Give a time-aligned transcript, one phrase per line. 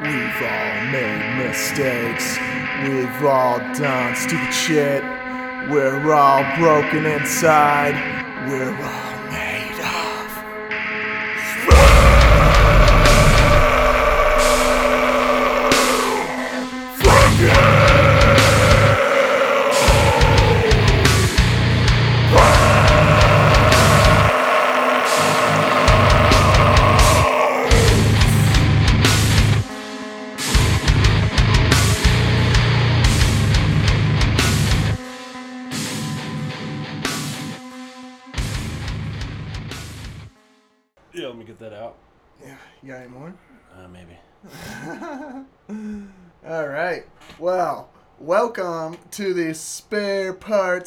[0.00, 2.38] We've all made mistakes.
[2.84, 5.02] We've all done stupid shit.
[5.68, 7.94] We're all broken inside.
[8.48, 9.07] We're all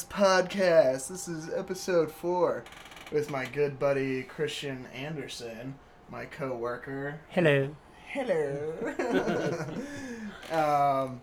[0.10, 1.10] Parts Podcast.
[1.10, 2.64] This is episode four
[3.12, 5.76] with my good buddy Christian Anderson,
[6.10, 7.20] my co-worker.
[7.30, 7.76] Hello.
[8.08, 8.74] Hello.
[10.52, 11.21] um,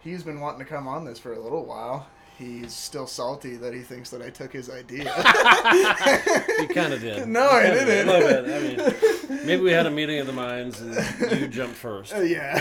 [0.00, 2.06] he's been wanting to come on this for a little while.
[2.38, 5.12] He's still salty that he thinks that I took his idea.
[6.60, 7.26] You kind of did.
[7.28, 7.86] No, You I kinda did.
[7.86, 8.08] didn't.
[8.08, 8.54] A little bit.
[9.28, 12.14] I mean, maybe we had a meeting of the minds and you jumped first.
[12.14, 12.54] Uh, yeah,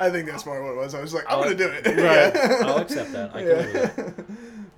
[0.00, 0.94] I think that's more what it was.
[0.94, 1.86] I was like, I'm gonna do it.
[1.86, 1.96] Right.
[2.34, 2.66] Yeah.
[2.66, 3.30] I'll accept that.
[3.34, 4.35] I can live with Yeah.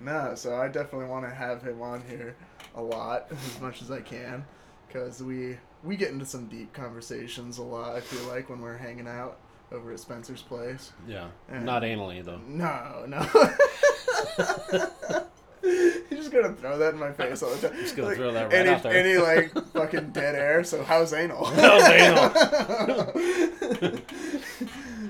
[0.08, 2.34] No, so I definitely want to have him on here
[2.74, 4.44] a lot, as much as I can,
[4.86, 7.94] because we we get into some deep conversations a lot.
[7.94, 9.38] I feel like when we're hanging out
[9.70, 10.92] over at Spencer's place.
[11.06, 11.28] Yeah.
[11.50, 11.62] Yeah.
[11.62, 12.40] Not anally, though.
[12.48, 13.18] No, no.
[15.62, 17.76] You're just gonna throw that in my face all the time.
[17.80, 18.92] Just gonna Like, throw that right any, out there.
[18.92, 20.64] Any like fucking dead air.
[20.64, 21.44] So how's anal?
[21.44, 22.30] How's anal?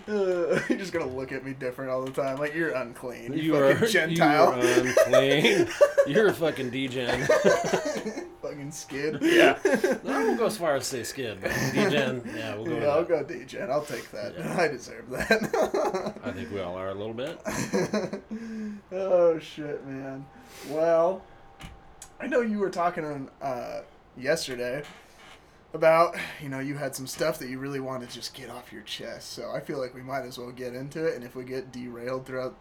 [0.08, 3.34] Uh, you're just gonna look at me different all the time, like you're unclean.
[3.34, 4.64] You, You fucking are Gentile.
[4.64, 5.68] You are unclean.
[6.06, 7.26] You're a fucking degen.
[8.42, 9.18] fucking skid.
[9.20, 9.58] Yeah.
[9.62, 12.22] I won't go as far as say skid, but degen.
[12.34, 12.78] Yeah, we'll go.
[12.78, 13.70] Yeah, I'll go degen.
[13.70, 14.32] I'll take that.
[14.38, 14.56] Yeah.
[14.58, 16.14] I deserve that.
[16.24, 17.38] I think we all are a little bit.
[18.92, 20.24] oh shit, man.
[20.70, 21.22] Well,
[22.18, 23.82] I know you were talking uh,
[24.16, 24.82] yesterday
[25.74, 28.72] about you know you had some stuff that you really want to just get off
[28.72, 29.32] your chest.
[29.32, 31.14] So I feel like we might as well get into it.
[31.14, 32.54] And if we get derailed throughout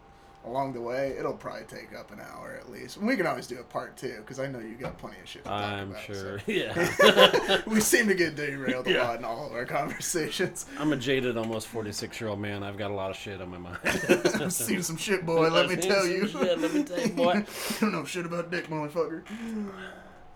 [0.44, 2.96] along the way, it'll probably take up an hour at least.
[2.96, 5.28] And we can always do a part two because I know you got plenty of
[5.28, 5.42] shit.
[5.44, 6.38] To talk I'm about, sure.
[6.38, 6.44] so.
[6.52, 7.60] Yeah.
[7.66, 9.02] we seem to get derailed a Yeah.
[9.02, 10.64] lot in all of our conversations.
[10.78, 12.62] I'm a jaded, almost 46 year old man.
[12.62, 13.78] I've got a lot of shit on my mind.
[13.84, 15.48] I've seen some shit, boy.
[15.50, 16.28] Let me tell you.
[16.28, 17.34] shit, let me tell you, boy.
[17.34, 17.44] you
[17.80, 19.22] don't know shit about dick, motherfucker.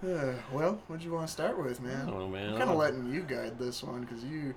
[0.02, 2.06] Uh, well, what do you want to start with, I man?
[2.06, 2.50] don't know, man.
[2.52, 4.54] I'm kind of letting you guide this one because you,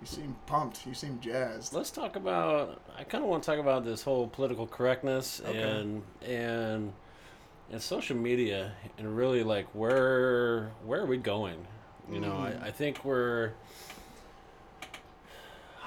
[0.00, 0.86] you seem pumped.
[0.86, 1.72] You seem jazzed.
[1.72, 2.82] Let's talk about.
[2.98, 5.58] I kind of want to talk about this whole political correctness Okay.
[5.58, 6.92] and and
[7.72, 11.66] and social media and really like where where are we going?
[12.12, 12.62] You know, Mm.
[12.62, 13.52] I, I think we're.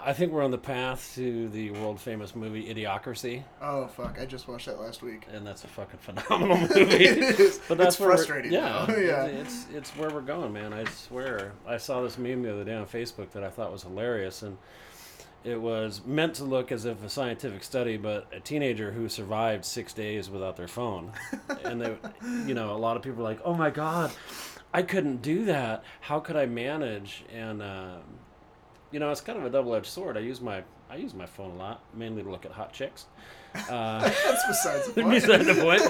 [0.05, 4.17] I think we're on the path to the world famous movie Idiocracy, Oh fuck!
[4.19, 5.25] I just watched that last week.
[5.31, 6.75] and that's a fucking phenomenal movie.
[7.05, 7.59] it is.
[7.67, 8.51] But that's it's frustrating.
[8.51, 9.25] Yeah, yeah.
[9.25, 10.73] It's, it's it's where we're going, man.
[10.73, 11.51] I swear.
[11.67, 14.57] I saw this meme the other day on Facebook that I thought was hilarious, and
[15.43, 19.63] it was meant to look as if a scientific study, but a teenager who survived
[19.65, 21.11] six days without their phone,
[21.63, 21.95] and they,
[22.45, 24.11] you know, a lot of people are like, "Oh my god,
[24.73, 25.83] I couldn't do that.
[26.01, 28.01] How could I manage?" And um,
[28.91, 30.17] you know, it's kind of a double-edged sword.
[30.17, 33.05] I use my I use my phone a lot, mainly to look at hot chicks.
[33.69, 35.21] Uh, That's besides the point.
[35.21, 35.81] beside the point.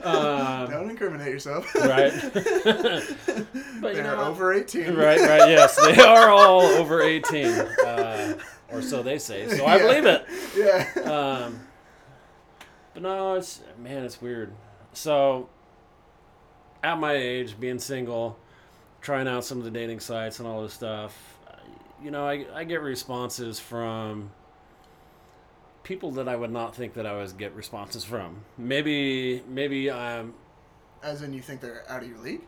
[0.06, 1.74] Um, Don't incriminate yourself.
[1.74, 2.12] right.
[2.32, 3.46] but you
[3.80, 4.94] They're know, over eighteen.
[4.94, 5.48] right, right.
[5.50, 8.38] Yes, they are all over eighteen, uh,
[8.70, 9.48] or so they say.
[9.48, 9.82] So I Yeah.
[9.86, 10.26] believe it.
[10.56, 11.10] Yeah.
[11.12, 11.60] Um,
[12.94, 14.52] but no, it's man, it's weird.
[14.92, 15.48] So
[16.84, 18.38] at my age, being single,
[19.00, 21.35] trying out some of the dating sites and all this stuff,
[22.02, 24.30] you know, I I get responses from
[25.82, 28.44] people that I would not think that I would get responses from.
[28.58, 30.34] Maybe maybe I'm
[31.02, 32.42] As in, you think they're out of your league?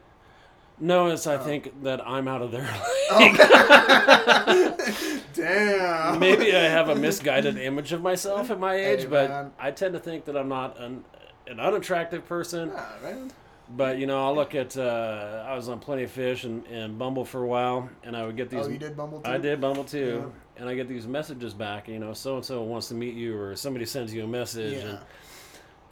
[0.81, 1.38] no, it's I Oh.
[1.38, 2.62] think that I'm out of their
[3.19, 3.37] league.
[5.34, 6.19] Damn.
[6.19, 9.52] Maybe I have a misguided image of myself at my age, Hey, but.
[9.58, 11.05] I tend to think that I'm not an,
[11.46, 12.73] an unattractive person.
[12.75, 13.31] Ah, man.
[13.70, 14.76] But you know, I'll look at.
[14.76, 18.25] Uh, I was on Plenty of Fish and, and Bumble for a while, and I
[18.25, 18.67] would get these.
[18.67, 19.31] Oh, you did Bumble too?
[19.31, 21.87] I did Bumble too, and I get these messages back.
[21.88, 24.79] You know, so and so wants to meet you, or somebody sends you a message,
[24.82, 25.00] Yeah.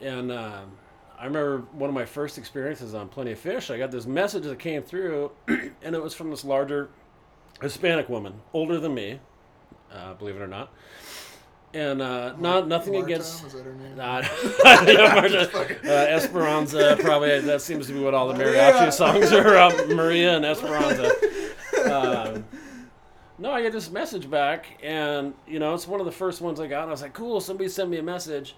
[0.01, 0.71] and and um,
[1.19, 3.69] I remember one of my first experiences on Plenty of Fish.
[3.69, 6.89] I got this message that came through, and it was from this larger
[7.61, 9.19] Hispanic woman, older than me,
[9.91, 10.71] uh, believe it or not.
[11.77, 13.43] And uh, not nothing Marta, against.
[13.43, 13.95] Was that her name?
[13.95, 14.23] Not,
[14.87, 19.57] yeah, Marta, uh, Esperanza, probably that seems to be what all the mariachi songs are.
[19.57, 21.11] Um, Maria and Esperanza.
[21.85, 22.45] Um,
[23.37, 26.59] No, I get this message back, and you know, it's one of the first ones
[26.59, 26.81] I got.
[26.81, 28.55] And I was like, "Cool, somebody sent me a message,"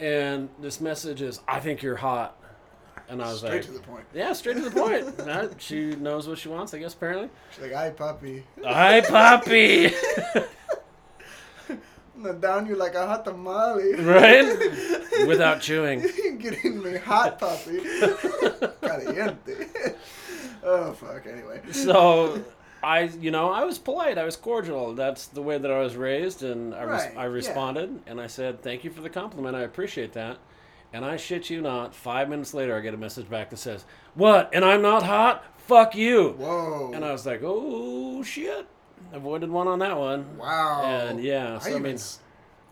[0.00, 2.36] and this message is, "I think you're hot,"
[3.08, 4.04] and I was Straight like, to the point.
[4.12, 6.94] "Yeah, straight to the point." Uh, she knows what she wants, I guess.
[6.94, 9.92] Apparently, She's like, "Hi, puppy." hi, puppy.
[12.24, 13.94] And down you like a hot tamale.
[14.02, 15.26] right?
[15.26, 16.00] Without chewing.
[16.38, 17.80] Getting me hot puppy.
[18.82, 19.54] Caliente.
[20.62, 21.26] oh fuck.
[21.26, 21.60] Anyway.
[21.72, 22.42] So,
[22.82, 24.18] I, you know, I was polite.
[24.18, 24.94] I was cordial.
[24.94, 27.28] That's the way that I was raised, and I, res- Right, I yeah.
[27.28, 29.56] responded, and I said, "Thank you for the compliment.
[29.56, 30.38] I appreciate that."
[30.92, 33.84] And I shit you not, five minutes later, I get a message back that says,
[34.14, 34.50] "What?
[34.52, 35.44] And I'm not hot?
[35.58, 36.90] Fuck you!" Whoa.
[36.94, 38.66] And I was like, "Oh shit!"
[39.12, 40.38] Avoided one on that one.
[40.38, 40.82] wow.
[40.84, 42.20] And yeah, so I, even mean, s-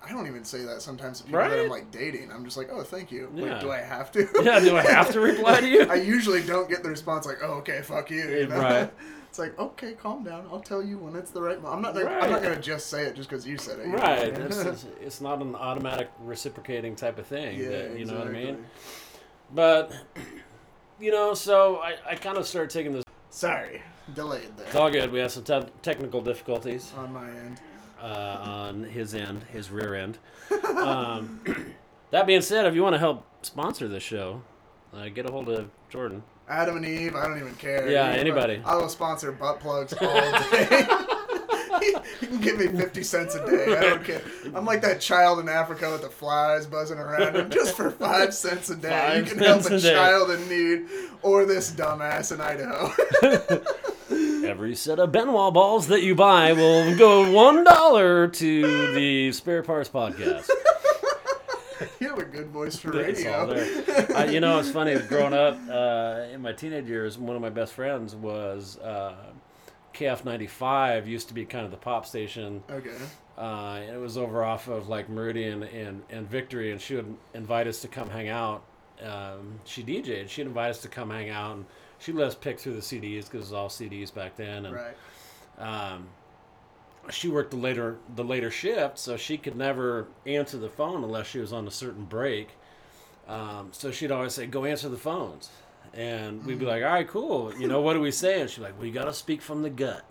[0.06, 2.30] I don't even say that sometimes to people that I'm like dating.
[2.30, 3.30] I'm just like, oh, thank you.
[3.34, 3.54] Yeah.
[3.54, 4.28] Wait, do I have to?
[4.42, 4.60] yeah.
[4.60, 5.82] Do I have to reply to you?
[5.90, 8.58] I usually don't get the response like, "Oh, okay, fuck you." you know?
[8.58, 8.92] right.
[9.28, 10.46] It's like, okay, calm down.
[10.50, 11.60] I'll tell you when it's the right.
[11.60, 11.68] Mo-.
[11.68, 11.92] I'm not.
[11.92, 13.86] Gonna, I'm not gonna just say it just because you said it.
[13.88, 13.92] you?
[13.92, 14.28] Right.
[14.28, 17.60] It's, it's, it's not an automatic reciprocating type of thing.
[17.60, 18.64] yeah, that, you know what I mean?
[19.54, 19.92] But,
[20.98, 23.04] you know, so I, I kind of started taking this.
[23.28, 23.82] Sorry,
[24.14, 25.10] delayed It's all good.
[25.12, 27.60] We had some te- technical difficulties on my end.
[28.02, 28.06] uh,
[28.42, 30.18] on his end, his rear end.
[30.76, 31.40] Um,
[32.10, 34.42] that being said, if you want to help sponsor this show,
[34.94, 36.22] uh, get a hold of Jordan.
[36.48, 37.90] Adam and Eve, I don't even care.
[37.90, 38.62] Yeah, You- anybody.
[38.64, 40.20] I will sponsor butt plugs all
[40.50, 40.86] day.
[42.22, 43.76] you can give me 50 cents a day.
[43.76, 44.22] I don't care.
[44.54, 48.32] I'm like that child in Africa with the flies buzzing around him just for five
[48.32, 48.88] cents a day.
[48.88, 50.86] Five you can help a a child in need
[51.22, 53.62] or this dumbass in Idaho.
[54.48, 59.30] Every set of Ben Wa balls that you buy will go one dollar to the
[59.30, 60.48] Spare Parts Podcast.
[62.00, 63.84] you have a good voice for It's all radio.
[63.84, 64.16] there.
[64.16, 64.98] I, you know, it's funny.
[65.00, 69.16] Growing up uh, in my teenage years, one of my best friends was uh,
[69.92, 71.06] KF95.
[71.06, 72.62] Used to be kind of the pop station.
[72.70, 72.96] Okay.
[73.36, 77.14] Uh, and it was over off of like Meridian and, and Victory, and she would
[77.34, 78.64] invite us to come hang out.
[79.04, 80.30] Um, she DJ'd.
[80.30, 81.66] She'd invite us to come hang out, and
[81.98, 84.66] she let us pick through the CDs because it was all CDs back then.
[84.66, 84.96] And Right.
[85.58, 86.08] um,
[87.10, 91.26] she worked the later the later shift, so she could never answer the phone unless
[91.26, 92.50] she was on a certain break.
[93.26, 95.50] Um, so she'd always say, "Go answer the phones,"
[95.94, 97.52] and we'd be like, "All right, cool.
[97.58, 99.42] You know what do we say?" And she'd be like, "Well, you got to speak
[99.42, 100.02] from the gut.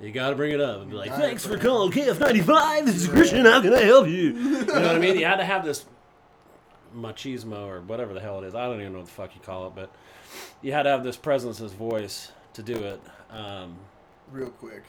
[0.00, 2.84] You got to bring it up." And be like, "Thanks for calling KF95.
[2.86, 3.44] This is Christian.
[3.46, 5.18] How can I help you?" You know what I mean?
[5.18, 5.84] You had to have this
[6.94, 8.54] machismo or whatever the hell it is.
[8.54, 9.90] I don't even know what the fuck you call it, but
[10.60, 13.00] you had to have this presence, this voice to do it.
[13.30, 13.76] Um,
[14.30, 14.84] Real quick,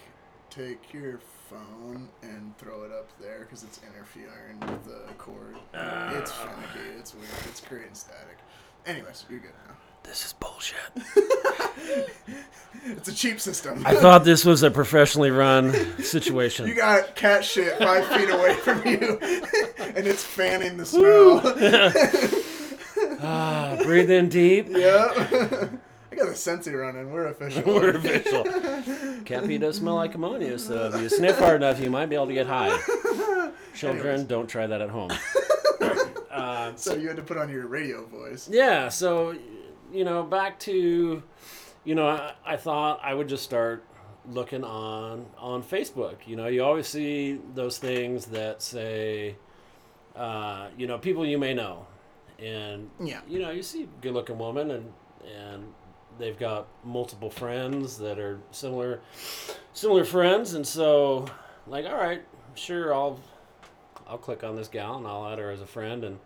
[0.50, 1.19] take your
[1.50, 5.55] phone and throw it up there because it's interfering with the cord.
[5.73, 6.97] it's finicky.
[6.97, 7.27] It's weird.
[7.50, 8.38] It's creating static.
[8.85, 9.75] Anyways, you're good now.
[10.03, 10.77] This is bullshit.
[12.85, 13.81] It's a cheap system.
[13.85, 15.71] I thought this was a professionally run
[16.03, 16.67] situation.
[16.69, 19.17] You got cat shit five feet away from you,
[19.95, 21.41] and it's fanning the smell.
[23.21, 24.67] ah, breathe in deep.
[24.69, 25.05] yeah.
[26.11, 27.11] I got a Scentsy running.
[27.13, 27.63] We're official.
[27.65, 28.44] We're official.
[29.23, 32.15] Cat pee does smell like ammonia, so if you sniff hard enough, you might be
[32.15, 32.77] able to get high.
[33.73, 34.23] Children, Anyways.
[34.27, 35.11] don't try that at home.
[36.31, 38.49] Um, So you had to put on your radio voice.
[38.51, 39.35] yeah, so
[39.94, 41.22] you know, back to
[41.86, 43.84] you know, I, I thought I would just start
[44.30, 46.16] looking on on Facebook.
[46.26, 49.35] You know, you always see those things that say,
[50.16, 51.85] uh, you know, people you may know,
[52.40, 53.21] and Yeah.
[53.28, 54.94] you know, you see good looking woman and
[55.38, 55.73] and
[56.19, 59.00] they've got multiple friends that are similar
[59.73, 61.26] similar friends and so
[61.68, 62.21] like all right,
[62.56, 63.19] sure I'll
[64.07, 66.19] I'll click on this gal and I'll add her as a friend and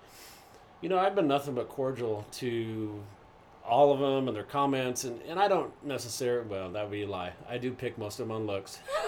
[0.82, 3.02] you know, I've been nothing but cordial to
[3.68, 7.04] all of them and their comments and, and I don't necessarily well that would be
[7.04, 7.34] a lie.
[7.50, 8.80] I do pick most of them on looks.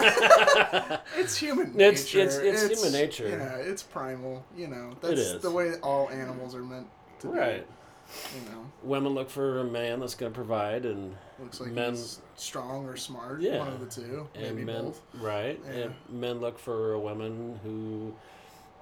[1.16, 2.20] It's human It's- nature.
[2.20, 3.28] it's- it's human nature.
[3.28, 4.44] Yeah, it's primal.
[4.56, 6.86] You know, that's the way all animals are meant
[7.20, 7.66] to right.
[7.66, 8.38] be.
[8.40, 11.90] You know, Women look for a man that's going to provide and looks like Men-
[11.92, 13.40] he's strong or smart.
[13.40, 13.58] Yeah.
[13.60, 14.28] One of the two.
[14.34, 15.00] and Maybe men both.
[15.20, 15.72] right Yeah.
[15.84, 18.12] and men look for a woman who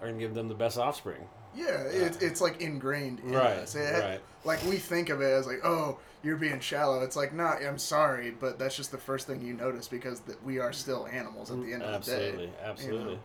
[0.01, 1.21] are going to give them the best offspring
[1.57, 3.75] Yeah, it's it's like ingrained in Right, us.
[3.75, 4.21] It- right.
[4.45, 7.03] Like we think of it as like, oh, you're being shallow.
[7.03, 10.43] It's like, nah, I'm sorry, but that's just the first thing you notice because that
[10.45, 12.53] we are still animals at the end of the absolutely day.
[12.65, 13.19] absolutely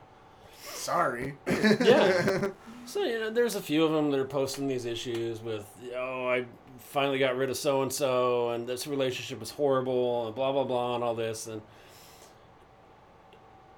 [0.63, 1.35] Sorry.
[1.47, 2.47] Yeah.
[2.85, 5.65] so you know there's a few of them that are posting these issues with
[5.95, 6.43] oh i
[6.79, 10.65] finally got rid of so and so and this relationship is horrible and blah blah
[10.65, 11.61] blah and all this and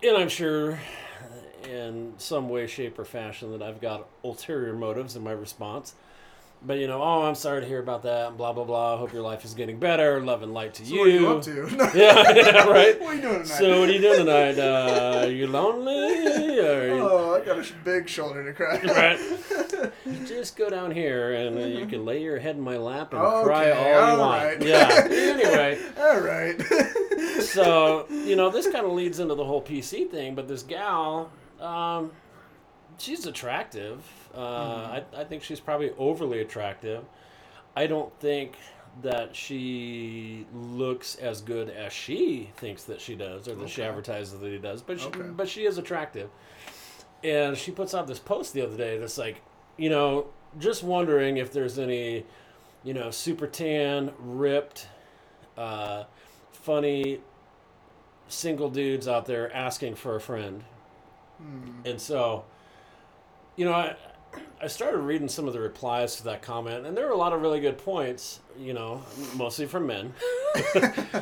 [0.02, 0.80] and i'm sure
[1.68, 5.94] in some way shape or fashion that i've got ulterior motives in my response
[6.66, 8.30] but you know, oh, I'm sorry to hear about that.
[8.30, 8.98] And blah blah blah.
[8.98, 10.20] Hope your life is getting better.
[10.22, 11.00] Love and light to So you.
[11.00, 11.76] what are you up to?
[11.76, 11.84] No.
[11.94, 13.00] Yeah, yeah, right.
[13.00, 13.46] What are you doing tonight?
[13.60, 14.58] So what are you doing tonight?
[14.58, 16.28] Uh, are you lonely?
[16.60, 18.80] Are you- Oh, I got a big shoulder to cry.
[18.84, 20.26] Right.
[20.26, 23.22] just go down here and uh, you can lay your head in my lap and
[23.22, 24.44] Okay, cry all you all want.
[24.44, 24.62] right.
[24.64, 25.08] Yeah.
[25.12, 26.60] Anyway, All right.
[27.42, 31.30] so you know this kind of leads into the whole PC thing, but this gal,
[31.66, 32.12] um,
[32.98, 34.04] she's attractive.
[34.36, 37.04] Uh, I, I think she's probably overly attractive.
[37.76, 38.58] I don't think
[39.02, 44.40] that she looks as good as she thinks that she does, or that she advertises
[44.40, 44.82] that he does.
[44.82, 45.22] But she, Okay.
[45.22, 46.30] but she is attractive,
[47.24, 49.42] and she puts out this post the other day that's like,
[49.78, 50.28] you know,
[50.60, 52.26] just wondering if there's any,
[52.84, 54.88] you know, super tan, ripped,
[55.58, 56.06] uh,
[56.54, 57.20] funny
[58.30, 60.64] single dudes out there asking for a friend.
[61.38, 61.86] Hmm.
[61.86, 62.46] And so,
[63.56, 63.96] you know, I,
[64.62, 67.34] I started reading some of the replies to that comment, and there were a lot
[67.34, 69.04] of really good points, you know,
[69.36, 70.14] mostly from men.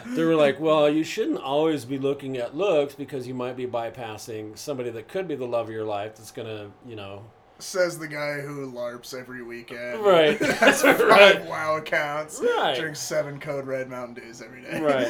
[0.05, 3.65] they were like, well, you shouldn't always be looking at looks because you might be
[3.67, 7.23] bypassing somebody that could be the love of your life that's going to, you know.
[7.59, 10.01] Says the guy who LARPs every weekend.
[10.03, 10.37] Right.
[10.39, 11.45] Has five Right.
[11.45, 12.41] WoW accounts.
[12.41, 12.77] Right.
[12.77, 14.81] Drinks seven Code Red Mountain Dews every day.
[14.81, 15.07] Right.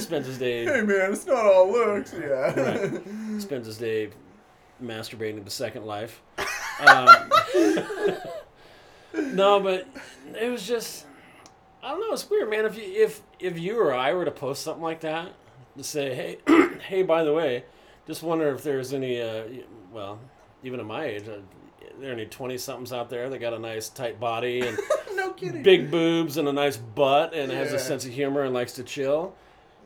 [0.00, 2.12] Spends his day hey man, it's not all looks.
[2.12, 2.58] Yeah.
[2.60, 3.40] Right.
[3.40, 4.10] spends his day
[4.82, 6.20] masturbating to Second Life.
[6.86, 7.08] Um,
[9.34, 9.86] no, but
[10.40, 11.06] it was just
[11.82, 12.12] I don't know.
[12.12, 12.64] It's weird, man.
[12.64, 15.32] If you if if you or I were to post something like that
[15.76, 16.38] to say, hey,
[16.88, 17.64] hey, by the way,
[18.06, 19.44] just wonder if there's any, uh,
[19.92, 20.18] well,
[20.62, 21.38] even at my age, uh,
[21.98, 24.78] there are any twenty somethings out there that got a nice tight body and
[25.14, 25.62] no kidding.
[25.62, 28.84] big boobs and a nice butt and has a sense of humor and likes to
[28.84, 29.34] chill.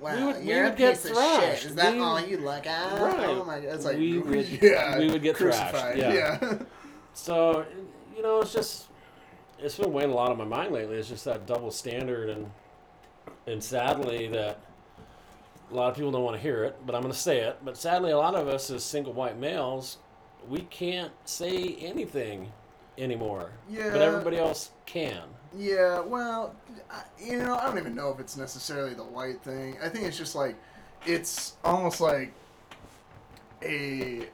[0.00, 1.62] Wow, We would- you're would a get piece of thrashed.
[1.62, 1.70] shit.
[1.70, 2.92] Is that We- all you look at?
[3.00, 3.28] Oh right.
[3.28, 3.74] Oh my god.
[3.74, 5.98] It's like We would- yeah, we would get thrashed, crucified.
[5.98, 6.38] yeah.
[6.42, 6.58] yeah.
[7.14, 7.64] So,
[8.14, 8.88] you know, it's just
[9.58, 10.96] it's been weighing a lot on my mind lately.
[10.98, 12.50] It's just that double standard, and
[13.46, 14.60] and sadly that
[15.70, 17.56] a lot of people don't want to hear it, but I'm going to say it.
[17.64, 19.96] But sadly, a lot of us as single white males,
[20.46, 22.52] we can't say anything
[22.98, 23.50] anymore.
[23.68, 23.88] Yeah.
[23.92, 25.22] But everybody else can.
[25.54, 26.54] Yeah, well,
[26.90, 29.76] I- you know, I don't even know if it's necessarily the white thing.
[29.82, 30.56] I think it's just like,
[31.06, 32.32] it's almost like
[33.62, 34.26] a,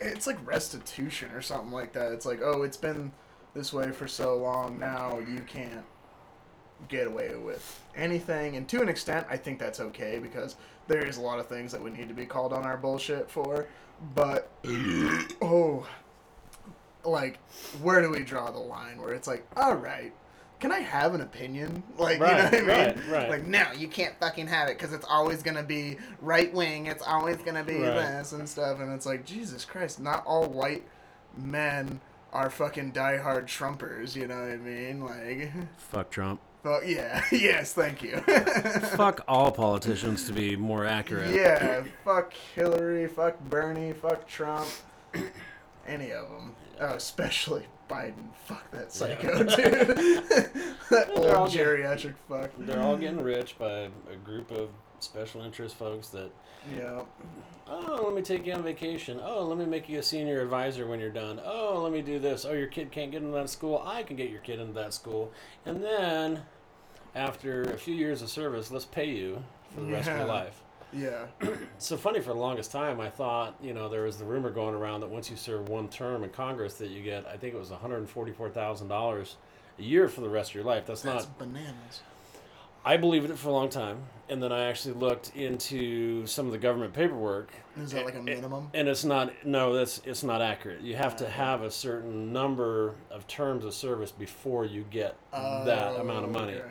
[0.00, 2.12] it's like restitution or something like that.
[2.12, 3.12] It's like, oh, it's been
[3.54, 5.84] this way for so long now, you can't
[6.88, 8.56] get away with anything.
[8.56, 10.56] And to an extent, I think that's okay because
[10.88, 13.30] there is a lot of things that we need to be called on our bullshit
[13.30, 13.66] for.
[14.14, 14.50] But,
[15.40, 15.86] oh,
[17.04, 17.38] like,
[17.80, 20.12] where do we draw the line where it's like, all right,
[20.60, 21.82] can I have an opinion?
[21.98, 22.66] Like, Right, you know what I mean?
[22.68, 23.30] right, right.
[23.30, 26.86] Like, No, you can't fucking have it because it's always gonna be right wing.
[26.86, 27.94] It's always gonna be Right.
[27.94, 28.80] this and stuff.
[28.80, 30.84] And it's like, Jesus Christ, not all white
[31.36, 32.00] men
[32.32, 35.04] are fucking diehard Trumpers, you know what I mean?
[35.04, 36.40] Like, Fuck Trump.
[36.64, 38.16] well, yeah, yes, thank you.
[38.96, 41.32] Fuck all politicians to be more accurate.
[41.34, 44.66] Yeah, fuck Hillary, fuck Bernie, fuck Trump,
[45.86, 46.54] any of them.
[46.80, 48.32] Oh, especially Biden.
[48.46, 49.48] Fuck that psycho, dude.
[49.56, 50.50] that
[50.90, 51.80] They're old good.
[51.80, 52.50] geriatric fuck.
[52.58, 56.30] They're all getting rich by a group of special interest folks that
[56.74, 57.02] Yeah.
[57.66, 59.20] Oh, let me take you on vacation.
[59.22, 61.40] Oh, let me make you a senior advisor when you're done.
[61.44, 62.44] Oh, let me do this.
[62.44, 63.82] Oh, your kid can't get into that school.
[63.86, 65.32] I can get your kid into that school.
[65.64, 66.42] And then,
[67.14, 69.42] after a few years of service, let's pay you
[69.74, 70.60] for the rest of your life.
[70.94, 71.26] Yeah.
[71.78, 73.00] So funny for the longest time.
[73.00, 75.88] I thought, you know, there was the rumor going around that once you serve one
[75.88, 79.34] term in Congress, that you get, I think it was $144,000
[79.78, 80.86] a year for the rest of your life.
[80.86, 82.00] That's That's not bananas.
[82.86, 83.98] I believed it for a long time,
[84.28, 88.22] and then I actually looked into some of the government paperwork, Is that like a
[88.22, 88.68] minimum?
[88.74, 89.32] and it's not.
[89.46, 90.82] No, that's it's not accurate.
[90.82, 95.16] You have to ah, have a certain number of terms of service before you get
[95.32, 96.54] that Oh, amount of oh, money.
[96.56, 96.68] okay.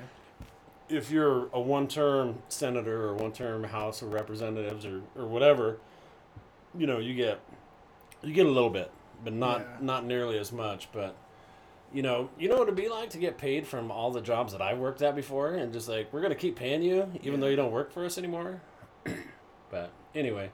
[0.93, 5.77] If you're a one-term senator or one-term House of Representatives or, or whatever,
[6.77, 7.39] you know, you get
[8.21, 8.91] you get a little bit,
[9.23, 9.67] but not Yeah.
[9.81, 10.89] not nearly as much.
[10.91, 11.15] But
[11.91, 14.51] you know, you know what it'd be like to get paid from all the jobs
[14.53, 17.47] that I worked at before, and just like we're gonna keep paying you even though
[17.47, 18.62] you don't work for us anymore.
[19.71, 20.51] but anyway,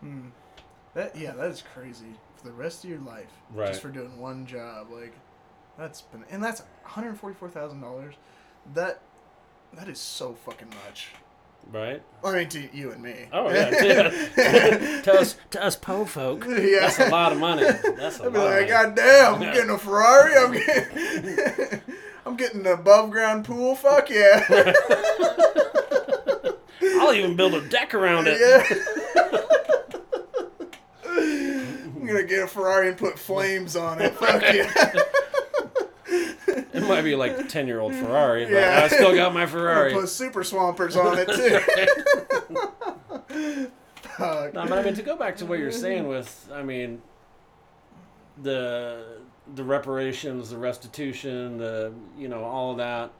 [0.00, 0.28] Hmm.
[0.94, 2.14] That yeah, that is crazy.
[2.36, 3.68] For the rest of your life, Right.
[3.68, 5.14] just for doing one job, like
[5.78, 8.14] that's been and that's one hundred forty four thousand dollars.
[8.74, 9.00] That
[9.74, 11.08] that is so fucking much.
[11.72, 12.02] right?
[12.24, 13.26] I mean, to you and me.
[13.32, 14.08] Oh yeah, yeah.
[15.02, 16.80] to us, to us po folk, Yeah.
[16.80, 17.62] that's a lot of money.
[17.96, 18.44] That's a I'd be lot.
[18.50, 18.86] like, of money.
[18.86, 19.54] God damn, I'm Yeah.
[19.54, 20.34] getting a Ferrari.
[20.36, 21.80] I'm getting,
[22.26, 23.74] I'm getting an above ground pool.
[23.74, 24.44] Fuck yeah.
[27.00, 28.38] I'll even build a deck around it.
[28.40, 28.64] yeah.
[31.04, 34.14] I'm gonna get a Ferrari and put flames on it.
[34.14, 34.92] Fuck yeah.
[36.80, 38.80] Might be like a ten year old Ferrari, but Yeah.
[38.84, 39.92] I still got my Ferrari.
[39.92, 41.58] put super swampers on it too.
[44.16, 44.54] Fuck.
[44.54, 47.00] No, but I mean to go back to what you're saying with, I mean,
[48.42, 49.18] the
[49.54, 53.10] the reparations, the restitution, the you know all of that.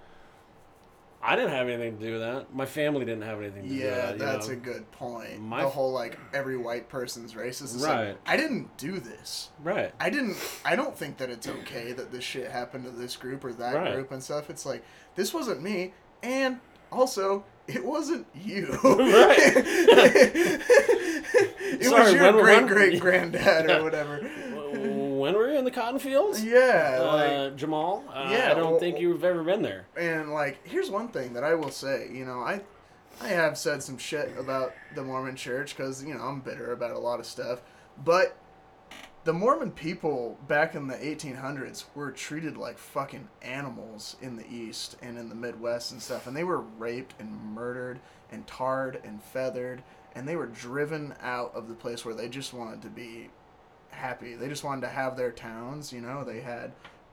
[1.24, 2.52] I didn't have anything to do with that.
[2.52, 4.12] My family didn't have anything to do with Yeah, that.
[4.14, 4.54] you that's know?
[4.54, 5.40] a good point.
[5.40, 7.74] My the whole like every white person's racist.
[7.74, 8.08] It's Right.
[8.08, 9.50] Like, I didn't do this.
[9.62, 9.92] right.
[10.00, 10.36] I didn't.
[10.64, 13.74] I don't think that it's okay that this shit happened to this group or that
[13.76, 13.94] Right.
[13.94, 14.50] group and stuff.
[14.50, 14.82] It's like
[15.14, 15.92] this wasn't me,
[16.24, 16.58] and
[16.90, 18.66] also it wasn't you.
[18.82, 19.38] Right.
[21.74, 24.18] it was your great great granddad or whatever.
[25.22, 26.44] When were you in the cotton fields?
[26.44, 29.86] Yeah, Uh, like Jamal, uh, Yeah, I don't well- think you've ever been there.
[29.96, 32.08] And like, here's one thing that I will say.
[32.12, 32.60] You know, I,
[33.20, 36.90] I have said some shit about the Mormon Church because you know I'm bitter about
[36.90, 37.60] a lot of stuff,
[38.04, 38.36] but
[39.22, 44.96] the Mormon people back in the 1800s were treated like fucking animals in the East
[45.02, 48.00] and in the Midwest and stuff, and they were raped and murdered
[48.32, 49.84] and tarred and feathered,
[50.16, 53.30] and they were driven out of the place where they just wanted to be
[53.92, 54.34] happy.
[54.34, 55.92] They just wanted to have their towns.
[55.92, 56.72] You know, they had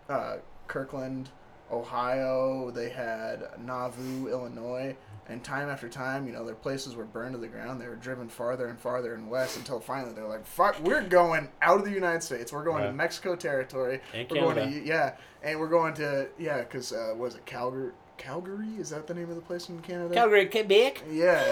[0.09, 1.29] uh, Kirkland,
[1.71, 2.71] Ohio.
[2.71, 4.95] They had Nauvoo, Illinois.
[5.27, 7.79] And time after time, you know, their places were burned to the ground.
[7.79, 11.49] They were driven farther and farther and west until finally they're like, "Fuck, we're going
[11.61, 12.51] out of the United States.
[12.51, 14.01] We're going to Mexico territory.
[14.11, 17.91] And we're going to yeah, and we're going to yeah, because uh, was it Calgary?
[18.17, 20.15] Calgary is that the name of the place in Canada?
[20.15, 21.03] Calgary, Quebec.
[21.11, 21.43] Yeah,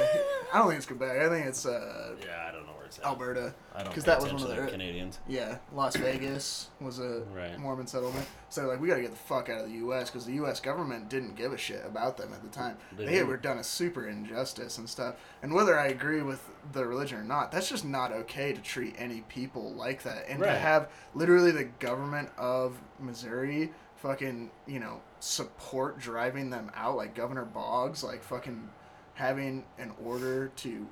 [0.52, 1.20] I don't think it's Quebec.
[1.20, 3.06] I think it's uh, Yeah, I don't know where it's at.
[3.06, 3.54] Alberta.
[3.76, 5.20] I don't 'cause pay that was one of the- Canadians.
[5.28, 7.58] Yeah, Las Vegas was a Right.
[7.58, 8.26] Mormon settlement.
[8.50, 10.10] So like, we got to get the fuck out of the U.S.
[10.10, 10.60] because the U.S.
[10.60, 12.78] government didn't give a shit about them at the time.
[12.96, 15.16] They were done a super injustice and stuff.
[15.44, 18.96] And whether I agree with the religion or not, that's just not okay to treat
[18.98, 20.26] any people like that.
[20.30, 26.96] And to have literally the government of Missouri fucking you know support driving them out,
[26.96, 28.70] like Governor Boggs, like fucking
[29.16, 30.88] having an order to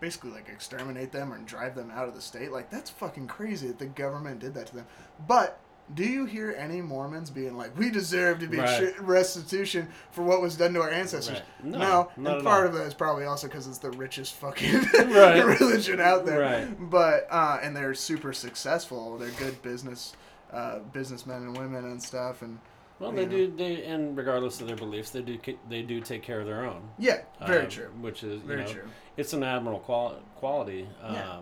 [0.00, 2.52] basically like exterminate them and drive them out of the state.
[2.52, 4.86] Like that's fucking crazy that the government did that to them.
[5.26, 5.58] But
[5.94, 8.92] do you hear any Mormons being like, "We deserve to be Right.
[8.96, 11.38] sh- restitution for what was done to our ancestors"?
[11.38, 11.64] Right.
[11.78, 12.68] No, No, and part all.
[12.70, 15.44] of that is probably also because it's the richest fucking Right.
[15.60, 16.40] religion out there.
[16.40, 16.90] Right.
[16.90, 19.16] But uh, and they're super successful.
[19.18, 20.14] They're good business
[20.52, 22.42] uh, businessmen and women and stuff.
[22.42, 22.58] And
[22.98, 23.30] Well, they know.
[23.30, 23.52] do.
[23.56, 25.38] They and regardless of their beliefs, they do.
[25.68, 26.82] They do take care of their own.
[26.98, 27.90] yeah, very um, true.
[28.00, 28.88] Which is you Very know, true.
[29.16, 30.88] It's an admirable qual- quality.
[31.02, 31.40] Um, Yeah.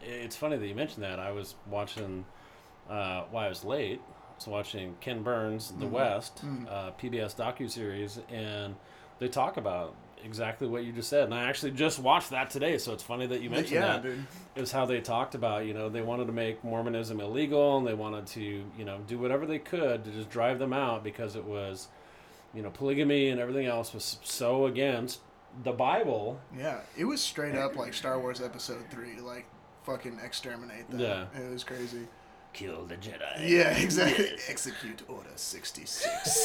[0.00, 1.18] It's funny that you mentioned that.
[1.18, 2.24] I was watching.
[2.88, 4.00] Uh, why I was late.
[4.00, 5.90] I was watching Ken Burns, The Mhm.
[5.90, 6.66] West, Mhm.
[6.70, 8.76] uh, PBS docu series, and
[9.18, 11.24] they talk about exactly what you just said.
[11.24, 14.02] And I actually just watched that today, so it's funny that you mentioned yeah, that.
[14.02, 14.26] dude.
[14.56, 17.94] is how they talked about you know they wanted to make mormonism illegal and they
[17.94, 18.40] wanted to
[18.76, 21.88] you know do whatever they could to just drive them out because it was
[22.54, 25.20] you know polygamy and everything else was so against
[25.64, 29.46] the bible Yeah, it was straight up like Star Wars Episode Three, like
[29.84, 31.00] fucking exterminate them.
[31.00, 31.26] Yeah.
[31.36, 32.06] it was crazy.
[32.52, 34.30] kill the jedi Yeah, exactly.
[34.48, 36.42] Execute Order sixty six.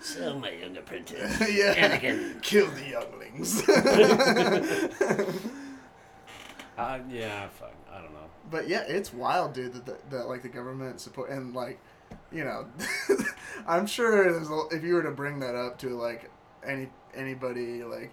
[0.00, 2.40] so my young apprentice yeah, Anakin.
[2.42, 3.62] kill the younglings.
[6.78, 8.20] uh, yeah fuck, i don't know
[8.50, 9.72] but yeah, it's wild, dude.
[9.72, 11.80] That, that, that like the government support and like,
[12.30, 12.66] you know,
[13.66, 16.30] I'm sure there's a, if you were to bring that up to like
[16.66, 18.12] any anybody like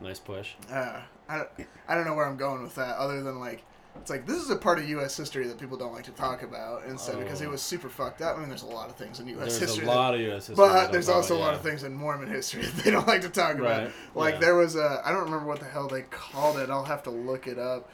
[0.00, 3.38] nice push uh, I, don't- I don't know where I'm going with that other than
[3.38, 3.62] like
[4.00, 5.14] it's like this is a part of U.S.
[5.18, 7.50] history that people don't like to talk about instead because it Oh.
[7.50, 8.36] was super fucked up.
[8.36, 9.58] I mean, there's a lot of things in U.S.
[9.58, 11.56] there's history, a that- lot of us history but there's also a lot yeah.
[11.56, 13.90] of things in Mormon history that they don't like to talk about.
[14.14, 14.40] Like yeah.
[14.40, 16.70] there was a I don't remember what the hell they called it.
[16.70, 17.90] I'll have to look it up.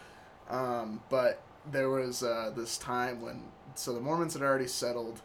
[0.48, 3.42] Um, but there was uh, this time when
[3.74, 5.20] so the Mormons had already settled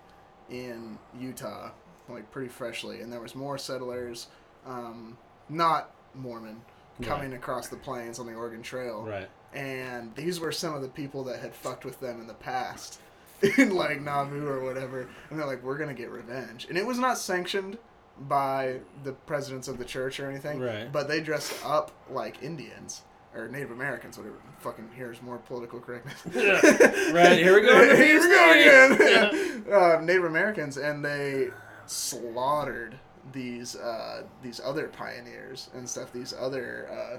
[0.50, 1.70] in Utah,
[2.10, 4.28] like pretty freshly, and there was more settlers,
[4.66, 5.18] um,
[5.50, 6.62] not Mormon,
[7.00, 7.08] Right.
[7.10, 10.88] coming across the plains on the Oregon Trail right and these were some of the
[10.88, 13.00] people that had fucked with them in the past
[13.58, 17.00] in like Nauvoo or whatever and they're like we're gonna get revenge and it was
[17.00, 17.80] not sanctioned
[18.20, 20.92] by the presidents of the church or anything Right.
[20.92, 23.02] but they dressed up like Indians
[23.36, 27.12] or Native Americans whatever fucking here's more political correctness yeah.
[27.12, 27.96] Right, here we go.
[27.96, 29.30] here we go Yeah.
[29.30, 31.48] again uh, Native Americans and they
[31.90, 32.96] slaughtered
[33.32, 37.18] these uh, these other pioneers and stuff these other uh,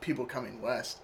[0.00, 0.98] people coming west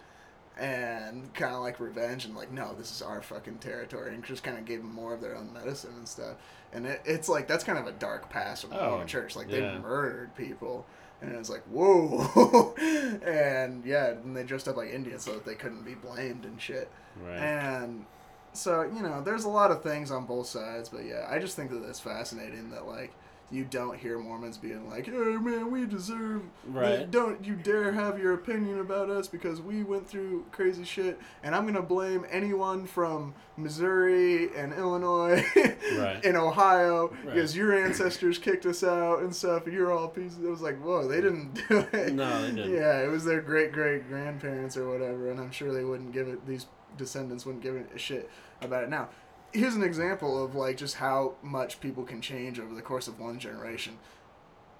[0.59, 4.42] and kind of like revenge and like no this is our fucking territory and just
[4.45, 6.37] kind of gave them more of their own medicine and stuff.
[6.75, 9.35] And it, it's like that's kind of a dark past from the Oh, Mormon church
[9.35, 9.73] like yeah.
[9.73, 10.87] they murdered people
[11.23, 12.75] and it was like whoa.
[13.25, 16.61] And yeah and they dressed up like Indians so that they couldn't be blamed and
[16.61, 16.88] shit.
[17.27, 17.38] Right.
[17.38, 18.05] And
[18.52, 21.56] so you know, there's a lot of things on both sides, but yeah, I just
[21.56, 23.12] think that it's fascinating that like
[23.50, 27.10] you don't hear Mormons being like, "Hey man, we deserve Right.
[27.10, 31.54] Don't you dare have your opinion about us because we went through crazy shit." And
[31.54, 35.44] I'm gonna blame anyone from Missouri and Illinois
[35.98, 36.24] Right.
[36.24, 37.24] and Ohio Right.
[37.26, 39.64] because your ancestors kicked us out and stuff.
[39.66, 40.38] And you're all pieces.
[40.42, 42.14] It was like, whoa, they didn't do it.
[42.14, 42.72] No, they didn't.
[42.72, 46.28] Yeah, it was their great great grandparents or whatever, and I'm sure they wouldn't give
[46.28, 46.46] it.
[46.46, 49.09] These descendants wouldn't give a shit about it now
[49.52, 53.20] here's an example of like just how much people can change over the course of
[53.20, 53.98] one generation.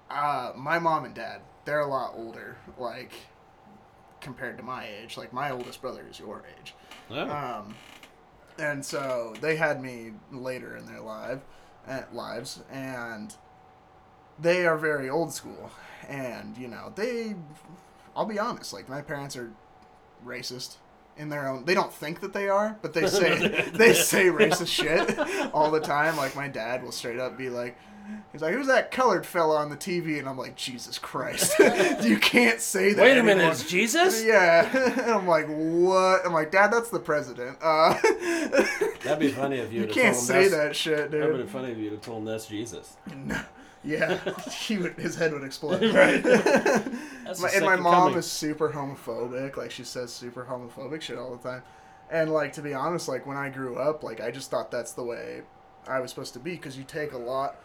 [0.09, 3.13] Uh, my mom and dad, they're a lot older, like
[4.19, 5.17] compared to my age.
[5.17, 6.73] Like my oldest brother is your age.
[7.09, 7.29] Oh.
[7.29, 7.75] Um,
[8.59, 11.39] and so they had me later in their life,
[11.87, 13.35] uh, lives, and
[14.39, 15.71] they are very old school.
[16.07, 17.35] And you know, they,
[18.15, 19.51] I'll be honest, like my parents are
[20.25, 20.77] racist
[21.17, 21.65] in their own.
[21.65, 25.79] They don't think that they are, but they say they say racist shit all the
[25.79, 26.17] time.
[26.17, 27.77] Like my dad will straight up be like.
[28.33, 30.19] He's like, who's that colored fella on the TV?
[30.19, 31.57] And I'm like, Jesus Christ,
[32.03, 33.01] you can't say that.
[33.01, 34.21] Wait a minute, anymore." it's Jesus?
[34.25, 36.25] Yeah, and I'm like, what?
[36.25, 37.57] I'm like, Dad, that's the president.
[37.61, 37.93] Uh,
[39.03, 39.83] That'd be funny if you.
[39.83, 41.23] you can't say that shit, dude.
[41.23, 42.97] That would be funny if you'd have told him that's Jesus.
[43.15, 43.39] No.
[43.83, 44.19] Yeah,
[44.49, 45.81] he would, his head would explode.
[45.93, 46.23] Right.
[46.23, 46.31] My-
[47.25, 48.19] That's the and my mom coming.
[48.19, 49.57] is super homophobic.
[49.57, 51.63] Like she says super homophobic shit all the time.
[52.11, 54.93] And like to be honest, like when I grew up, like I just thought that's
[54.93, 55.41] the way
[55.87, 57.55] I was supposed to be because you take a lot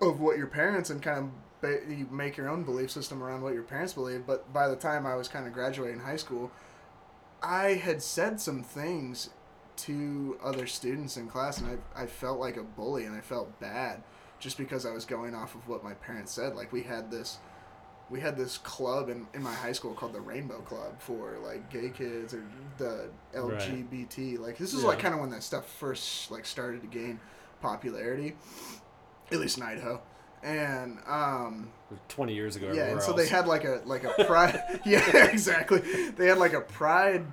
[0.00, 1.30] of what your parents and kind of
[1.60, 4.26] ba- you make your own belief system around what your parents believe.
[4.26, 6.50] But by the time I was kind of graduating high school,
[7.42, 9.30] I had said some things
[9.76, 13.58] to other students in class, and I I felt like a bully, and I felt
[13.60, 14.02] bad
[14.42, 16.56] just because I was going off of what my parents said.
[16.56, 17.38] Like we had this
[18.10, 21.70] we had this club in, in my high school called the Rainbow Club for like
[21.70, 22.44] gay kids or
[22.76, 24.38] the LGBT.
[24.38, 27.20] Like this is like kind of when that stuff first like started to gain
[27.62, 28.34] popularity,
[29.30, 30.02] at least in Idaho.
[30.42, 31.70] And um,
[32.08, 32.72] 20 years ago.
[32.74, 33.22] yeah, and so else.
[33.22, 34.60] they had like a like a pride.
[34.84, 35.78] yeah, exactly.
[35.78, 37.24] They had like a pride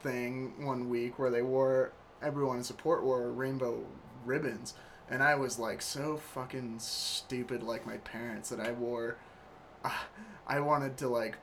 [0.00, 3.84] thing one week where they wore everyone in support wore rainbow
[4.26, 4.74] ribbons,
[5.10, 9.16] and I was like so fucking stupid like my parents that I wore.
[9.84, 9.90] Uh,
[10.46, 11.38] I wanted to like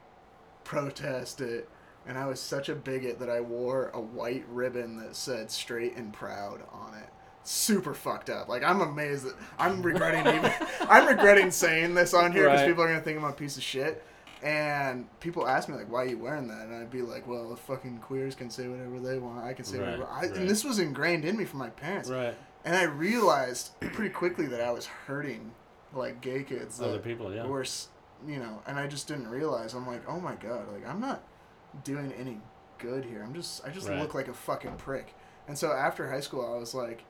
[0.63, 1.69] protest it.
[2.07, 5.95] And I was such a bigot that I wore a white ribbon that said straight
[5.95, 7.09] and proud on it.
[7.43, 8.47] Super fucked up.
[8.47, 12.67] Like I'm amazed that I'm regretting even I'm regretting saying this on here because Right.
[12.67, 14.03] people are gonna think I'm a piece of shit.
[14.41, 17.49] And people ask me like, "Why are you wearing that?" And I'd be like, "Well,
[17.49, 19.43] the fucking queers can say whatever they want.
[19.43, 20.31] I can say Right, whatever." I, right.
[20.37, 22.09] And this was ingrained in me from my parents.
[22.09, 22.33] Right.
[22.65, 25.51] And I realized pretty quickly that I was hurting
[25.93, 27.45] like gay kids Other people, yeah.
[27.45, 27.65] were,
[28.27, 29.73] you know, and I just didn't realize.
[29.73, 31.23] I'm like, oh my god, like I'm not
[31.83, 32.39] doing any
[32.77, 33.23] good here.
[33.23, 33.99] I'm just, I just Right.
[33.99, 35.13] look like a fucking prick.
[35.47, 37.03] And so after high school, I was like,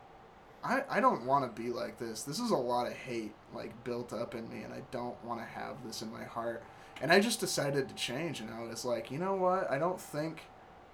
[0.63, 2.23] I, I don't want to be like this.
[2.23, 5.39] This is a lot of hate like built up in me, and I don't want
[5.41, 6.63] to have this in my heart.
[7.01, 9.69] And I just decided to change, and I was like, you know what?
[9.71, 10.41] I don't think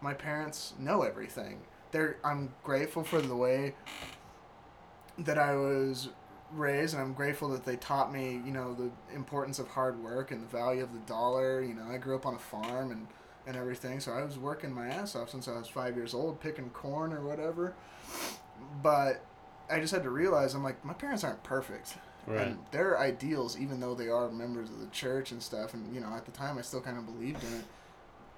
[0.02, 1.62] my parents know everything.
[1.92, 3.74] They're, I'm grateful for the way
[5.20, 6.10] that I was
[6.52, 10.32] raised, and I'm grateful that they taught me, you know, the importance of hard work
[10.32, 11.62] and the value of the dollar.
[11.62, 13.08] You know, I grew up on a farm and,
[13.48, 16.40] and everything, so I was working my ass off since I was five years old,
[16.40, 17.74] picking corn or whatever.
[18.82, 19.24] But
[19.70, 21.98] I just had to realize, I'm like, my parents aren't perfect.
[22.28, 22.48] Right.
[22.48, 26.02] And their ideals, even though they are members of the church and stuff, and, you
[26.02, 27.66] know, at the time I still kind of believed in it,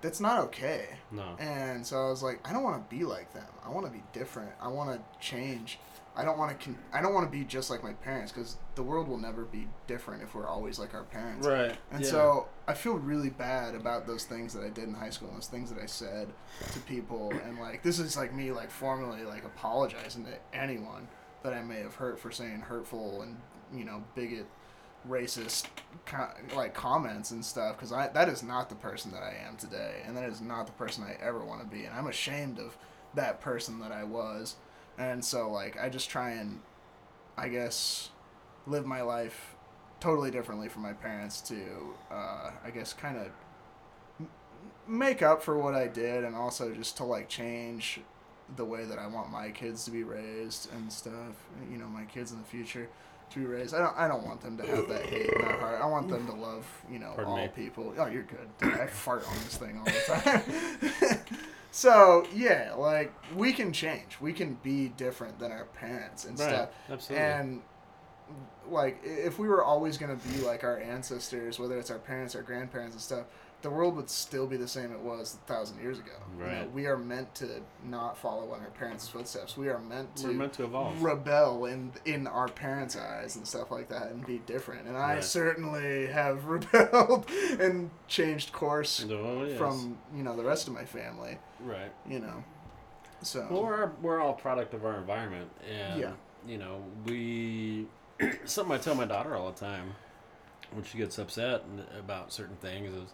[0.01, 0.89] that's not okay.
[1.11, 1.35] No.
[1.39, 3.47] And so I was like, I don't want to be like them.
[3.65, 4.51] I want to be different.
[4.61, 5.79] I want to change.
[6.17, 6.65] I don't want to.
[6.65, 9.45] Con- I don't want to be just like my parents because the world will never
[9.45, 11.45] be different if we're always like our parents.
[11.45, 11.77] Right.
[11.91, 12.09] And yeah.
[12.09, 15.47] so I feel really bad about those things that I did in high school those
[15.47, 16.29] things that I said
[16.71, 17.31] to people.
[17.45, 21.07] And like this is like me like formally like apologizing to anyone
[21.43, 23.37] that I may have hurt for saying hurtful and
[23.71, 24.47] you know bigot,
[25.07, 25.65] racist
[26.05, 29.55] co- like comments and stuff because I that is not the person that I am
[29.55, 32.59] today, and that is not the person I ever want to be, and I'm ashamed
[32.59, 32.77] of
[33.13, 34.55] that person that I was.
[34.97, 36.59] And so like I just try and
[37.37, 38.09] I guess
[38.65, 39.55] live my life
[39.99, 41.55] totally differently from my parents to
[42.11, 43.27] uh, I guess kind of
[44.19, 44.27] m-
[44.87, 47.99] make up for what I did and also just to like change
[48.55, 51.35] the way that I want my kids to be raised and stuff.
[51.71, 52.87] You know, my kids in the future
[53.31, 53.75] to be raised.
[53.75, 53.97] I don't.
[53.97, 55.81] I don't want them to have that hate in their heart.
[55.81, 56.65] I want them to love.
[56.89, 57.49] You know, Pardon all me.
[57.53, 57.93] people.
[57.97, 58.47] Oh, you're good.
[58.57, 59.91] Dude, I fart on this thing all the
[61.11, 61.21] time.
[61.77, 64.17] so yeah, like we can change.
[64.19, 66.49] We can be different than our parents and Right.
[66.49, 66.69] stuff.
[66.89, 67.23] Absolutely.
[67.27, 67.61] And
[68.67, 72.41] like, if we were always gonna be like our ancestors, whether it's our parents, our
[72.41, 73.25] grandparents, and stuff,
[73.63, 76.11] the world would still be the same it was a thousand years ago.
[76.37, 76.71] You know, Right.
[76.71, 79.57] we are meant to not follow in our parents' footsteps.
[79.57, 81.01] We are meant to We're meant to evolve.
[81.01, 84.87] rebel in in our parents' eyes and stuff like that and be different.
[84.87, 89.57] And I certainly have rebelled and changed course Oh, yes.
[89.57, 91.39] from you know the rest of my family.
[91.59, 91.91] right.
[92.07, 92.43] You know,
[93.23, 96.11] so Well, we're we're all product of our environment, and Yeah.
[96.45, 97.87] you know we
[98.45, 99.95] something I tell my daughter all the time
[100.73, 101.63] when she gets upset
[101.97, 103.13] about certain things is,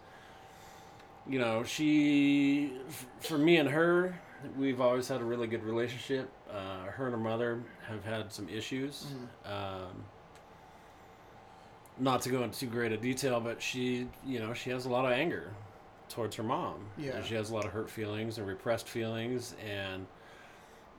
[1.27, 4.19] you know, she f- for me and her,
[4.57, 6.29] we've always had a really good relationship.
[6.49, 9.07] Uh, her and her mother have had some issues.
[9.45, 10.03] Um,
[11.99, 14.89] not to go into too great a detail, but she, you know, she has a
[14.89, 15.51] lot of anger
[16.09, 16.85] towards her mom.
[16.97, 17.11] Yeah.
[17.17, 20.05] And she has a lot of hurt feelings and repressed feelings, and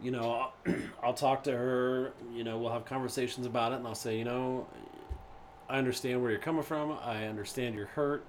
[0.01, 2.13] you know, I'll, I'll talk to her.
[2.33, 4.67] You know, we'll have conversations about it, and I'll say, you know,
[5.69, 6.97] I understand where you're coming from.
[7.03, 8.25] I understand you're hurt.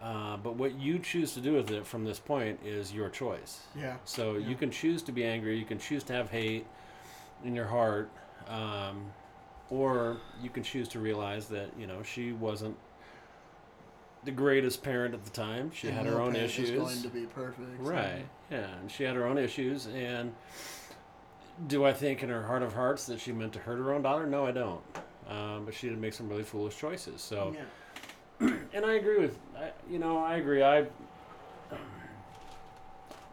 [0.00, 3.60] Uh, but what you choose to do with it from this point is your choice.
[3.76, 4.48] yeah, So Yeah.
[4.48, 5.58] you can choose to be angry.
[5.58, 6.66] You can choose to have hate
[7.44, 8.10] in your heart,
[8.48, 9.12] um,
[9.68, 12.76] or you can choose to realize that you know she wasn't
[14.24, 15.70] the greatest parent at the time.
[15.70, 16.78] She And had no her own parent is issues.
[16.78, 17.68] going to be perfect.
[17.84, 18.24] so- Right.
[18.50, 19.86] Yeah, and she had her own issues.
[19.86, 20.34] And
[21.66, 24.02] do I think in her heart of hearts that she meant to hurt her own
[24.02, 24.26] daughter?
[24.26, 24.80] No, I don't.
[25.28, 27.20] Um, but she did make some really foolish choices.
[27.22, 27.64] So, Yeah.
[28.74, 30.62] and I agree with, I, you know, I agree.
[30.62, 30.86] I,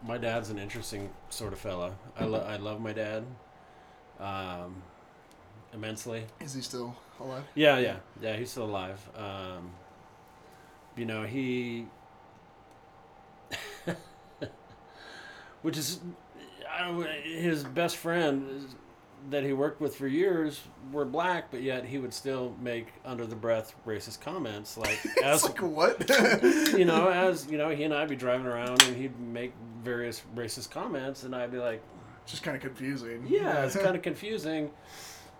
[0.06, 1.92] my dad's an interesting sort of fella.
[2.18, 3.24] I, lo- I love my dad,
[4.20, 4.82] um,
[5.72, 6.24] immensely.
[6.40, 7.44] Is he still alive?
[7.54, 8.36] Yeah, yeah, yeah.
[8.36, 9.00] He's still alive.
[9.16, 9.70] Um,
[10.96, 11.86] you know, he,
[15.62, 16.00] which is,
[16.70, 18.74] I don't, his best friend is-
[19.30, 20.60] that he worked with for years
[20.92, 25.44] were black, but yet he would still make under the breath racist comments, like as
[25.44, 26.08] like what?
[26.76, 30.22] you know, as you know, he and I'd be driving around and he'd make various
[30.34, 31.82] racist comments, and I'd be like,
[32.26, 33.26] just kind of confusing.
[33.28, 34.70] yeah, it's kind of confusing.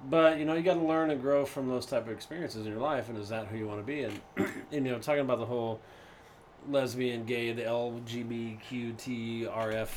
[0.09, 2.73] But you know, you got to learn and grow from those type of experiences in
[2.73, 4.05] your life, and is that who you want to be?
[4.05, 5.81] And, and you know, talking about the whole
[6.69, 9.89] lesbian, gay, the LGBTQTRF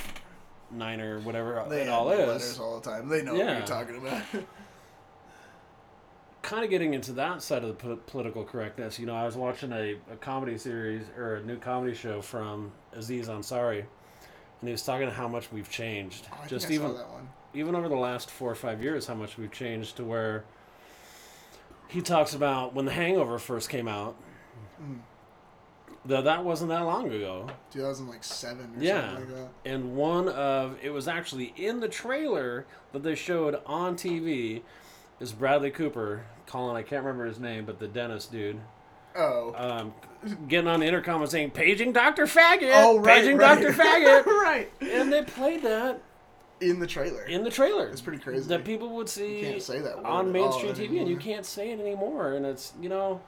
[0.74, 2.28] niner, whatever They it all is.
[2.28, 3.10] letters all the time.
[3.10, 3.58] They know what Yeah.
[3.58, 4.22] you're talking about.
[6.42, 8.98] kind of getting into that side of the po- political correctness.
[9.00, 12.72] You know, I was watching a, a comedy series or a new comedy show from
[12.94, 16.28] Aziz Ansari, and he was talking how much we've changed.
[16.32, 17.30] Oh, I Just even saw that one.
[17.54, 20.44] even over the last four or five years, how much we've changed to where
[21.88, 24.16] he talks about when The Hangover first came out.
[24.82, 25.00] Mm.
[26.04, 29.14] Though that wasn't that long ago, 2007 or Yeah.
[29.14, 29.70] something like that.
[29.70, 34.64] and one of it was actually in the trailer that they showed on TV
[35.20, 36.76] is Bradley Cooper, Colin.
[36.76, 38.60] I can't remember his name, but the dentist dude,
[39.16, 39.54] Oh.
[39.56, 39.94] um,
[40.48, 43.20] getting on the intercom and saying "Paging Doctor Faggot," oh, right.
[43.22, 43.62] "Paging right.
[43.62, 44.72] Doctor Faggot," right.
[44.82, 46.00] and they played that
[46.60, 47.24] In the trailer.
[47.26, 47.88] in the trailer.
[47.90, 48.48] It's pretty crazy.
[48.50, 49.40] that people would see.
[49.42, 52.34] you can't say that word on mainstream TV, and you can't say it anymore.
[52.34, 53.22] And it's you know,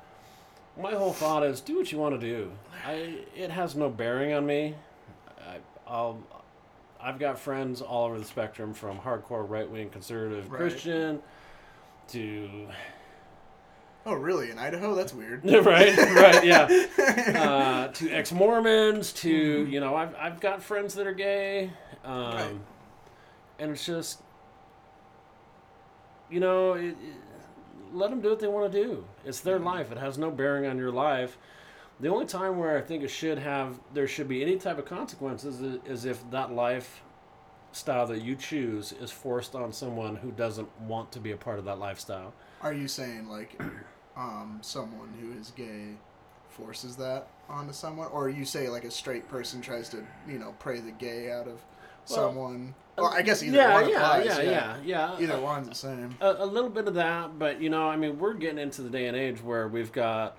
[0.79, 2.51] my whole thought is do what you want to do.
[2.86, 4.75] I it has no bearing on me.
[5.39, 5.57] I,
[5.88, 6.19] I'll.
[7.01, 10.57] I've got friends all over the spectrum, from hardcore right wing conservative Right.
[10.59, 11.21] Christian
[12.09, 12.49] to
[14.05, 14.51] Oh, really?
[14.51, 14.95] In Idaho?
[14.95, 15.45] That's weird.
[15.65, 16.67] right, right, yeah,
[17.39, 19.71] uh, to ex Mormons to Mhm.
[19.71, 21.71] you know I've I've got friends that are gay,
[22.05, 22.55] um, Right.
[23.59, 24.21] and it's just
[26.29, 26.97] you know it, it-
[27.93, 29.06] let them do what they want to do.
[29.25, 29.91] It's their life.
[29.91, 31.38] It has no bearing on your life.
[31.99, 34.86] The only time where I think it should have there should be any type of
[34.86, 40.67] consequences is, is if that lifestyle that you choose is forced on someone who doesn't
[40.82, 42.34] want to be a part of that lifestyle.
[42.62, 43.60] Are you saying like
[44.17, 45.89] um, someone who is gay
[46.49, 50.56] forces that onto someone, or you say like a straight person tries to you know
[50.60, 51.62] pray the gay out of
[52.10, 52.75] Well, someone?
[52.97, 54.25] Well, I guess either yeah, one yeah, applies.
[54.25, 54.77] yeah, yeah, yeah.
[54.86, 55.06] yeah.
[55.06, 56.15] Uh, either one's the same.
[56.21, 58.89] a, a little bit of that, but you know, I mean, we're getting into the
[58.89, 60.38] day and age where we've got.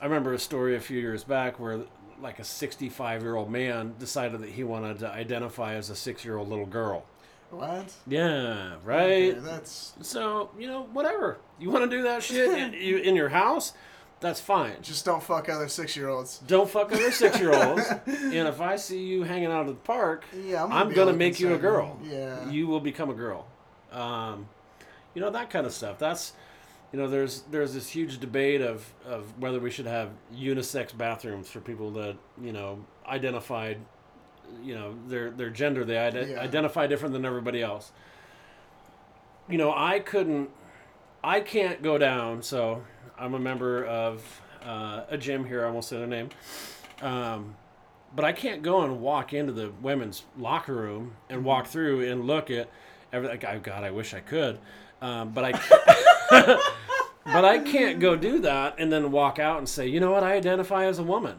[0.00, 1.80] I remember a story a few years back where,
[2.20, 6.24] like, a 65 year old man decided that he wanted to identify as a six
[6.24, 7.04] year old little girl.
[7.50, 7.92] What?
[8.06, 9.30] Yeah, right.
[9.30, 12.74] Okay, that's So you know, whatever you want to do that shit in,
[13.04, 13.72] in your house,
[14.20, 14.72] that's fine.
[14.82, 16.38] just don't fuck other six-year-olds.
[16.46, 17.86] Don't fuck other six year olds.
[18.06, 21.12] and if I see you hanging out at the park, Yeah, I'm gonna, I'm gonna
[21.12, 21.98] make you a girl.
[22.02, 22.48] Yeah.
[22.50, 23.46] you will become a girl.
[23.92, 24.48] Um,
[25.14, 25.98] you know that kind of stuff.
[25.98, 26.32] That's
[26.92, 31.48] you know there's there's this huge debate of of whether we should have unisex bathrooms
[31.50, 33.78] for people that you know identified
[34.62, 36.40] you know their their gender they ide- Yeah.
[36.40, 37.92] identify different than everybody else.
[39.48, 40.50] You know I couldn't
[41.22, 42.82] I can't go down so
[43.18, 46.28] I'm a member of uh, a gym here I won't say their name
[47.00, 47.56] Um,
[48.14, 52.26] but I can't go and walk into the women's locker room and walk through and
[52.26, 52.70] look at
[53.12, 53.40] everything.
[53.48, 54.58] Oh God, I wish I could,
[55.02, 55.52] um, but I.
[55.52, 56.60] Can't,
[57.26, 60.22] but I can't go do that and then walk out and say, you know what,
[60.22, 61.36] I identify as a woman.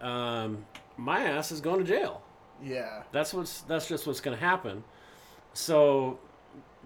[0.00, 0.66] Um,
[0.96, 2.22] my ass is going to jail.
[2.62, 3.02] Yeah.
[3.10, 4.84] That's what's that's just what's going to happen.
[5.52, 6.18] So,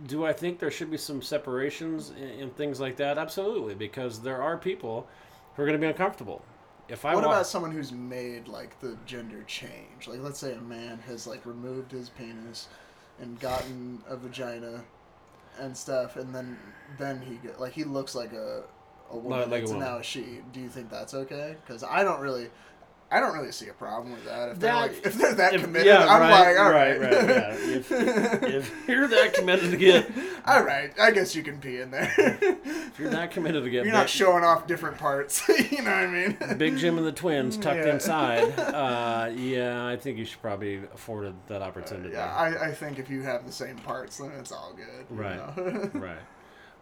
[0.07, 3.18] do I think there should be some separations and, and things like that?
[3.18, 5.07] Absolutely, because there are people
[5.54, 6.44] who are going to be uncomfortable.
[6.88, 10.07] If I what walk, about someone who's made like the gender change?
[10.07, 12.68] Like, let's say a man has like removed his penis
[13.20, 14.85] and gotten a vagina
[15.59, 16.57] and stuff, and then
[16.98, 18.62] then he get, like he looks like a
[19.11, 19.87] a woman, like a it's woman.
[19.87, 20.40] now a she.
[20.52, 21.57] Do you think that's okay?
[21.64, 22.50] Because I don't really.
[23.10, 24.50] I don't really see a problem with that.
[24.50, 27.00] If they're That- like, if they're that if- committed, yeah, I'm right, like, all right,
[27.00, 27.54] right, right, yeah.
[27.78, 30.10] If- if you're that committed to get,
[30.46, 32.12] all right, I guess you can pee in there.
[32.18, 35.42] if you're that committed to get, You're not showing off different parts.
[35.48, 36.58] you know what I mean?
[36.58, 37.94] Big Jim and the twins tucked Yeah.
[37.94, 38.58] inside.
[38.58, 42.10] Uh, yeah, I think you should probably afforded that opportunity.
[42.14, 45.06] Yeah, I, I think if you have the same parts, then it's all good.
[45.10, 45.56] you Right.
[45.56, 45.90] know?
[45.94, 46.18] right.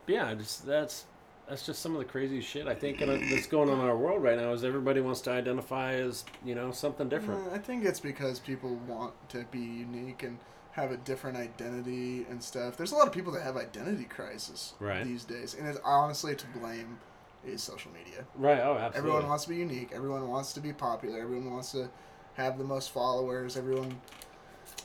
[0.09, 1.05] Yeah, just that's
[1.49, 3.97] that's just some of the crazy shit I think in- that's going on in our
[3.97, 4.53] world right now.
[4.53, 7.49] Is everybody wants to identify as you know something different.
[7.53, 10.39] Uh, I think it's because people want to be unique and
[10.73, 12.77] have a different identity and stuff.
[12.77, 15.05] There's a lot of people that have identity crisis Right.
[15.05, 16.99] these days, and it's honestly to blame
[17.47, 18.25] is social media.
[18.35, 18.59] Right.
[18.59, 18.99] Oh, absolutely.
[18.99, 19.91] Everyone wants to be unique.
[19.95, 21.21] Everyone wants to be popular.
[21.21, 21.89] Everyone wants to
[22.35, 23.57] have the most followers.
[23.57, 24.01] Everyone,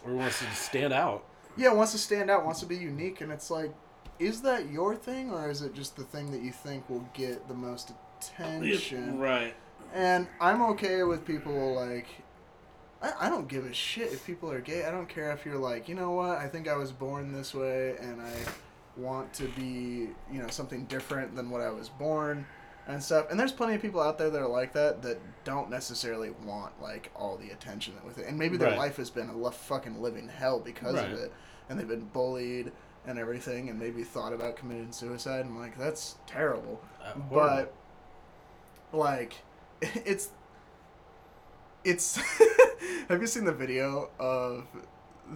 [0.06, 1.26] or wants to stand out.
[1.58, 2.46] yeah, wants to stand out.
[2.46, 3.74] Wants to be unique, and it's like,
[4.22, 7.48] is that your thing, or is it just the thing that you think will get
[7.48, 9.18] the most attention?
[9.18, 9.56] Right.
[9.94, 12.08] And I'm okay with people like.
[13.02, 14.86] I, I don't give a shit if people are gay.
[14.86, 16.38] I don't care if you're like, you know what?
[16.38, 18.32] I think I was born this way, and I
[18.96, 22.46] want to be, you know, something different than what I was born,
[22.88, 23.26] and stuff.
[23.32, 26.80] And there's plenty of people out there that are like that that don't necessarily want
[26.82, 28.28] like all the attention that with it.
[28.28, 28.78] And maybe their Right.
[28.78, 31.12] life has been a fucking living hell because Right.
[31.12, 31.34] of it,
[31.70, 32.72] and they've been bullied
[33.08, 35.46] and everything, and maybe thought about committing suicide.
[35.46, 37.74] I'm like, that's terrible Uh, but
[38.94, 39.34] like
[39.82, 40.30] it's
[41.84, 42.18] it's
[43.10, 44.66] have you seen the video of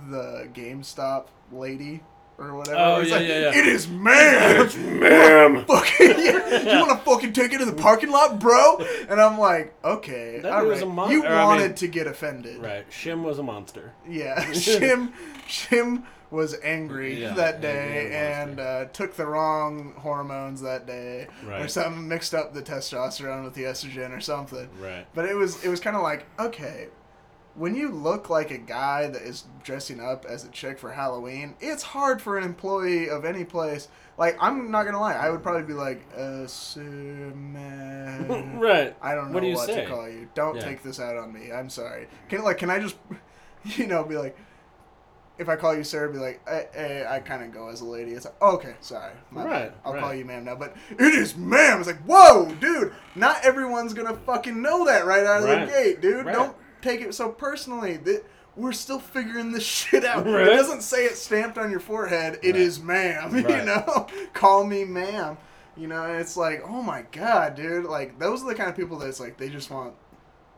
[0.09, 2.01] the GameStop lady
[2.37, 2.77] or whatever?
[2.77, 3.57] Oh, It's yeah, like, yeah, yeah.
[3.57, 4.99] It is man.
[4.99, 5.65] ma'am.
[5.67, 8.77] Fucking, yeah, you want to fucking take it to the parking lot, bro?
[9.09, 10.87] And I'm like, okay, That all was right.
[10.87, 12.87] a mon- you or, I wanted mean- to get offended, Right.
[12.91, 13.93] Shim was a monster.
[14.07, 15.13] yeah, Shim,
[15.47, 21.49] Shim was angry Yeah, that day and uh, took the wrong hormones that day, or
[21.49, 21.71] Right.
[21.71, 24.67] something mixed up the testosterone with the estrogen or something.
[24.81, 25.05] Right.
[25.13, 26.87] But it was it was kind of like okay,
[27.53, 31.55] when you look like a guy that is dressing up as a chick for Halloween,
[31.61, 33.87] it's hard for an employee of any place.
[34.17, 36.47] Like I'm not gonna lie, I would probably be like, uh,
[37.35, 38.59] man.
[38.59, 38.95] right.
[39.01, 40.27] I don't know What do you what to call you.
[40.33, 40.61] Don't Yeah.
[40.65, 41.51] take this out on me.
[41.51, 42.07] I'm sorry.
[42.29, 42.95] Can like can I just,
[43.63, 44.37] you know, be like,
[45.37, 47.85] if I call you sir, be like, hey, hey I kind of go as a
[47.85, 48.11] lady.
[48.11, 49.49] It's like, okay, sorry, my bad.
[49.51, 50.01] Right, I'll right.
[50.01, 50.55] call you ma'am now.
[50.55, 51.79] But it is ma'am.
[51.79, 52.93] It's like, whoa, dude.
[53.15, 55.65] Not everyone's gonna fucking know that right out of Right.
[55.65, 56.25] the gate, dude.
[56.25, 56.33] Right.
[56.35, 57.97] Don't take it so personally.
[57.97, 58.23] That
[58.55, 60.25] we're still figuring this shit out.
[60.25, 60.47] Right.
[60.47, 62.39] It doesn't say it stamped on your forehead.
[62.41, 62.55] It Right.
[62.55, 63.35] is ma'am.
[63.37, 65.37] You know, call me ma'am.
[65.77, 67.83] You know, and it's like, oh my god, dude.
[67.83, 69.93] Like those are the kind of people that it's like they just want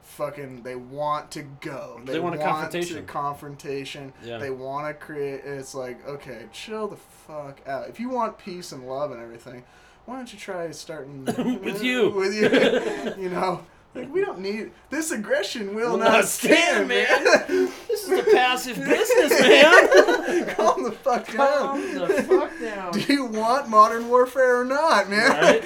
[0.07, 1.99] fucking they want to go.
[2.05, 2.95] They want a confrontation.
[2.97, 4.13] To confrontation.
[4.23, 4.37] Yeah.
[4.37, 7.89] They want to create it's like, okay, chill the fuck out.
[7.89, 9.63] If you want peace and love and everything,
[10.05, 11.25] why don't you try starting
[11.63, 12.09] With you.
[12.09, 12.33] With
[13.17, 13.23] you.
[13.23, 13.63] you know.
[13.95, 17.71] Like we don't need this aggression will, Will not, not stand, stand, man.
[17.87, 20.55] This is a passive business, man.
[20.55, 21.37] Calm the fuck down.
[21.37, 22.91] Calm the fuck down.
[22.91, 25.63] Do you want modern warfare or not, man?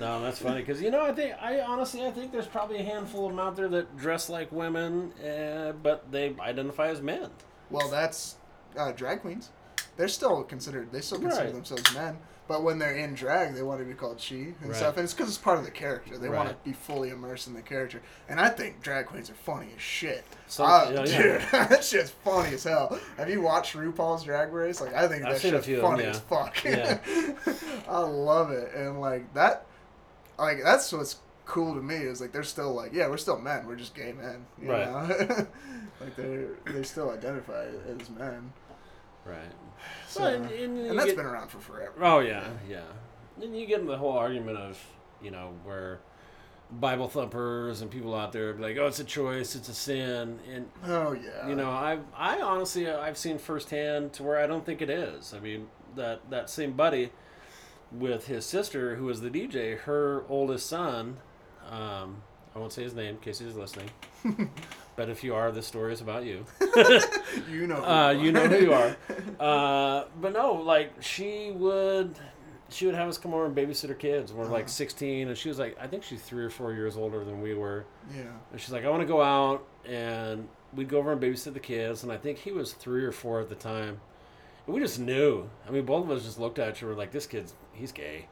[0.00, 2.82] No, that's funny because you know I think I honestly I think there's probably a
[2.82, 7.30] handful of them out there that dress like women, uh, but they identify as men.
[7.70, 8.36] well, that's
[8.76, 9.50] uh, drag queens.
[9.96, 10.90] They're still considered.
[10.92, 11.52] They still consider Right.
[11.52, 12.16] themselves men,
[12.48, 14.76] but when they're in drag, they want to be called she and Right.
[14.76, 14.96] stuff.
[14.96, 16.16] And it's because it's part of the character.
[16.16, 18.00] They want to be fully immersed in the character.
[18.28, 20.24] And I think drag queens are funny as shit.
[20.46, 21.66] So- Uh, yeah, dude, yeah.
[21.68, 22.98] that shit's funny as hell.
[23.18, 24.80] Have you watched RuPaul's Drag Race?
[24.80, 26.10] Like, I think I've that shit's of them, funny yeah.
[26.10, 26.64] as fuck.
[26.64, 26.98] Yeah.
[27.88, 29.66] I love it, and like that,
[30.40, 31.16] like that's what's
[31.46, 33.66] cool to me is like they're still like, yeah, we're still men.
[33.66, 34.46] We're just gay men.
[34.60, 34.86] You Right.
[34.86, 35.46] Know?
[36.00, 38.52] like they they still identify as men.
[39.24, 39.38] Right.
[40.08, 41.92] So, Well, and- and you and that's get- been around for forever.
[42.00, 42.80] Oh yeah, yeah.
[43.38, 44.78] Then you get in the whole argument of
[45.22, 46.00] you know where
[46.72, 50.38] Bible thumpers and people out there be like, oh, it's a choice, it's a sin,
[50.52, 51.48] and Oh yeah.
[51.48, 55.34] you know, I I honestly I've seen firsthand to where I don't think it is.
[55.34, 55.66] I mean
[55.96, 57.10] that that same buddy
[57.92, 61.18] with his sister who was the DJ, her oldest son
[61.70, 62.22] Um,
[62.54, 63.90] I won't say his name in case he's listening.
[64.96, 66.44] but if you are, this story is about you.
[67.50, 67.76] You know.
[67.76, 68.96] who Uh, you you know who you are.
[69.40, 72.14] Uh, but no, like she would,
[72.68, 74.32] she would have us come over and babysit her kids.
[74.32, 74.68] We're like Uh-huh.
[74.68, 77.54] 16, and she was like, I think she's three or four years older than we
[77.54, 77.84] were.
[78.14, 78.24] Yeah.
[78.52, 81.60] And she's like, I want to go out, and we'd go over and babysit the
[81.60, 82.02] kids.
[82.02, 84.00] And I think he was three or four at the time.
[84.66, 85.48] And we just knew.
[85.66, 88.26] I mean, both of us just looked at each other like, this kid's he's gay.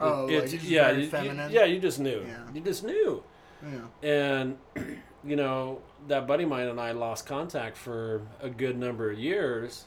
[0.00, 2.24] Oh, like, It's- he's yeah, very you- yeah, you just knew.
[2.26, 2.38] Yeah.
[2.54, 3.22] You just knew.
[3.62, 4.08] Yeah.
[4.08, 4.58] And,
[5.24, 9.18] you know, that buddy of mine and I lost contact for a good number of
[9.18, 9.84] years,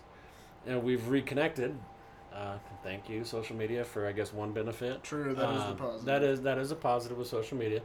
[0.68, 1.76] and we've reconnected.
[2.32, 5.04] Uh, thank you, social media, for I guess one benefit.
[5.04, 5.34] True.
[5.36, 6.06] That is the Um, positive.
[6.06, 7.82] That is that is a positive with social media.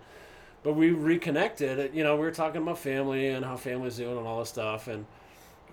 [0.62, 1.94] But we reconnected.
[1.94, 4.88] You know, we were talking about family and how family's doing and all this stuff,
[4.88, 5.06] and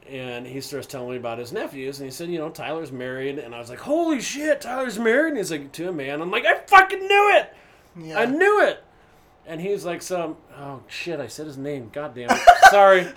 [0.10, 3.40] and he starts telling me about his nephews, and he said, you know, Tyler's married,
[3.40, 6.22] and I was like, holy shit, Tyler's married, and he's like, to a man.
[6.22, 7.54] I'm like, I fucking knew it.
[7.98, 8.20] Yeah.
[8.20, 8.84] I knew it.
[9.48, 11.90] And he's like, some, oh shit, I said his name.
[11.94, 12.40] God damn it.
[12.72, 13.08] Sorry.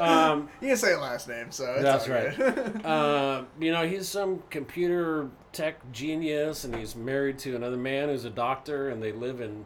[0.00, 2.84] Um, You can say last name, so it's That's right.
[2.84, 8.24] uh, you know, he's some computer tech genius, and he's married to another man who's
[8.24, 9.64] a doctor, and they live in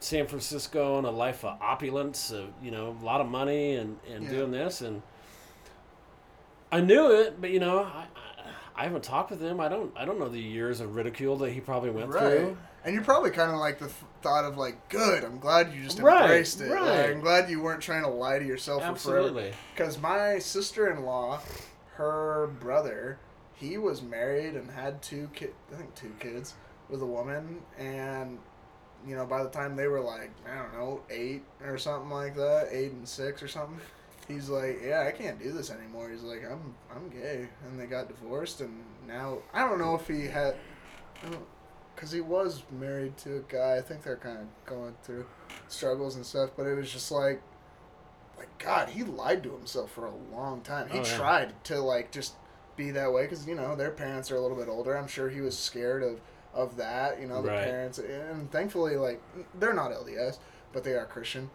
[0.00, 3.98] San Francisco in a life of opulence, of, you know, a lot of money, and,
[4.12, 4.30] and Yeah.
[4.30, 4.80] doing this.
[4.80, 5.02] And
[6.74, 8.06] I knew it, but you know, I,
[8.74, 9.60] I, haven't talked with him.
[9.60, 12.20] I don't, I don't know the years of ridicule that he probably went right.
[12.20, 12.56] through.
[12.84, 15.24] And you're probably kind of like the th- thought of like, good.
[15.24, 16.70] I'm glad you just Right, embraced it.
[16.70, 16.82] right.
[16.82, 19.18] Like, I'm glad you weren't trying to lie to yourself for forever.
[19.28, 19.52] Absolutely.
[19.74, 21.40] Because my sister-in-law,
[21.94, 23.18] her brother,
[23.54, 26.54] he was married and had two kid, I think two kids
[26.88, 28.38] with a woman, and
[29.06, 32.34] you know by the time they were like I don't know eight or something like
[32.36, 33.80] that, eight and six or something,
[34.28, 36.10] he's like, yeah, I can't do this anymore.
[36.10, 40.06] He's like, I'm I'm gay, and they got divorced, and now I don't know if
[40.08, 40.56] he had,
[41.94, 43.76] because he was married to a guy.
[43.76, 45.26] I think they're kind of going through
[45.68, 47.40] struggles and stuff, but it was just like
[48.36, 50.88] like God, he lied to himself for a long time.
[50.88, 51.16] He Oh, yeah.
[51.16, 52.34] tried to like just
[52.76, 54.96] be that way because you know their parents are a little bit older.
[54.96, 56.20] I'm sure he was scared of
[56.52, 57.20] of that.
[57.20, 57.64] You know the Right.
[57.64, 59.22] parents, and thankfully like
[59.60, 60.38] they're not LDS,
[60.72, 61.50] but they are Christian,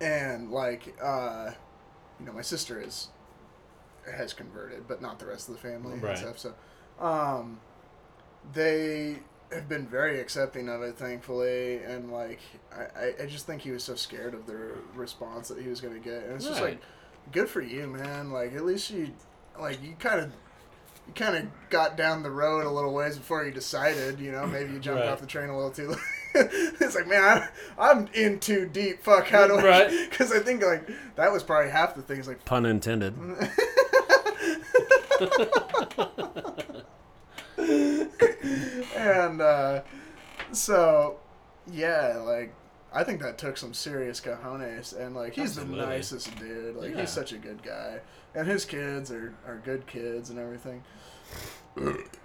[0.00, 1.52] and like uh,
[2.20, 3.08] you know my sister is
[4.16, 6.10] has converted, but not the rest of the family Right.
[6.10, 6.38] and stuff.
[6.38, 6.54] So
[7.04, 7.60] um,
[8.52, 9.18] they
[9.52, 12.40] have been very accepting of it, thankfully, and like
[12.74, 14.56] I, I- just think he was so scared of the
[14.94, 16.80] response that he was gonna get, and it's just like,
[17.32, 18.30] good for you, man.
[18.30, 19.10] Like at least you,
[19.58, 20.32] like you kind of.
[21.08, 24.44] You kind of got down the road a little ways before you decided, you know,
[24.44, 25.08] maybe you jumped Right.
[25.08, 25.98] off the train a little too late.
[26.80, 29.02] it's like, man, I, I'm in too deep.
[29.02, 29.62] Fuck, how do I?
[29.64, 29.90] Right.
[30.10, 32.28] Because I think, like, that was probably half the things.
[32.28, 33.14] Like, Pun intended.
[38.96, 39.82] and uh,
[40.52, 41.18] so
[41.70, 42.54] yeah, like
[42.92, 45.80] I think that took some serious cojones, and like he's Absolutely.
[45.80, 46.76] the nicest dude.
[46.76, 47.00] Like Yeah.
[47.00, 48.00] he's such a good guy,
[48.34, 50.82] and his kids are are good kids and everything.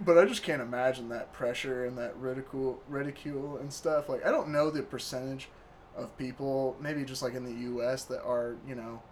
[0.00, 4.08] But I just can't imagine that pressure and that ridicule, ridicule and stuff.
[4.08, 5.48] Like I don't know the percentage
[5.96, 8.04] of people, maybe just like in the U.S.
[8.04, 9.02] that are you know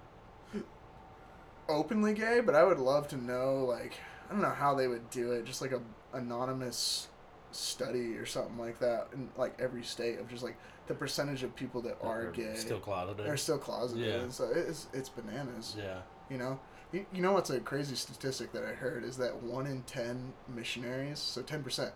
[1.68, 3.94] openly gay, but I would love to know like
[4.28, 5.80] I don't know how they would do it, just like a
[6.12, 7.08] anonymous
[7.52, 11.54] study or something like that in like every state of just like the percentage of
[11.54, 13.26] people that are Or gay Still closeted.
[13.26, 14.04] They're still closeted.
[14.04, 14.28] Yeah.
[14.30, 15.76] So it's it's bananas.
[15.78, 15.98] yeah.
[16.28, 16.60] You know,
[16.92, 20.32] you, you know what's a crazy statistic that I heard is that one in ten
[20.48, 21.92] missionaries, so ten percent,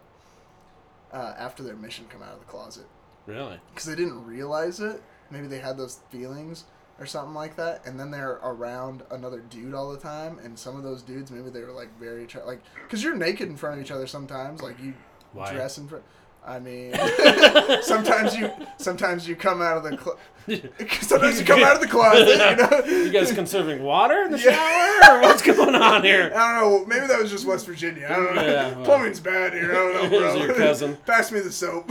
[1.12, 2.86] uh, after their mission come out of the closet
[3.26, 3.58] Really?
[3.70, 5.02] because they didn't realize it.
[5.30, 6.64] Maybe they had those feelings
[7.00, 10.38] or something like that, and then they're around another dude all the time.
[10.44, 13.48] And some of those dudes, maybe they were like very attra- like because you're naked
[13.48, 14.62] in front of each other sometimes.
[14.62, 14.94] Like you
[15.32, 15.52] Why?
[15.52, 16.04] dress in front.
[16.46, 16.92] I mean,
[17.82, 20.18] sometimes you sometimes you come out of the clo-
[21.00, 22.28] sometimes you come out of the closet.
[22.28, 25.00] You know, You guys conserving water in the Yeah.
[25.00, 26.30] shower, or what's going on here?
[26.36, 26.86] I don't know.
[26.86, 28.06] Maybe that was just West Virginia.
[28.10, 28.42] I don't know.
[28.42, 28.84] Yeah, well.
[28.84, 29.70] Plumbing's bad here.
[29.70, 30.34] I don't know, bro.
[30.44, 30.98] your cousin.
[31.06, 31.86] Pass me the soap.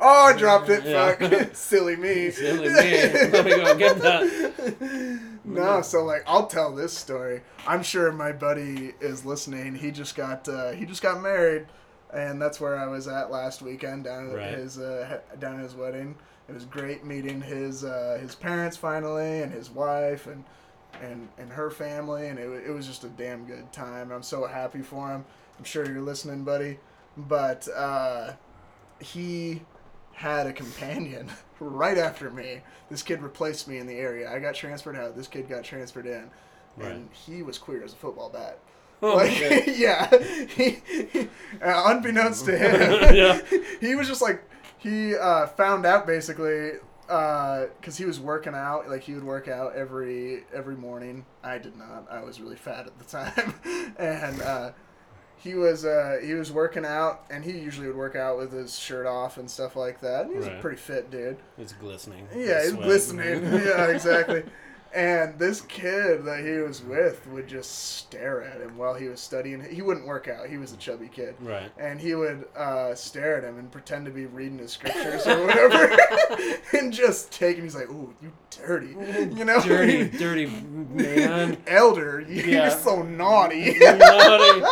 [0.00, 0.84] oh, I dropped it.
[0.84, 1.14] Yeah.
[1.14, 1.54] Fuck.
[1.54, 2.30] Silly me.
[2.32, 2.72] Silly me.
[2.74, 5.20] Let me go get that.
[5.44, 7.42] No, so like I'll tell this story.
[7.68, 9.76] I'm sure my buddy is listening.
[9.76, 11.66] He just got uh, he just got married,
[12.12, 14.54] and that's where I was at last weekend down at Right.
[14.58, 16.16] his uh, down at his wedding.
[16.48, 20.44] It was great meeting his uh, his parents finally, and his wife, and
[21.02, 24.10] and and her family, and it, it was just a damn good time.
[24.10, 25.24] I'm so happy for him.
[25.58, 26.78] I'm sure you're listening, buddy.
[27.16, 28.32] But uh,
[29.00, 29.62] he
[30.12, 31.30] had a companion
[31.60, 32.60] right after me.
[32.90, 34.30] This kid replaced me in the area.
[34.30, 35.16] I got transferred out.
[35.16, 36.30] This kid got transferred in,
[36.76, 36.92] Right.
[36.92, 38.58] and he was queer as a football bat.
[39.02, 39.74] Oh, like, okay.
[39.78, 40.10] yeah,
[40.48, 40.78] he,
[41.12, 41.28] he-
[41.62, 43.40] uh, unbeknownst to him, Yeah.
[43.80, 44.42] he was just like
[44.78, 46.72] he uh, found out basically
[47.06, 48.88] because he was working out.
[48.90, 51.24] Like he would work out every every morning.
[51.42, 52.06] I did not.
[52.10, 53.54] I was really fat at the time,
[53.98, 54.72] and uh,
[55.36, 58.78] he was uh, he was working out, and he usually would work out with his
[58.78, 60.26] shirt off and stuff like that.
[60.26, 61.38] And he was a pretty fit dude.
[61.58, 62.28] It's glistening.
[62.36, 63.42] Yeah, he's glistening.
[63.44, 64.44] yeah, exactly.
[64.92, 69.20] And this kid that he was with would just stare at him while he was
[69.20, 69.62] studying.
[69.72, 70.48] He wouldn't work out.
[70.48, 71.36] He was a chubby kid.
[71.40, 71.70] Right.
[71.78, 75.46] And he would uh, stare at him and pretend to be reading his scriptures or
[75.46, 75.96] whatever,
[76.76, 77.62] and just take him.
[77.64, 78.88] He's like, "Ooh, you dirty,"
[79.36, 81.56] you know, Dirty, dirty man.
[81.68, 82.20] elder.
[82.28, 82.68] You're Yeah.
[82.70, 83.78] so naughty.
[83.78, 84.66] Naughty.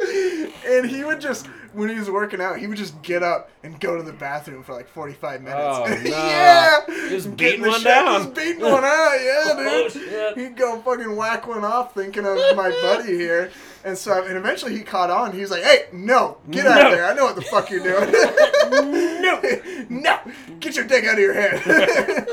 [0.66, 3.78] and he would just, when he was working out, he would just get up and
[3.80, 5.58] go to the bathroom for like 45 minutes.
[5.60, 6.10] Oh, no.
[6.10, 6.80] yeah!
[7.08, 8.22] Just beating one shit- down.
[8.22, 10.02] Just beating one out, yeah, oh, dude.
[10.12, 10.32] Oh.
[10.34, 13.50] He'd go fucking whack one off thinking of my buddy here.
[13.84, 15.32] And so, and eventually he caught on.
[15.32, 17.04] He was like, hey, no, get out of there.
[17.04, 18.12] I know what the fuck you're doing.
[19.22, 19.40] no,
[19.88, 20.20] no,
[20.60, 22.26] get your dick out of your head.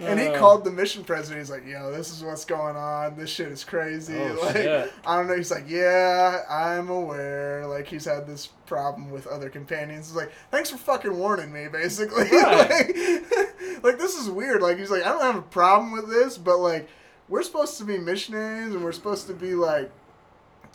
[0.00, 0.38] And he Uh.
[0.38, 1.40] called the mission president.
[1.40, 3.16] He's like, yo, this is what's going on.
[3.16, 4.16] This shit is crazy.
[4.18, 4.92] Oh, like, shit.
[5.06, 5.36] I don't know.
[5.36, 7.66] He's like, yeah, I'm aware.
[7.66, 10.08] Like, he's had this problem with other companions.
[10.08, 12.28] He's like, thanks for fucking warning me, basically.
[12.30, 13.24] Right.
[13.36, 14.62] like, like, this is weird.
[14.62, 16.88] Like, he's like, I don't have a problem with this, but like,
[17.28, 19.90] we're supposed to be missionaries, and we're supposed to be like,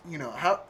[0.08, 0.62] you know, how,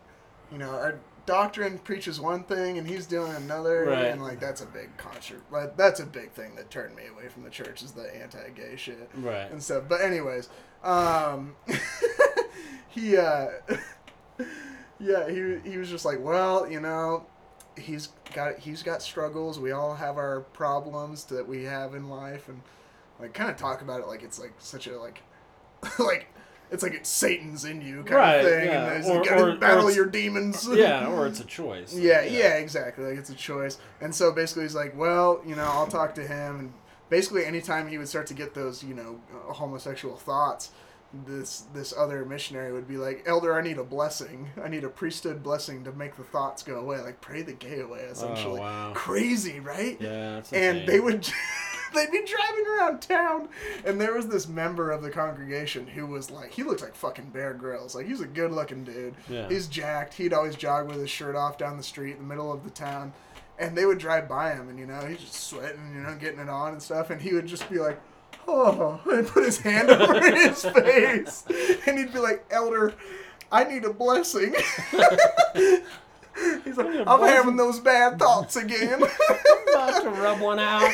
[0.52, 4.06] you know, our doctrine preaches one thing, and he's doing another, Right.
[4.06, 5.42] and like, that's a big concert.
[5.52, 8.76] Like, that's a big thing that turned me away from the church is the anti-gay
[8.76, 9.50] shit Right.
[9.52, 9.84] and stuff.
[9.88, 10.50] But anyways,
[10.84, 11.56] um,
[12.90, 13.48] he, uh,
[15.00, 17.26] yeah, he he was just like, well, you know,
[17.78, 19.60] he's got he's got struggles.
[19.60, 22.62] We all have our problems that we have in life, and
[23.20, 25.22] like kind of talk about it like it's like such a like,
[26.00, 26.28] like.
[26.72, 28.92] It's like it's Satan's in you kind Right, of thing, yeah.
[28.94, 30.68] and Or- like, gotta or- or battle it's- your demons.
[30.74, 31.94] Yeah, or it's a choice.
[31.94, 33.06] Yeah, yeah, exactly.
[33.06, 33.78] Like it's a choice.
[34.02, 36.60] And so basically, he's like, well, you know, I'll talk to him.
[36.60, 36.74] And
[37.10, 40.72] basically, anytime he would start to get those, you know, uh, homosexual thoughts,
[41.26, 44.50] this this other missionary would be like, Elder, I need a blessing.
[44.62, 47.00] I need a priesthood blessing to make the thoughts go away.
[47.00, 48.60] Like pray the gay away, essentially.
[48.60, 48.92] Oh, wow.
[48.96, 49.96] Crazy, right?
[50.02, 51.30] Yeah, that's and they would
[51.94, 53.50] they'd be driving around town.
[53.86, 57.30] And there was this member of the congregation who was like he looked like fucking
[57.30, 57.96] bear grylls.
[57.96, 59.16] Like he's a good looking dude.
[59.30, 59.48] Yeah.
[59.50, 60.14] he's jacked.
[60.16, 62.70] He'd always jog with his shirt off down the street in the middle of the
[62.70, 63.14] town.
[63.58, 66.40] And they would drive by him and you know he's just sweating you know getting
[66.40, 67.10] it on and stuff.
[67.10, 68.00] And he would just be like
[68.48, 71.44] oh and put his hand over his face.
[71.88, 72.94] And he'd be like elder
[73.52, 74.56] i need a blessing
[76.64, 79.02] He's like, I'm having those bad thoughts again.
[79.30, 80.92] I'm about to rub one out.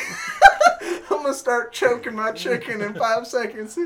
[1.10, 3.78] I'm gonna start choking my chicken in five seconds.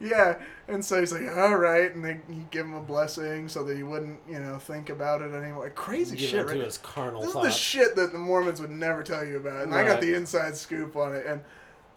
[0.00, 0.38] Yeah,
[0.68, 3.76] and so he's like, all right, and they he give him a blessing so that
[3.76, 5.70] he wouldn't, you know, think about it anymore.
[5.70, 6.60] Crazy Give shit, it right?
[6.60, 9.74] his carnal This is the shit that the Mormons would never tell you about, and
[9.74, 11.24] I got the inside scoop on it.
[11.26, 11.40] And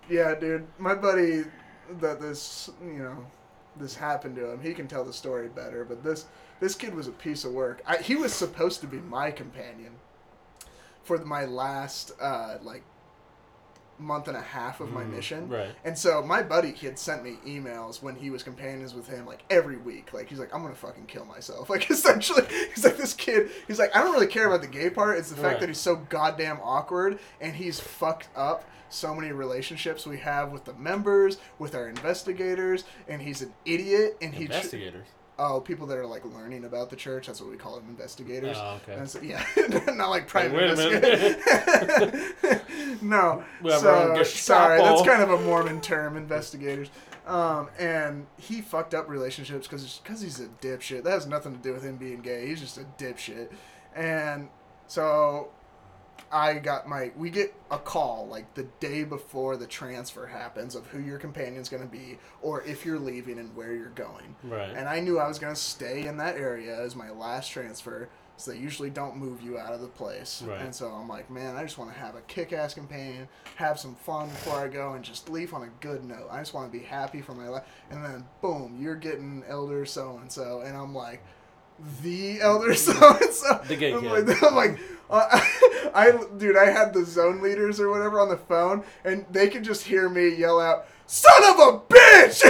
[0.09, 1.43] yeah, dude, my buddy
[1.99, 3.25] that this, you know,
[3.77, 4.61] this happened to him.
[4.61, 6.25] He can tell the story better, but this
[6.59, 7.81] this kid was a piece of work.
[7.85, 9.93] I, he was supposed to be my companion
[11.03, 12.83] for my last uh, like
[13.99, 15.49] month and a half of my Mhm, mission.
[15.49, 15.73] right.
[15.83, 19.25] And so my buddy he had sent me emails when he was companions with him
[19.25, 20.13] like every week.
[20.13, 21.69] Like he's like, I'm gonna fucking kill myself.
[21.77, 22.43] Like essentially
[22.75, 25.31] he's like this kid he's like, I don't really care about the gay part, it's
[25.31, 30.17] the fact that he's so goddamn awkward and he's fucked up so many relationships we
[30.19, 35.07] have with the members, with our investigators, and he's an idiot and he ch- Investigators.
[35.39, 38.57] Oh, people that are like learning about the church, that's what we call them investigators.
[38.59, 38.99] Oh, okay.
[38.99, 39.43] And so, yeah,
[39.93, 41.41] not like private wait investigators.
[43.01, 43.43] no.
[43.67, 46.89] So, sorry, that's kind of a Mormon term, investigators.
[47.25, 51.03] Um, and he fucked up relationships because because he's a dipshit.
[51.03, 52.47] That has nothing to do with him being gay.
[52.47, 53.49] He's just a dipshit.
[53.95, 54.47] And
[54.87, 55.49] so
[56.31, 60.85] I got my we get a call like the day before the transfer happens of
[60.87, 64.35] who your companion's going to be or if you're leaving and where you're going.
[64.43, 64.69] Right.
[64.75, 68.09] And I knew I was going to stay in that area as my last transfer.
[68.39, 70.43] So they usually don't move you out of the place.
[70.45, 70.61] Right.
[70.61, 73.79] And so I'm like, man, I just want to have a kick ass companion, have
[73.79, 76.27] some fun before I go, and just leave on a good note.
[76.29, 77.63] I just want to be happy for my life.
[77.89, 80.61] And then, boom, you're getting elder so and so.
[80.61, 81.23] And I'm like,
[82.01, 83.61] the elder so and so.
[83.67, 84.27] The gay I'm kid.
[84.27, 85.27] like, I'm like uh,
[85.95, 89.63] I, dude, I had the zone leaders or whatever on the phone, and they could
[89.63, 92.43] just hear me yell out, "Son of a bitch!"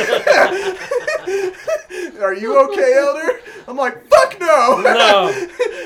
[2.21, 3.39] Are you okay, Elder?
[3.67, 4.81] I'm like, fuck no.
[4.81, 5.29] No.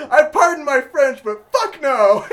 [0.09, 2.25] I pardon my French, but fuck no,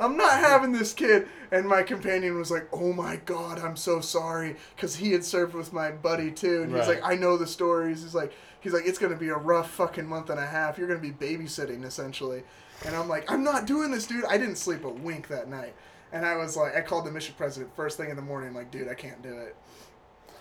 [0.00, 1.28] I'm not having this kid.
[1.52, 5.54] And my companion was like, "Oh my god, I'm so sorry," because he had served
[5.54, 7.00] with my buddy too, and he's Right.
[7.00, 8.32] like, "I know the stories." He's like,
[8.64, 10.76] "He's like, it's gonna be a rough fucking month and a half.
[10.78, 12.42] You're gonna be babysitting essentially."
[12.84, 14.24] And I'm like, "I'm not doing this, dude.
[14.24, 15.74] I didn't sleep a wink that night."
[16.14, 18.54] And I was like, I called the mission president first thing in the morning, I'm
[18.54, 19.56] like, dude, I can't do it.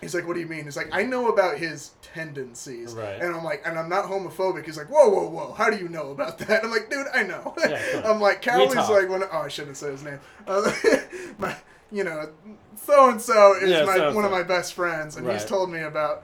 [0.01, 0.65] He's like, what do you mean?
[0.65, 2.93] He's like, I know about his tendencies.
[2.93, 3.19] Right.
[3.19, 4.65] And I'm like, and I'm not homophobic.
[4.65, 5.53] He's like, whoa, whoa, whoa.
[5.53, 6.63] How do you know about that?
[6.63, 7.55] I'm like, dude, I know.
[7.57, 8.01] Yeah.
[8.05, 10.19] I'm like, Cowley's like, when, oh, I shouldn't say his name.
[10.45, 10.71] Uh,
[11.39, 11.55] my,
[11.91, 12.30] you know,
[12.76, 14.15] so and so is Yeah, my so-and-so.
[14.15, 16.24] one of my best friends, and he's told me about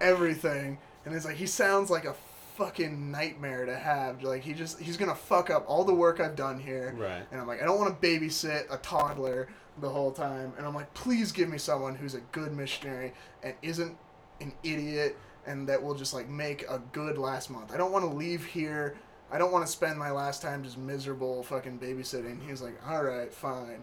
[0.00, 0.78] everything.
[1.08, 2.14] And he's like, he sounds like a
[2.56, 4.22] fucking nightmare to have.
[4.22, 6.94] Like he just, he's gonna fuck up all the work I've done here.
[6.98, 7.22] Right.
[7.30, 9.48] And I'm like, I don't want to babysit a toddler
[9.80, 10.52] the whole time.
[10.58, 13.96] And I'm like, please give me someone who's a good missionary and isn't
[14.40, 17.72] an idiot and that will just like make a good last month.
[17.72, 18.96] I don't want to leave here.
[19.30, 22.46] I don't want to spend my last time just miserable fucking babysitting.
[22.46, 23.82] He's like, all right, fine.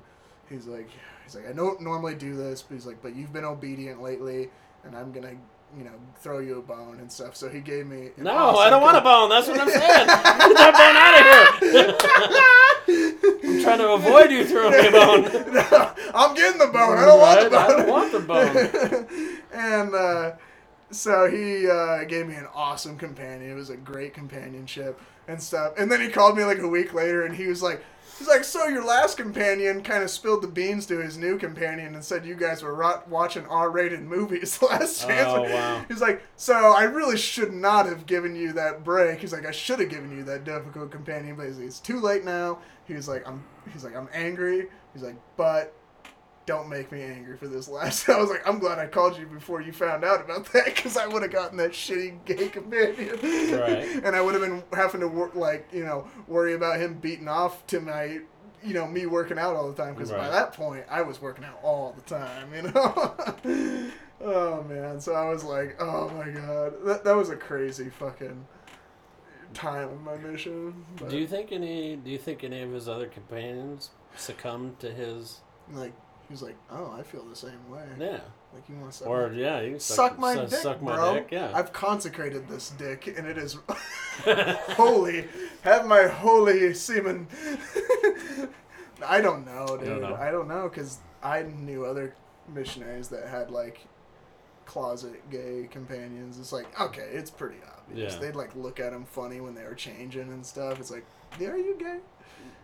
[0.50, 0.90] He's like,
[1.24, 4.50] he's like, I don't normally do this, but he's like, but you've been obedient lately,
[4.84, 5.36] and I'm gonna,
[5.78, 7.36] you know, throw you a bone and stuff.
[7.36, 8.12] So he gave me.
[8.18, 9.30] an No, awesome I don't want a bone.
[9.30, 10.08] That's what I'm saying.
[10.08, 12.96] Get that bone out of here.
[13.44, 15.24] I'm trying to avoid you throwing me a bone.
[15.54, 16.98] no, I'm getting the bone.
[16.98, 17.60] I don't want the bone.
[17.60, 19.40] I don't want the bone.
[19.54, 20.32] and uh,
[20.92, 23.52] so he uh, gave me an awesome companion.
[23.52, 25.74] It was a great companionship and stuff.
[25.78, 27.84] And then he called me like a week later, and he was like,
[28.18, 31.96] he's like, so your last companion kind of spilled the beans to his new companion
[31.96, 35.28] and said you guys were rot- watching R-rated movies last chance.
[35.28, 35.86] Oh, wow.
[35.88, 39.20] He's like, so I really should not have given you that break.
[39.20, 42.24] He's like, I should have given you that difficult companion, but he's, it's too late
[42.26, 42.60] now.
[42.86, 43.44] He's like, I'm.
[43.74, 44.68] He's like, I'm angry.
[44.94, 45.74] He's like, but
[46.46, 48.08] don't make me angry for this last.
[48.10, 50.98] I was like, I'm glad I called you before you found out about that because
[50.98, 53.20] I would have gotten that shitty gay companion.
[53.60, 53.86] Right.
[54.04, 57.28] and I would have been having to work, like, you know, worry about him beating
[57.28, 58.20] off to my,
[58.64, 61.46] you know, me working out all the time because by that point I was working
[61.46, 63.92] out all the time, you know.
[64.22, 68.46] oh man, so I was like, oh my god, that that was a crazy fucking
[69.54, 70.86] time of my mission.
[70.98, 71.96] But, Do you think any?
[71.96, 75.42] Do you think any of his other companions succumbed to his?
[75.74, 75.94] like?
[76.28, 77.84] He was like, "Oh, I feel the same way.
[78.00, 78.20] Yeah.
[78.54, 80.82] Like you want to suck Or my, yeah, you can suck, my su- dick, suck
[80.82, 81.14] my bro.
[81.16, 81.28] dick.
[81.32, 81.52] Yeah.
[81.54, 83.58] I've consecrated this dick, and it is
[84.24, 85.28] holy.
[85.62, 87.28] Have my holy semen.
[89.06, 90.04] I don't know, dude.
[90.04, 90.70] I don't know.
[90.70, 92.16] because I knew other
[92.54, 93.86] missionaries that had like
[94.66, 96.40] closet gay companions.
[96.40, 98.14] It's like okay, it's pretty obvious.
[98.14, 98.20] Yeah.
[98.20, 100.80] They'd like look at them funny when they were changing and stuff.
[100.80, 101.06] It's like,
[101.40, 101.98] yeah, are you gay?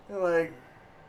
[0.10, 0.54] They're like,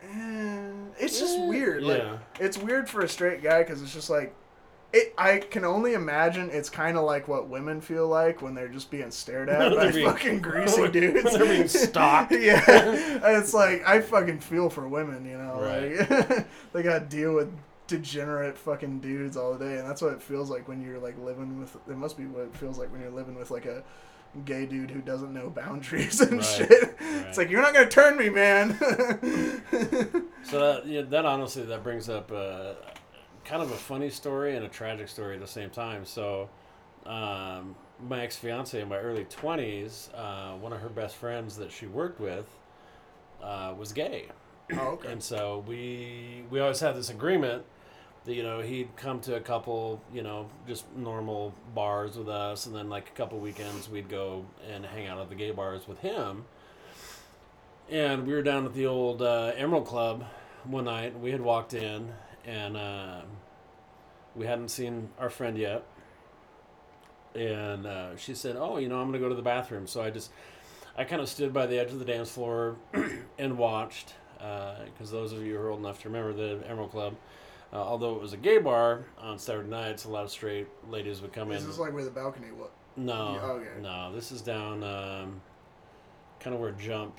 [0.03, 0.71] eh.
[0.99, 1.83] it's just Eh, weird.
[1.83, 2.19] Like yeah.
[2.41, 4.35] it's weird for a straight guy because it's just like
[4.93, 5.15] it.
[5.17, 8.91] I can only imagine it's kind of like what women feel like when they're just
[8.91, 11.33] being stared at by being- fucking greasy when dudes.
[11.37, 12.33] they're being stalked.
[12.33, 12.63] yeah,
[13.39, 15.25] it's like I fucking feel for women.
[15.25, 16.11] You know, Right.
[16.11, 17.53] like they got to deal with
[17.89, 21.61] degenerate fucking dudes all day, and that's what it feels like when you're like living
[21.61, 21.75] with.
[21.89, 23.83] It must be what it feels like when you're living with like a
[24.45, 26.71] gay dude who doesn't know boundaries and Right, shit.
[27.01, 27.27] right.
[27.29, 28.79] It's like you're not gonna turn me, man.
[30.45, 32.75] So that, yeah, that honestly that brings up uh,
[33.45, 36.05] kind of a funny story and a tragic story at the same time.
[36.05, 36.51] So
[37.07, 41.71] um, my ex fiance in my early twenties, uh, one of her best friends that
[41.71, 42.47] she worked with
[43.43, 44.27] uh, was gay,
[44.75, 45.13] oh, okay.
[45.13, 47.65] and so we we always had this agreement
[48.27, 52.75] you know he'd come to a couple you know just normal bars with us, and
[52.75, 55.99] then like a couple weekends we'd go and hang out at the gay bars with
[55.99, 56.45] him.
[57.91, 60.25] And we were down at the old uh, Emerald Club
[60.65, 61.19] one night.
[61.19, 62.13] We had walked in,
[62.45, 63.23] and uh,
[64.35, 65.85] we hadn't seen our friend yet.
[67.35, 70.11] And uh, she said, "Oh, you know, I'm gonna go to the bathroom." So I
[70.11, 70.31] just,
[70.97, 72.77] I kind of stood by the edge of the dance floor
[73.39, 77.17] and watched, because those of you who are old enough to remember the Emerald Club,
[77.73, 81.21] uh, although it was a gay bar on Saturday nights, a lot of straight ladies
[81.23, 81.59] would come in.
[81.59, 82.71] this is like where the balcony was?
[82.97, 83.81] No, Yeah, okay.
[83.81, 84.13] no.
[84.15, 85.41] This is down, um,
[86.41, 87.19] kind of where Jump,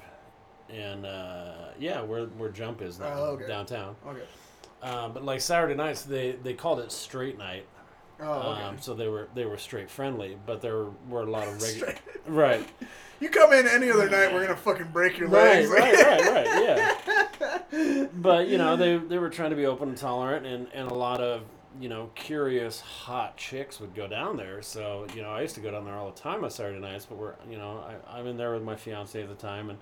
[0.70, 3.48] and uh, yeah, where where Jump is now, Oh, okay.
[3.48, 3.96] downtown.
[4.08, 4.24] Okay.
[4.82, 7.66] Uh, but like Saturday nights, they they called it straight night.
[8.22, 8.62] Oh, okay.
[8.62, 11.96] Um, so they were they were straight friendly, but there were a lot of regular.
[12.28, 12.66] Right,
[13.20, 15.70] You come in any other night, we're gonna fucking break your right, legs.
[15.70, 16.64] right, right, right.
[16.64, 16.96] Yeah.
[18.14, 20.94] But you know they they were trying to be open and tolerant, and and a
[20.94, 21.42] lot of
[21.80, 24.62] you know curious hot chicks would go down there.
[24.62, 27.06] So you know I used to go down there all the time on Saturday nights.
[27.06, 29.80] But we're you know I, I'm in there with my fiance at the time, and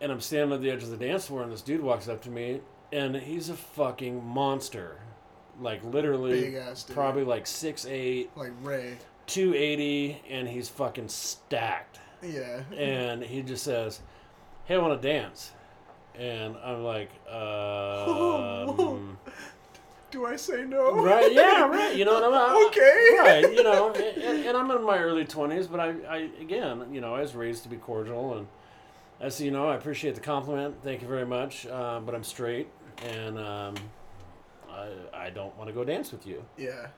[0.00, 2.22] and I'm standing at the edge of the dance floor, and this dude walks up
[2.22, 2.60] to me,
[2.92, 5.00] and he's a fucking monster,
[5.60, 6.94] like literally Big ass dude.
[6.94, 8.96] probably like six eight, Like Ray.
[9.26, 12.62] two eighty, and he's fucking stacked Yeah.
[12.76, 14.00] and he just says,
[14.66, 15.52] "Hey, I want to dance,"
[16.18, 19.18] and I'm like, um,
[20.10, 21.02] Do I say no?
[21.02, 21.96] right, yeah, right.
[21.96, 22.66] You know what I mean?
[22.68, 23.16] Okay.
[23.18, 23.52] right.
[23.52, 27.14] You know, and, and I'm in my early twenties, but I, I, again, you know,
[27.14, 28.46] I was raised to be cordial, and
[29.20, 30.76] as you know, I appreciate the compliment.
[30.82, 31.66] Thank you very much.
[31.66, 32.68] Uh, but I'm straight,
[33.04, 33.74] and um,
[34.70, 36.44] I, I don't want to go dance with you.
[36.56, 36.88] Yeah.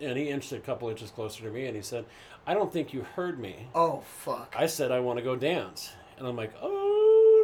[0.00, 2.04] And he inched a couple inches closer to me, and he said,
[2.46, 3.66] "I don't think you heard me.
[3.74, 4.54] Oh fuck.
[4.56, 6.97] I said I want to go dance." And I'm like, "Oh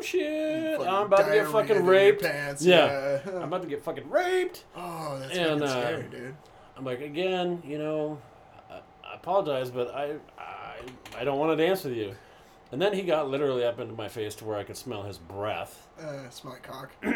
[0.05, 0.77] shit!
[0.77, 2.23] Fucking I'm about to get fucking raped.
[2.23, 2.65] Pants.
[2.65, 3.21] Yeah.
[3.27, 3.37] Yeah.
[3.37, 6.37] I'm about to get fucking raped." oh, that's And, fucking uh, scary, dude.
[6.77, 8.21] I'm like, again, you know,
[8.71, 10.77] I, I apologize, but I, I,
[11.19, 12.15] I don't want to dance with you.
[12.73, 15.19] And then he got literally up into my face to where I could smell his
[15.19, 15.87] breath.
[16.03, 16.91] Uh, it's my cock.
[17.05, 17.13] I'm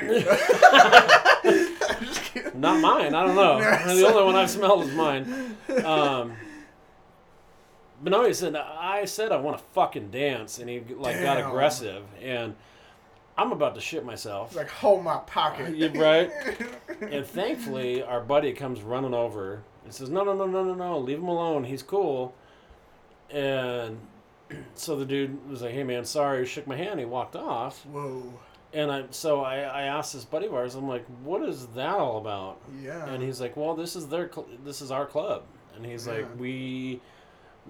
[2.06, 2.60] just kidding.
[2.60, 3.12] Not mine.
[3.12, 3.58] I don't know.
[3.58, 5.56] No, the only one I've smelled is mine.
[5.84, 6.34] Um,
[8.02, 11.38] but no, he said, I said I want to fucking dance, and he like got
[11.38, 12.54] aggressive, and
[13.38, 14.48] I'm about to shit myself.
[14.48, 15.76] It's like hold my pocket.
[15.76, 16.30] Yeah, right.
[17.00, 20.98] And thankfully, our buddy comes running over and says, "No, no, no, no, no, no!
[20.98, 21.62] Leave him alone.
[21.62, 22.34] He's cool."
[23.30, 24.00] And
[24.74, 26.98] so the dude was like, "Hey, man, sorry." Shook my hand.
[26.98, 27.86] He walked off.
[27.86, 28.34] Whoa.
[28.72, 30.74] And I so I, I asked this buddy of ours.
[30.74, 33.06] I'm like, "What is that all about?" Yeah.
[33.06, 35.44] And he's like, "Well, this is their cl- this is our club."
[35.76, 37.00] And he's like, "We."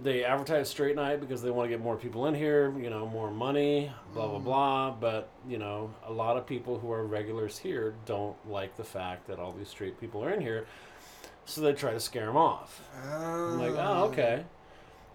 [0.01, 3.07] They advertise straight night because they want to get more people in here, you know,
[3.09, 4.45] more money, blah blah Mm.
[4.45, 4.91] blah.
[4.93, 9.27] But you know, a lot of people who are regulars here don't like the fact
[9.27, 10.67] that all these straight people are in here,
[11.47, 12.81] so they try to scare them off.
[13.05, 14.45] I'm like, oh, okay,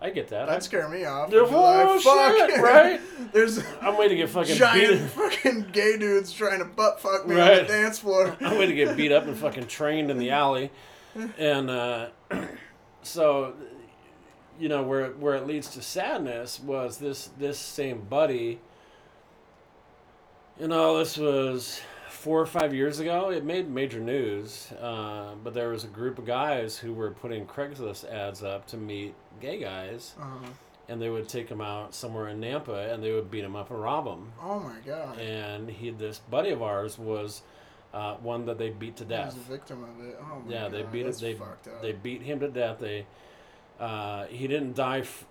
[0.01, 0.47] I get that.
[0.47, 1.32] That'd I, scare me off.
[1.32, 2.99] Yeah, like, whoa, shit, right?
[3.32, 5.09] There's I'm waiting to get fucking giant beat.
[5.11, 8.36] fucking gay dudes trying to butt fuck me on the dance floor.
[8.41, 10.71] I'm waiting to get beat up and fucking trained in the alley,
[11.38, 12.07] and uh,
[13.01, 13.53] so
[14.59, 18.59] you know where where it leads to sadness was this this same buddy.
[20.59, 23.31] You know, this was four or five years ago.
[23.31, 27.45] It made major news, uh, but there was a group of guys who were putting
[27.45, 30.45] Craigslist ads up to meet gay guys, Uh-huh.
[30.89, 33.71] and they would take them out somewhere in Nampa, and they would beat them up
[33.71, 34.31] and rob them.
[34.41, 35.17] Oh my god.
[35.19, 37.41] And he, this buddy of ours, was
[37.93, 39.33] uh, one that they beat to death.
[39.33, 40.19] was a victim of it.
[40.21, 40.71] Oh my Yeah, god.
[40.73, 41.15] they beat it.
[41.17, 41.81] They fucked up.
[41.81, 42.77] they beat him to death.
[42.79, 43.07] They
[43.84, 45.25] uh, he didn't die f-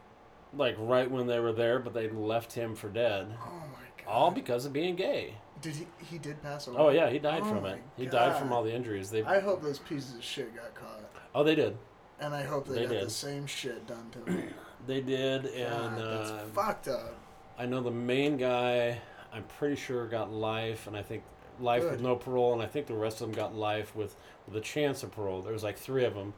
[0.57, 4.07] like right when they were there, but they left him for dead, oh my god.
[4.11, 5.34] all because of being gay.
[5.61, 5.86] Did he?
[6.11, 6.76] He did pass away.
[6.78, 7.80] Oh yeah, he died Oh from it.
[7.96, 9.11] He died from all the injuries.
[9.11, 11.00] They I hope those pieces of shit got caught,
[11.34, 11.76] oh they did,
[12.20, 13.07] and I hope they, They got did.
[13.07, 14.44] the same shit done to them.
[14.86, 17.14] they did, and God, that's uh, fucked up.
[17.59, 19.00] I know the main guy.
[19.32, 21.22] I'm pretty sure got life, and I think
[21.61, 24.14] life with no parole, and I think the rest of them got life with
[24.46, 25.40] with a chance of parole.
[25.42, 26.34] There was like three of them.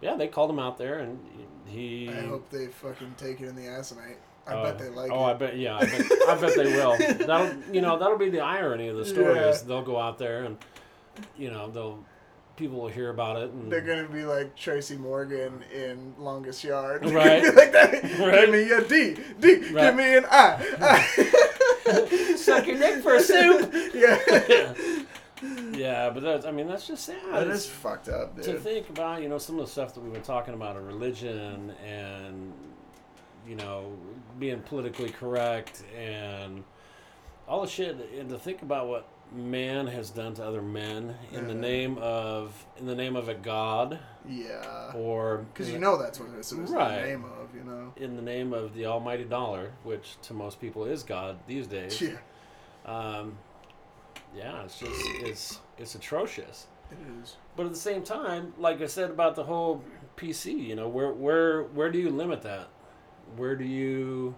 [0.00, 1.18] Yeah, they called him out there, and
[1.66, 2.08] he.
[2.08, 4.88] I hope they fucking take it in the ass, and I, I Oh, bet they
[4.88, 5.30] like oh, it.
[5.30, 5.56] I bet.
[5.58, 6.96] Yeah, I bet, I bet they will.
[7.26, 9.48] That'll, you know, that'll be the irony of the story Yeah.
[9.48, 10.56] is they'll go out there and,
[11.36, 12.04] you know, they'll
[12.56, 17.04] people will hear about it and They're gonna be like Tracy Morgan in Longest Yard.
[17.08, 17.42] Right.
[17.54, 17.92] like that.
[18.18, 18.46] Right.
[18.46, 19.14] Give me a D.
[19.38, 19.72] D.
[19.72, 19.84] Right.
[19.84, 22.34] Give me an I.
[22.36, 23.70] suck your dick for a soup.
[23.94, 24.18] yeah.
[24.48, 24.74] yeah.
[26.20, 26.46] But that's.
[26.46, 27.16] I mean, that's just sad.
[27.32, 28.44] That is fucked up, dude.
[28.44, 30.86] to think about, you know, some of the stuff that we've been talking about in
[30.86, 32.52] religion and,
[33.46, 33.92] you know,
[34.38, 36.64] being politically correct and
[37.46, 41.46] all the shit, and to think about what man has done to other men in
[41.48, 44.90] the name of in the name of a god Yeah.
[44.94, 47.02] or Because you know that's what this is Right.
[47.02, 47.92] the name of, you know.
[47.96, 52.00] in the name of the almighty dollar, which to most people is God these days.
[52.00, 52.16] Yeah,
[52.86, 53.36] Um,
[54.34, 56.66] yeah, it's just it's it's atrocious.
[56.90, 57.36] it is.
[57.56, 59.82] But at the same time, like I said about the whole
[60.16, 62.68] PC, you know, where where where do you limit that?
[63.36, 64.34] Where do you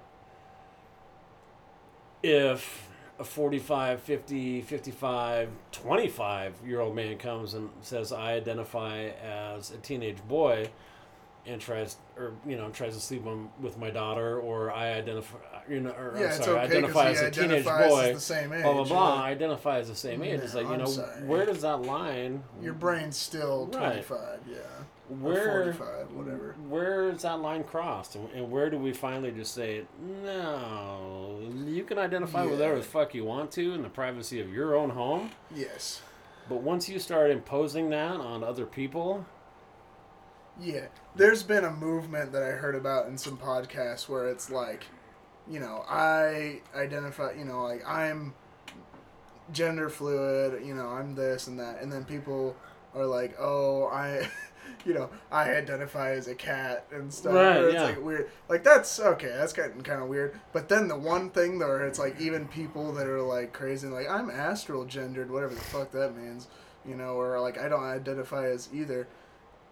[2.23, 2.89] if
[3.19, 9.77] a 45, 50, 55, 25 year old man comes and says I identify as a
[9.77, 10.71] teenage boy
[11.51, 15.37] and tries or you know tries to sleep on, with my daughter or I identify
[15.69, 18.63] you know or Yeah, I'm sorry, okay identify as a teenage boy the same age.
[18.63, 19.23] blah blah blah yeah.
[19.31, 20.41] identify as the same age.
[20.41, 21.25] It's like you I'm know sorry.
[21.25, 22.43] where does that line?
[22.63, 24.05] Your brain's still Right.
[24.07, 24.57] 25, yeah.
[25.09, 26.55] Where or 45, whatever.
[26.69, 29.83] Where is that line crossed, and, and where do we finally just say
[30.25, 31.41] no?
[31.67, 34.77] You can identify with whatever the fuck you want to in the privacy of your
[34.77, 36.01] own home, Yes.
[36.49, 39.27] but once you start imposing that on other people,
[40.61, 40.87] Yeah.
[41.17, 44.85] There's been a movement that I heard about in some podcasts where it's like,
[45.49, 48.35] you know, I identify, you know, like I'm
[49.53, 51.83] gender fluid, you know, I'm this and that.
[51.83, 52.57] And then people
[52.95, 54.29] are like, oh, I.
[54.85, 57.35] you know, I identify as a cat and stuff.
[57.35, 57.83] Right, it's yeah.
[57.85, 58.31] like weird.
[58.49, 59.29] Like that's okay.
[59.37, 60.39] That's getting kind of weird.
[60.53, 63.89] But then the one thing though, where it's like even people that are like crazy,
[63.89, 66.49] like I'm astral gendered, whatever the fuck that means,
[66.87, 69.07] you know, or like I don't identify as either.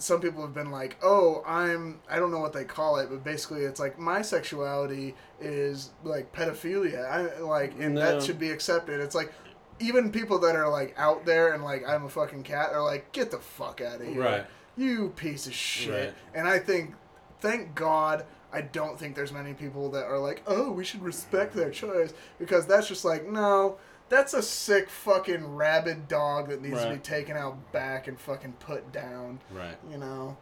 [0.01, 3.25] Some people have been like, "Oh, I'm I don't know what they call it, but
[3.25, 7.05] basically it's like my sexuality is like pedophilia.
[7.11, 8.01] I like and No.
[8.01, 9.33] that should be accepted." It's like
[9.81, 13.11] even people that are like out there and like I'm a fucking cat are like,
[13.13, 14.47] "Get the fuck out of here." Right.
[14.77, 15.91] You piece of shit.
[16.07, 16.15] Right.
[16.35, 16.95] And I think
[17.41, 21.55] thank God I don't think there's many people that are like, "Oh, we should respect
[21.55, 23.79] their choice," because that's just like, no,
[24.09, 28.55] that's a sick fucking rabid dog that needs to be taken out back and fucking
[28.61, 29.41] put down.
[29.51, 29.77] Right.
[29.91, 30.37] You know,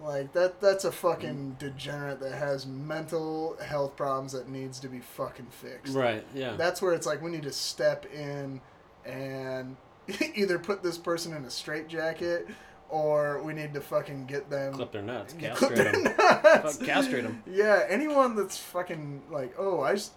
[0.00, 0.60] like that.
[0.60, 1.58] That's a fucking mm.
[1.58, 5.94] degenerate that has mental health problems that needs to be fucking fixed.
[5.94, 6.24] Right.
[6.34, 6.56] Yeah.
[6.56, 8.60] That's where it's like we need to step in
[9.04, 9.76] and
[10.34, 12.48] either put this person in a straitjacket
[12.92, 15.32] or we need to fucking get them Clip their nuts.
[15.38, 16.02] clip Castrate their them.
[16.04, 16.76] nuts.
[16.76, 17.42] Castrate 'em.
[17.50, 20.12] Yeah, anyone that's fucking like, oh, I just,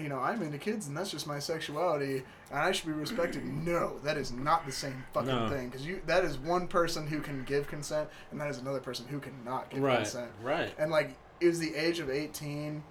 [0.00, 3.44] you know, I'm into kids and that's just my sexuality and I should be respected.
[3.62, 5.48] No, that is not the same fucking No.
[5.48, 8.80] thing because you that is one person who can give consent and that is another
[8.80, 9.96] person who cannot give Right.
[9.98, 10.30] consent.
[10.42, 10.72] Right.
[10.78, 12.82] And like, is the age of 18,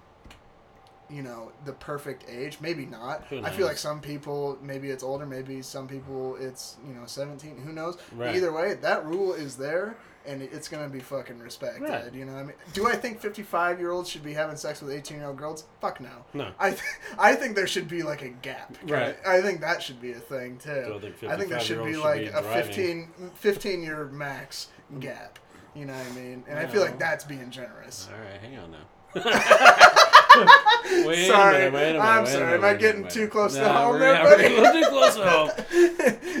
[1.12, 2.58] you know, the perfect age?
[2.60, 3.24] Maybe not.
[3.30, 7.58] I feel like some people, maybe it's older, maybe some people it's, you know, 17.
[7.58, 7.98] Who knows?
[8.16, 8.34] Right.
[8.34, 9.96] Either way, that rule is there
[10.26, 11.82] and it's going to be fucking respected.
[11.82, 12.14] Right.
[12.14, 12.56] You know what I mean?
[12.72, 15.64] Do I think 55 year olds should be having sex with 18 year old girls?
[15.80, 16.24] Fuck no.
[16.32, 16.52] No.
[16.58, 16.82] I, th-
[17.18, 18.76] I think there should be like a gap.
[18.86, 19.16] Right.
[19.26, 20.98] I think that should be a thing too.
[21.00, 23.08] Think I think there should be 55-year-olds like be a driving.
[23.16, 24.68] 15, 15 year max
[25.00, 25.38] gap.
[25.74, 26.44] You know what I mean?
[26.48, 28.08] And I feel like that's being generous.
[28.12, 28.40] All right.
[28.40, 29.98] Hang on now.
[31.06, 31.54] wait Sorry.
[31.58, 31.72] minute.
[31.72, 32.00] Wait minute.
[32.00, 32.44] I'm wait sorry.
[32.46, 34.42] minute, Am I getting too close to home there, yeah, buddy?
[34.44, 35.50] we're a little too close to home.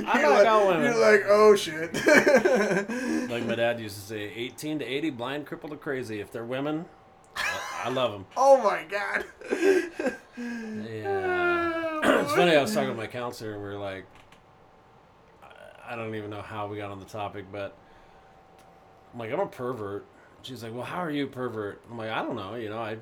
[0.06, 0.84] I you're like women.
[0.84, 1.92] You're like, oh shit.
[3.32, 6.20] Like my dad used to say, 18 to 80, blind, crippled, or crazy.
[6.20, 6.84] If they're women,
[7.36, 8.26] I- love them.
[8.36, 9.24] oh my god.
[10.36, 12.00] Yeah.
[12.22, 12.54] it's funny.
[12.56, 14.04] I was talking to my counselor, and we were like,
[15.42, 17.76] I- I don't even know how we got on the topic, but
[19.12, 20.04] I'm like, I'm a pervert.
[20.42, 21.80] She's like, Well, how are you a pervert?
[21.90, 22.54] I'm like, I don't know.
[22.56, 22.96] You know, I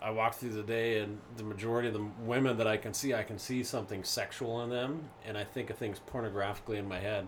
[0.00, 3.14] I walk through the day, and the majority of the women that I can see,
[3.14, 6.98] I can see something sexual in them, and I think of things pornographically in my
[7.00, 7.26] head.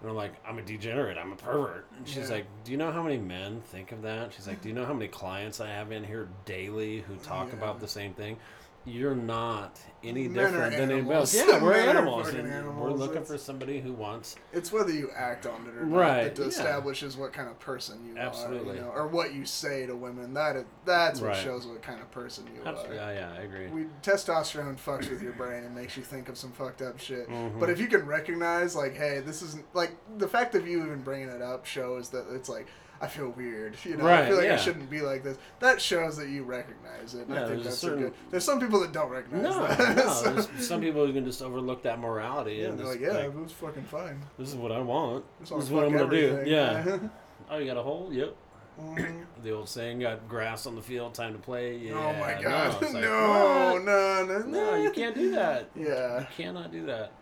[0.00, 1.16] And I'm like, I'm a degenerate.
[1.16, 1.86] I'm a pervert.
[1.96, 2.36] And she's Yeah.
[2.36, 4.32] like, Do you know how many men think of that?
[4.32, 7.48] She's like, Do you know how many clients I have in here daily who talk
[7.48, 7.54] Yeah.
[7.54, 8.36] about the same thing?
[8.84, 11.32] You're not any Men different than anybody else.
[11.36, 12.28] Yeah, we're Men animals.
[12.30, 14.34] and We're looking It's- for somebody who wants.
[14.52, 16.48] It's whether you act on it or not Right, that yeah.
[16.48, 18.74] establishes what kind of person you are, Absolutely.
[18.76, 20.34] you know, or what you say to women.
[20.34, 21.36] That is, that's what Right.
[21.36, 22.98] shows what kind of person you Absolutely.
[22.98, 23.12] are.
[23.12, 23.68] Yeah, yeah, I agree.
[23.68, 27.28] We testosterone fucks with your brain and makes you think of some fucked up shit.
[27.28, 27.60] Mhm.
[27.60, 31.02] But if you can recognize, like, hey, this isn't like the fact of you even
[31.02, 32.66] bringing it up shows that it's like
[33.02, 33.76] I feel weird.
[33.84, 35.36] You know, I feel like I shouldn't be like this.
[35.58, 37.26] That shows that you recognize it.
[37.28, 38.14] Yeah, I think there's that's certain- good.
[38.30, 39.96] There's some people that don't recognize No, that.
[39.96, 40.08] no.
[40.12, 43.08] So- There's some people who can just overlook that morality yeah, and they're like, yeah,
[43.10, 44.22] like, it was fucking fine.
[44.38, 45.24] this is what I want.
[45.40, 46.42] This is what I'm gonna do.
[46.46, 46.98] Yeah.
[47.50, 48.08] Oh, you got a hole?
[48.12, 48.34] Yep.
[48.80, 49.26] Mhm.
[49.42, 51.76] The old saying, got grass on the field, time to play.
[51.76, 51.94] Yeah.
[51.94, 52.80] oh my god.
[52.82, 55.68] It's like, no, no, no, No, you can't do that.
[55.74, 56.20] Yeah.
[56.20, 57.12] You cannot do that.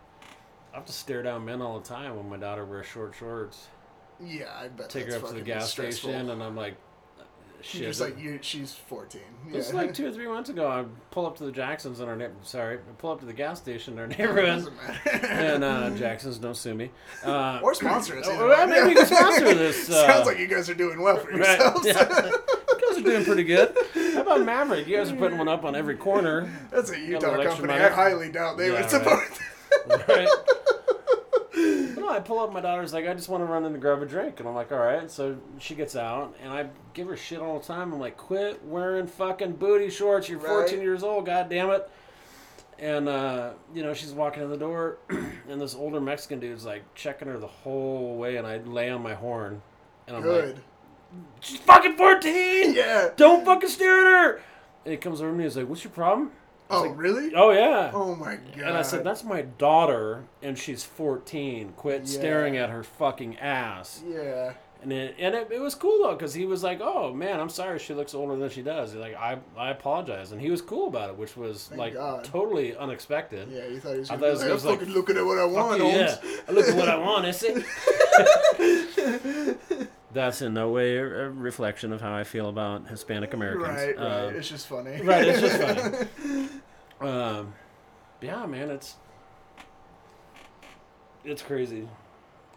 [0.71, 3.67] I have to stare down men all the time when my daughter wears short shorts.
[4.25, 4.89] Yeah, I bet.
[4.89, 6.09] Take her up to the gas stressful.
[6.11, 6.75] station, and I'm like,
[7.63, 8.39] She's just like you.
[8.41, 9.21] She's 14.
[9.45, 9.53] Yeah.
[9.53, 10.67] This is like two or three months ago.
[10.67, 12.33] I pull up to the Jacksons in our neighbor.
[12.41, 15.27] Sorry, I pull up to the gas station in our neighborhood, Doesn't matter.
[15.27, 16.89] and uh, Jacksons don't sue me.
[17.23, 18.27] Uh, or sponsor us.
[18.27, 21.17] Either well, maybe we can sponsor this, uh, Sounds like you guys are doing well
[21.17, 21.85] for Right, yourselves.
[21.85, 22.25] yeah.
[22.25, 23.77] you guys are doing pretty good.
[24.15, 24.87] How about Maverik?
[24.87, 27.67] You guys are putting one up on every corner, That's a Utah company.
[27.67, 27.79] money.
[27.83, 28.89] I highly doubt they Yeah, would right.
[28.89, 29.39] support.
[30.07, 30.27] right?
[30.27, 30.43] no,
[32.11, 32.51] I pull up.
[32.53, 34.55] My daughter's like, I just want to run in and grab a drink, and I'm
[34.55, 35.09] like, all right.
[35.09, 37.93] So she gets out, and I give her shit all the time.
[37.93, 40.29] I'm like, quit wearing fucking booty shorts.
[40.29, 40.83] You're 14 Right.
[40.83, 41.25] years old.
[41.25, 41.89] God damn it.
[42.79, 46.83] And uh, you know, she's walking in the door, and this older Mexican dude's like
[46.95, 49.61] checking her the whole way, and I lay on my horn,
[50.07, 50.55] and I'm like,
[51.41, 52.73] she's fucking 14.
[52.73, 53.09] Yeah.
[53.15, 54.05] Don't fucking stare at
[54.35, 54.41] her.
[54.85, 55.43] And he comes over to me.
[55.43, 56.31] He's like, "What's your problem?"
[56.71, 57.33] Oh like, really?
[57.35, 58.57] "Oh yeah." Oh my god.
[58.63, 61.73] And I said, "That's my daughter, and she's 14.
[61.77, 62.07] Quit Yeah.
[62.07, 64.53] staring at her fucking ass." Yeah.
[64.83, 67.49] And it, and it, it was cool though, because he was like, "Oh man, I'm
[67.49, 70.59] sorry, she looks older than she does." He's like, "I I apologize," and he was
[70.63, 72.23] cool about it, which was Thank like God.
[72.23, 73.47] totally unexpected.
[73.51, 73.67] Yeah.
[73.67, 75.37] You thought he was I gonna thought be like, was like, fucking looking at what
[75.37, 76.15] I want, yeah.
[76.47, 77.25] I look at what I want.
[77.27, 77.63] Is it?
[80.13, 83.67] That's in no way a reflection of how I feel about Hispanic Americans.
[83.67, 83.97] Right.
[83.97, 84.25] Right.
[84.27, 85.01] Um, it's just funny.
[85.01, 86.47] right, it's just funny.
[87.01, 87.55] Um,
[88.21, 88.95] yeah, man, it's
[91.25, 91.87] it's crazy.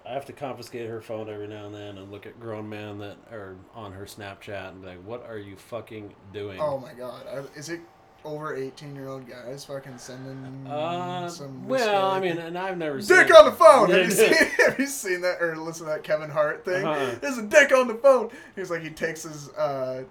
[0.07, 2.99] I have to confiscate her phone every now and then and look at grown men
[2.99, 6.93] that are on her Snapchat and be like, "What are you fucking doing?" Oh my
[6.93, 7.25] god,
[7.57, 7.81] is it
[8.25, 11.69] over eighteen year old guys fucking sending Uh, some?
[11.69, 13.91] well, I mean, and I've never Dick seen Dick on the phone.
[13.91, 14.33] Have you seen?
[14.67, 16.85] Have you seen that or listen to that Kevin Hart thing?
[16.87, 17.17] Uh-huh.
[17.21, 18.31] There's a dick on the phone.
[18.57, 20.05] He's like he takes his, uh,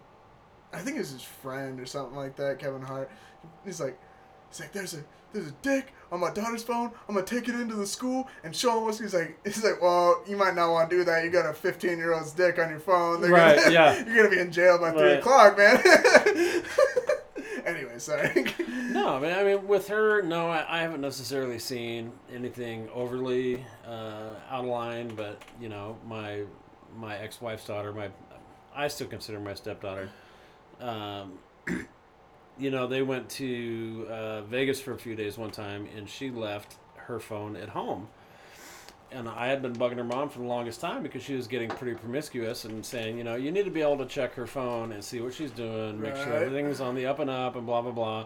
[0.72, 2.59] I think it was his friend or something like that.
[2.59, 3.09] Kevin Hart.
[3.66, 3.99] He's like,
[4.49, 5.03] he's like, there's a
[5.34, 6.91] there's a dick on my daughter's phone.
[7.09, 8.99] I'm gonna take it into the school and show him what's.
[8.99, 11.24] He's like, he's like, well, you might not want to do that.
[11.24, 13.22] You got a 15 year old's dick on your phone.
[13.22, 14.05] They're Right, Gonna, yeah.
[14.05, 15.82] You're gonna be in jail by three o'clock, man.
[17.66, 18.45] anyway, sorry.
[18.91, 23.66] No, I mean, I mean, with her, no, I, I haven't necessarily seen anything overly
[23.88, 25.14] uh, out of line.
[25.16, 26.43] But you know, my
[26.95, 28.09] my ex wife's daughter, my
[28.76, 30.09] I still consider my stepdaughter.
[30.80, 31.39] Um,
[32.57, 36.30] you know, they went to uh, Vegas for a few days one time, and she
[36.30, 38.09] left her phone at home.
[39.14, 41.70] And I had been bugging her mom for the longest time because she was getting
[41.70, 44.91] pretty promiscuous and saying, you know, you need to be able to check her phone
[44.91, 47.82] and see what she's doing, make sure everything's on the up and up, and blah
[47.82, 48.26] blah blah.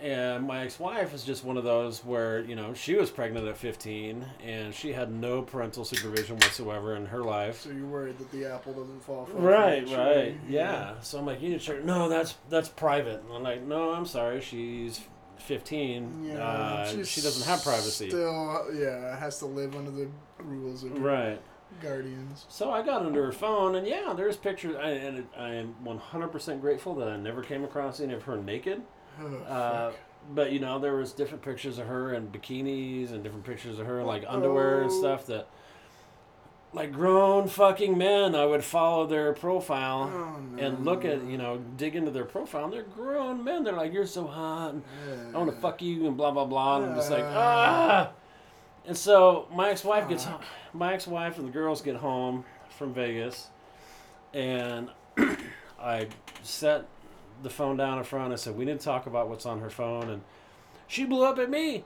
[0.00, 3.56] And my ex-wife is just one of those where you know she was pregnant at
[3.56, 7.62] 15 and she had no parental supervision whatsoever in her life.
[7.62, 9.96] So you're worried that the apple doesn't fall from Right, the tree.
[9.96, 10.36] right, right.
[10.48, 10.94] yeah.
[11.00, 11.84] So I'm like, you need to check.
[11.84, 13.24] No, that's that's private.
[13.24, 15.00] And I'm like, no, I'm sorry, she's
[15.42, 16.24] 15.
[16.24, 18.08] Yeah, uh, she doesn't have privacy.
[18.10, 20.08] Still, yeah, has to live under the
[20.38, 21.40] rules of Right.
[21.82, 22.46] guardians.
[22.48, 24.76] So I got under her phone, and yeah, there's pictures.
[24.76, 28.82] I, and I am 100% grateful that I never came across any of her naked.
[29.20, 29.92] Oh, Uh,
[30.34, 33.86] but you know, there was different pictures of her in bikinis and different pictures of
[33.86, 34.98] her like underwear and Oh.
[35.00, 35.48] stuff that,
[36.72, 40.62] like grown fucking men, I would follow their profile Oh, no.
[40.62, 42.64] and look at you know dig into their profile.
[42.64, 43.64] And they're grown men.
[43.64, 44.74] They're like, you're so hot.
[44.74, 44.82] And
[45.34, 46.76] I want to fuck you and blah blah blah.
[46.78, 47.32] And I'm just like Uh.
[47.34, 48.10] ah.
[48.86, 50.42] And so my ex-wife gets Fuck.
[50.72, 52.44] my ex-wife and the girls get home
[52.78, 53.48] from Vegas,
[54.32, 54.88] and
[55.80, 56.08] I
[56.42, 56.86] set
[57.42, 58.32] the phone down in front.
[58.32, 60.22] I said, "We need to talk about what's on her phone." And
[60.86, 61.84] she blew up at me.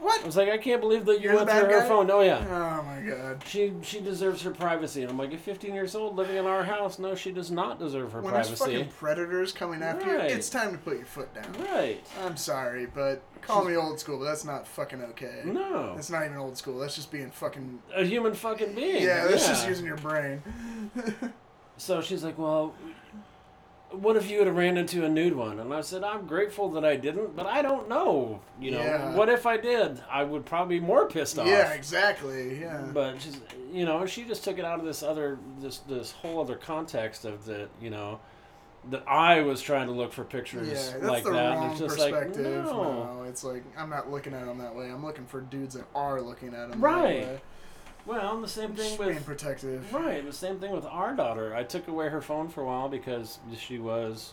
[0.00, 0.22] What?
[0.22, 1.88] I was like, "I can't believe that you You're the went through bad her guy?
[1.88, 2.44] phone." Oh yeah.
[2.48, 3.42] Oh my god.
[3.46, 6.62] She she deserves her privacy, and I'm like, at 15 years old, living in our
[6.64, 8.76] house, no, she does not deserve her When there's privacy.
[8.78, 10.30] fucking predators coming after Right.
[10.30, 11.52] you, it's time to put your foot down.
[11.72, 12.04] Right?
[12.24, 15.42] I'm sorry, but call me old school, but that's not fucking okay.
[15.44, 16.78] No, That's not even old school.
[16.78, 17.80] That's just being fucking.
[17.94, 19.02] a human fucking being.
[19.02, 20.42] Yeah, that's just using your brain.
[21.80, 22.74] So she's like, well,
[23.90, 25.58] what if you would have ran into a nude one?
[25.60, 28.40] And I said, I'm grateful that I didn't, but I don't know.
[28.60, 29.14] You know, Yeah.
[29.14, 30.02] what if I did?
[30.10, 31.46] I would probably be more pissed off.
[31.46, 32.60] Yeah, exactly.
[32.60, 32.86] Yeah.
[32.92, 33.40] But she's,
[33.72, 37.24] you know, she just took it out of this other, this this whole other context
[37.24, 38.20] of that, you know,
[38.90, 41.56] that I was trying to look for pictures Yeah, that's like the that.
[41.56, 42.64] wrong it's just like, perspective.
[42.64, 43.14] no.
[43.14, 44.86] no, it's like I'm not looking at them that way.
[44.90, 47.40] I'm looking for dudes that are looking at them Right.
[48.08, 49.92] Well, and the same thing Just being with protective.
[49.92, 50.24] right.
[50.24, 51.54] The same thing with our daughter.
[51.54, 54.32] I took away her phone for a while because she was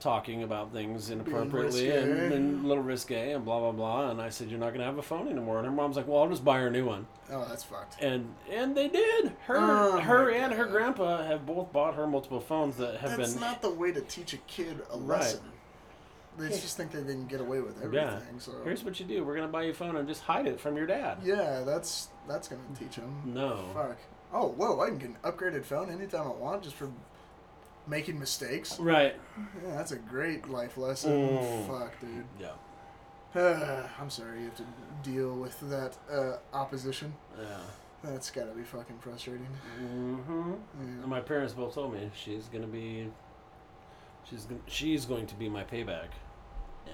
[0.00, 4.10] talking about things inappropriately and, and a little risque and blah blah blah.
[4.10, 6.22] And I said, "You're not gonna have a phone anymore." And her mom's like, "Well,
[6.22, 8.00] I'll just buy her a new one." Oh, that's fucked.
[8.00, 9.32] And and they did.
[9.46, 13.32] Her Oh, her and her grandpa have both bought her multiple phones that have That's
[13.32, 15.18] been That's not the way to teach a kid a Right.
[15.18, 15.40] lesson.
[16.38, 18.14] They just think that they can get away with Yeah.
[18.14, 18.38] everything.
[18.40, 19.24] So Here's what you do.
[19.24, 21.18] We're gonna buy you a phone and just hide it from your dad.
[21.22, 23.22] yeah, that's that's gonna teach them.
[23.24, 23.64] No.
[23.74, 23.98] Fuck.
[24.32, 24.80] Oh, whoa!
[24.80, 26.90] I can get an upgraded phone anytime I want, just for
[27.86, 28.78] making mistakes.
[28.78, 29.16] Right.
[29.64, 31.28] Yeah, that's a great life lesson.
[31.38, 31.66] Mm.
[31.66, 32.24] Fuck, dude.
[32.38, 32.52] Yeah.
[34.00, 34.64] I'm sorry you have to
[35.02, 37.14] deal with that uh, opposition.
[37.38, 37.46] Yeah.
[38.04, 39.48] That's gotta be fucking frustrating.
[39.82, 40.52] Mm-hmm.
[41.00, 41.06] Yeah.
[41.06, 43.10] My parents both told me she's gonna be,
[44.28, 46.08] she's gonna, she's going to be my payback,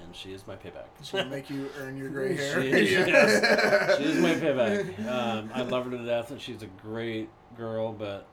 [0.03, 0.85] and she is my payback.
[0.99, 2.61] It's gonna make you earn your gray hair.
[2.61, 3.97] She is, yes.
[3.97, 5.07] She is my payback.
[5.07, 7.91] Um, I love her to death, and she's a great girl.
[7.93, 8.27] But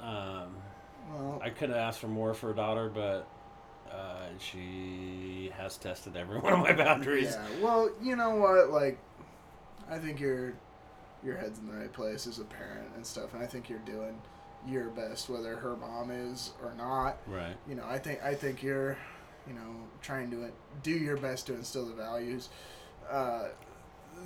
[0.00, 0.56] um,
[1.12, 3.26] Well, I could have asked for more for a daughter, but
[3.92, 7.36] uh, she has tested every one of my boundaries.
[7.36, 7.64] yeah.
[7.64, 8.70] Well, you know what?
[8.70, 8.98] Like,
[9.90, 10.54] I think your
[11.22, 13.78] your head's in the right place as a parent and stuff, and I think you're
[13.80, 14.18] doing
[14.66, 17.18] your best, whether her mom is or not.
[17.26, 17.56] Right.
[17.68, 18.96] You know, I think I think you're,
[19.46, 20.50] you know, trying to
[20.82, 22.48] do your best to instill the values.
[23.10, 23.48] Uh,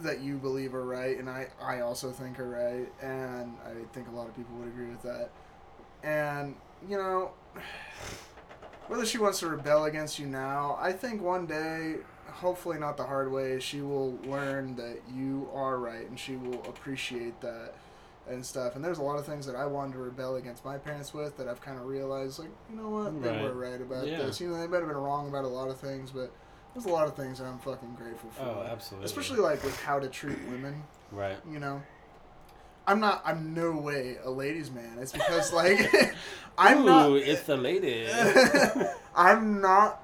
[0.02, 4.08] that you believe are right, and I, I also think are right, and I think
[4.08, 5.30] a lot of people would agree with that.
[6.02, 6.56] And,
[6.88, 7.32] you know,
[8.88, 11.96] whether she wants to rebel against you now, I think one day,
[12.26, 16.62] hopefully not the hard way, she will learn that you are right, and she will
[16.64, 17.74] appreciate that
[18.28, 18.74] and stuff.
[18.76, 21.36] And there's a lot of things that I wanted to rebel against my parents with
[21.36, 23.42] that I've kind of realized, like, you know what, they Right.
[23.42, 24.18] were right about Yeah.
[24.18, 24.40] this.
[24.40, 26.30] You know, they might have been wrong about a lot of things, but
[26.72, 28.42] there's a lot of things that I'm fucking grateful for.
[28.44, 29.06] Oh, absolutely.
[29.06, 31.36] Especially like with how to treat women, Right.
[31.50, 31.82] you know.
[32.86, 33.22] I'm not.
[33.24, 34.98] I'm no way a ladies' man.
[35.00, 36.14] It's because like
[36.58, 37.12] I'm Ooh, not.
[37.16, 38.06] it's the lady.
[39.16, 40.02] I'm not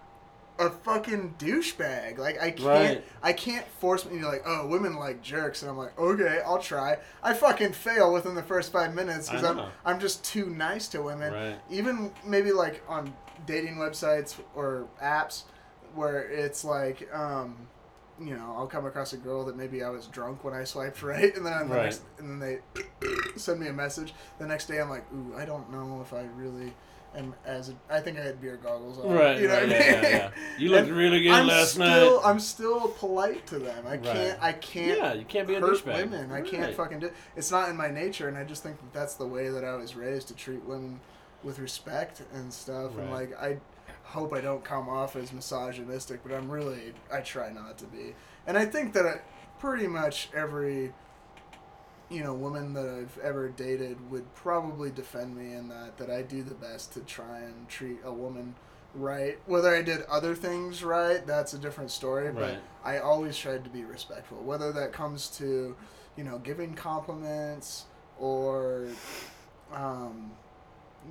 [0.60, 2.18] a fucking douchebag.
[2.18, 2.60] Like I can't.
[2.64, 3.04] Right.
[3.22, 6.40] I can't force me to be like, oh, women like jerks, and I'm like, okay,
[6.46, 6.98] I'll try.
[7.22, 9.70] I fucking fail within the first five minutes because I I'm.
[9.84, 11.32] I'm just too nice to women.
[11.32, 11.56] Right.
[11.70, 13.12] Even maybe like on
[13.46, 15.44] dating websites or apps
[15.94, 17.12] where it's like.
[17.14, 17.56] um
[18.22, 21.02] you know, I'll come across a girl that maybe I was drunk when I swiped
[21.14, 21.84] right, and then the Right.
[21.84, 22.60] next, and then
[23.00, 24.12] they send me a message.
[24.38, 26.74] The next day, I'm like, ooh, I don't know if I really
[27.16, 27.68] am as.
[27.70, 29.10] A, I think I had beer goggles on.
[29.12, 30.02] Right, You know right, what I mean?
[30.02, 30.30] yeah, yeah.
[30.58, 32.20] You looked And really good I'm last still, night.
[32.28, 33.86] I'm still polite to them.
[33.86, 34.42] I can't.
[34.42, 34.98] I can't.
[34.98, 35.94] Yeah, you can't be a douchebag.
[36.10, 36.32] women.
[36.32, 37.10] I can't fucking do.
[37.36, 39.74] It's not in my nature, and I just think that that's the way that I
[39.76, 41.00] was raised to treat women
[41.42, 42.96] with respect and stuff.
[42.98, 43.58] And like, I
[44.04, 46.94] hope I don't come off as misogynistic, but I'm really.
[47.12, 48.14] I try not to be.
[48.46, 49.20] And I think that I,
[49.58, 50.92] pretty much every.
[52.10, 56.22] You know, woman that I've ever dated would probably defend me in that that I
[56.22, 58.54] do the best to try and treat a woman
[58.94, 59.38] right.
[59.46, 62.32] Whether I did other things right, that's a different story.
[62.32, 62.58] But Right.
[62.84, 65.76] I always tried to be respectful, whether that comes to,
[66.16, 67.84] you know, giving compliments
[68.18, 68.88] or,
[69.72, 70.32] um,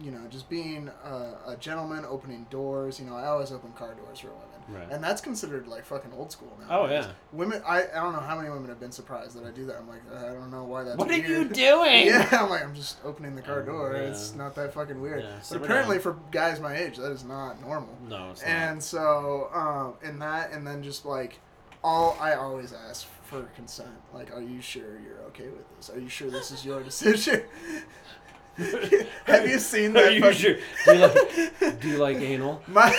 [0.01, 1.09] you know, just being a,
[1.51, 2.99] a gentleman, opening doors.
[2.99, 4.45] You know, I always open car doors for women,
[4.81, 4.87] Right.
[4.91, 6.81] and that's considered like fucking old school now.
[6.81, 7.07] Oh, yeah.
[7.33, 7.61] women.
[7.65, 9.77] I, I don't know how many women have been surprised that I do that.
[9.77, 10.97] I'm like, I don't know why that's.
[10.97, 12.05] What are you doing?
[12.07, 13.93] Yeah, I'm like, I'm just opening the car Oh, door.
[13.95, 14.03] yeah.
[14.03, 15.23] It's not that fucking weird.
[15.23, 16.03] Yeah, but apparently, down.
[16.03, 17.97] for guys my age, that is not normal.
[18.07, 18.49] No, it's not.
[18.49, 21.39] And so, um, in that, and then just like,
[21.83, 23.89] all I always ask for consent.
[24.13, 25.89] Like, are you sure you're okay with this?
[25.89, 27.41] Are you sure this is your decision?
[29.25, 30.05] Have you seen that?
[30.05, 30.55] Are you fucking- sure?
[30.85, 32.61] Do you like, do you like anal?
[32.67, 32.89] My.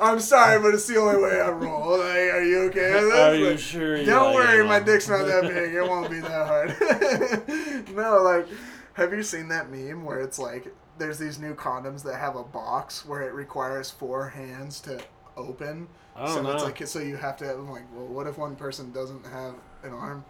[0.00, 1.98] I'm sorry, but it's the only way I roll.
[1.98, 3.14] Like, are you okay with this?
[3.14, 3.96] Are you Like, sure?
[3.98, 4.68] You Don't like worry, anal?
[4.68, 5.74] my dick's not that big.
[5.74, 7.94] It won't be that hard.
[7.94, 8.46] no, like,
[8.94, 12.44] have you seen that meme where it's like there's these new condoms that have a
[12.44, 15.00] box where it requires four hands to
[15.36, 15.88] open.
[16.26, 16.50] So know.
[16.52, 19.54] it's like so you have to I'm like, well, what if one person doesn't have
[19.82, 20.24] an arm?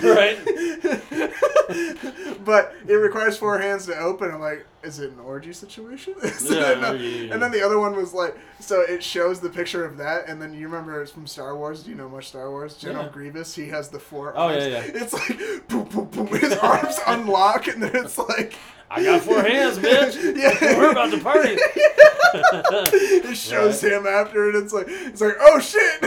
[0.00, 0.38] Right.
[2.44, 4.30] but it requires four hands to open.
[4.30, 6.14] I'm like, is it an orgy situation?
[6.48, 7.32] Yeah, yeah.
[7.32, 10.40] And then the other one was like, so it shows the picture of that, and
[10.40, 11.82] then you remember it's from Star Wars.
[11.82, 12.76] Do you know much Star Wars?
[12.76, 13.10] General Yeah.
[13.12, 14.64] Grievous, he has the four Oh, arms.
[14.64, 14.82] yeah, yeah.
[15.02, 16.26] It's like, boom, boom, boom.
[16.28, 18.54] His arms unlock, and then it's like,
[18.90, 20.36] I got four hands, bitch.
[20.36, 20.78] Yeah.
[20.78, 21.56] We're about to party.
[21.60, 26.04] it shows him after, and it's like, it's like, oh shit,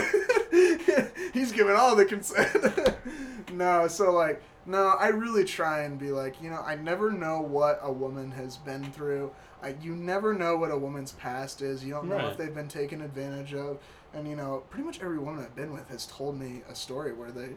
[1.32, 2.96] he's giving all the consent.
[3.52, 7.40] no, so like, no, I really try and be like, you know, I never know
[7.40, 9.32] what a woman has been through.
[9.62, 11.84] I, you never know what a woman's past is.
[11.84, 12.26] You don't know Right.
[12.30, 13.78] if they've been taken advantage of.
[14.14, 17.12] And you know, pretty much every woman I've been with has told me a story
[17.12, 17.50] where they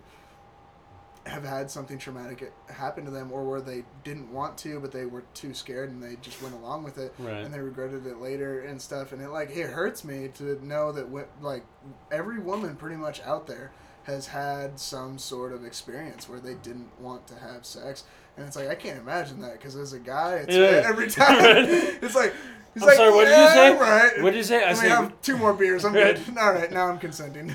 [1.25, 5.05] have had something traumatic happen to them or where they didn't want to but they
[5.07, 7.13] were too scared and they just went along with it.
[7.17, 7.43] Right.
[7.43, 9.11] and they regretted it later and stuff.
[9.11, 11.07] And it like it hurts me to know that
[11.41, 11.63] like
[12.11, 13.71] every woman pretty much out there
[14.03, 18.03] has had some sort of experience where they didn't want to have sex.
[18.37, 20.83] And it's like I can't imagine that because as a guy it's Yeah.
[20.85, 21.37] every time.
[21.39, 22.33] It's like
[22.75, 23.75] he's I'm like sorry, what did you say?
[23.75, 24.21] Right.
[24.21, 24.63] What did you say?
[24.63, 25.85] I I said, have two more beers.
[25.85, 26.19] I'm good.
[26.39, 27.47] All right now I'm consenting.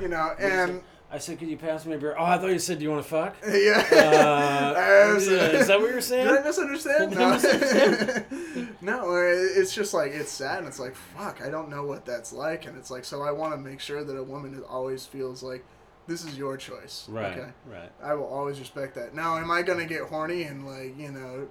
[0.00, 0.80] You know and
[1.14, 2.16] I said, could you pass me a beer?
[2.18, 3.36] Oh, I thought you said, do you want to fuck?
[3.46, 3.86] yeah.
[3.92, 4.74] Uh,
[5.08, 6.26] I was- is that what you're saying?
[6.26, 7.10] Did I misunderstand?
[7.12, 7.32] Did I No.
[7.34, 8.76] misunderstand?
[8.80, 12.32] no, it's just like it's sad and it's like fuck, I don't know what that's
[12.32, 15.42] like and it's like so I want to make sure that a woman always feels
[15.42, 15.64] like
[16.08, 17.06] this is your choice.
[17.08, 17.38] Right.
[17.38, 17.48] Okay.
[17.66, 17.90] Right.
[18.02, 19.14] I will always respect that.
[19.14, 21.46] Now, am I gonna get horny and like you know?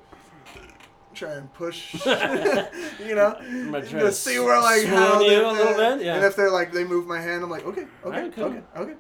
[1.16, 3.36] Try and push, you know,
[3.82, 6.16] to see where like how you a little bit, yeah.
[6.16, 8.46] And if they're like they move my hand, I'm like okay, okay, Alright, cool.
[8.46, 8.94] okay, okay,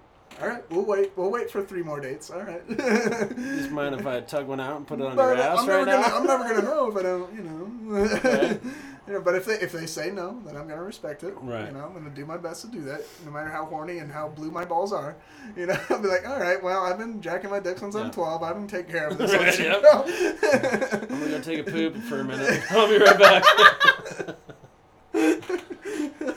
[0.43, 0.71] all right.
[0.71, 1.11] We'll wait.
[1.15, 2.30] We'll wait for three more dates.
[2.30, 2.61] All right.
[2.68, 5.68] Just mind if I tug one out and put it on But your ass I'm
[5.69, 6.09] right never now?
[6.09, 7.69] Gonna, I'm never gonna know if I don't, you know.
[7.84, 8.61] Right.
[9.07, 9.22] you know.
[9.22, 11.34] But if they if they say no, then I'm gonna respect it.
[11.41, 11.68] Right.
[11.68, 14.11] You know, I'm gonna do my best to do that, no matter how horny and
[14.11, 15.15] how blue my balls are.
[15.55, 18.01] You know, I'll be like, all right, well, I've been jacking my dick since Yeah.
[18.01, 18.43] I'm 12.
[18.43, 19.34] I can take care of this.
[19.34, 19.84] Right, yep.
[19.84, 22.61] I'm gonna go take a poop for a minute.
[22.72, 23.43] I'll be right back.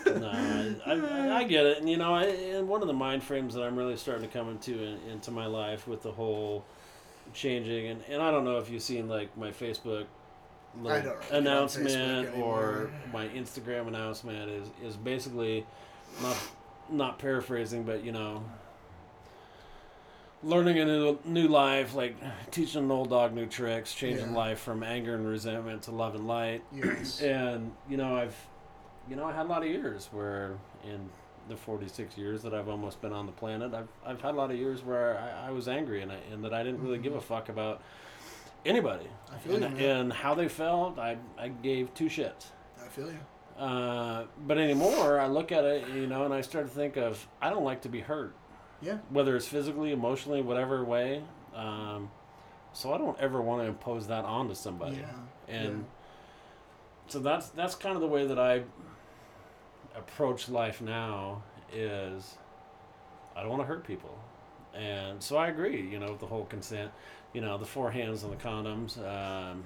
[0.06, 3.22] no, I, I, I get it, and you know, I, and one of the mind
[3.22, 6.64] frames that I'm really starting to come into in, into my life with the whole
[7.32, 10.06] changing, and, and I don't know if you've seen like my Facebook
[10.82, 15.64] like, really announcement Facebook or my Instagram announcement is is basically
[16.22, 16.36] not
[16.90, 18.44] not paraphrasing, but you know.
[20.42, 22.14] Learning a new, new life, like
[22.50, 24.36] teaching an old dog new tricks, changing Yeah.
[24.36, 27.20] life from anger and resentment to love and light, yes.
[27.22, 28.36] and you know i've
[29.08, 31.08] you know i had a lot of years where in
[31.48, 34.50] the 46 years that I've almost been on the planet, I've, I've had a lot
[34.50, 37.14] of years where I, I was angry and, I, and that I didn't really give
[37.14, 37.82] a fuck about
[38.64, 39.06] anybody.
[39.32, 39.96] I feel and, you, man.
[40.00, 42.46] and how they felt, I, I gave two shits.
[42.84, 43.62] I feel you.
[43.62, 47.26] Uh, but anymore, I look at it, you know, and I start to think of
[47.40, 48.34] I don't like to be hurt,
[48.82, 48.98] Yeah.
[49.10, 51.22] whether it's physically, emotionally, whatever way.
[51.54, 52.10] Um,
[52.72, 54.96] so I don't ever want to impose that onto somebody.
[54.96, 55.54] Yeah.
[55.54, 55.86] And
[57.06, 58.64] so that's that's kind of the way that I
[59.96, 61.42] approach life now.
[61.72, 62.36] Is
[63.34, 64.16] I don't want to hurt people,
[64.74, 65.80] and so I agree.
[65.80, 66.90] You know, with the whole consent.
[67.32, 68.98] You know, the four hands on the condoms.
[68.98, 69.64] Um,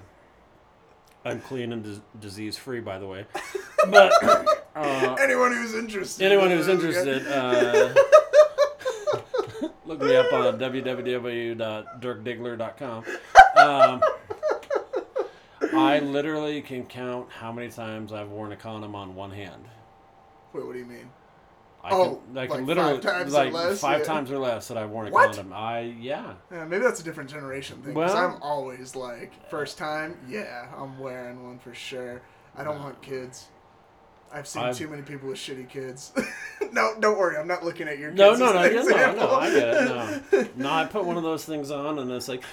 [1.23, 3.25] I'm clean and dis- disease free, by the way.
[3.89, 4.11] But
[4.75, 6.25] uh, anyone who's interested.
[6.25, 7.93] anyone who's interested, uh,
[9.85, 13.03] look me up on www.dirkdiggler.com.
[13.55, 14.01] Um,
[15.73, 19.65] I literally can count how many times I've worn a condom on one hand.
[20.53, 21.09] Wait, what do you mean?
[21.83, 23.81] I Oh, can, like can five literally times or less?
[23.81, 24.05] five Yeah.
[24.05, 25.33] times or less that I've worn a What?
[25.33, 25.51] condom.
[25.53, 26.33] I yeah.
[26.51, 27.93] Yeah, maybe that's a different generation thing.
[27.95, 32.21] Because Well- I'm always like, first time, yeah, I'm wearing one for sure.
[32.55, 32.83] I don't No.
[32.83, 33.47] want kids.
[34.33, 36.13] I've seen I've- too many people with shitty kids.
[36.71, 37.35] no, don't worry.
[37.37, 38.19] I'm not looking at your kids.
[38.19, 39.85] No, no, as no, an yeah, no, no, I get it.
[40.31, 42.43] No, no, I put one of those things on, and it's like,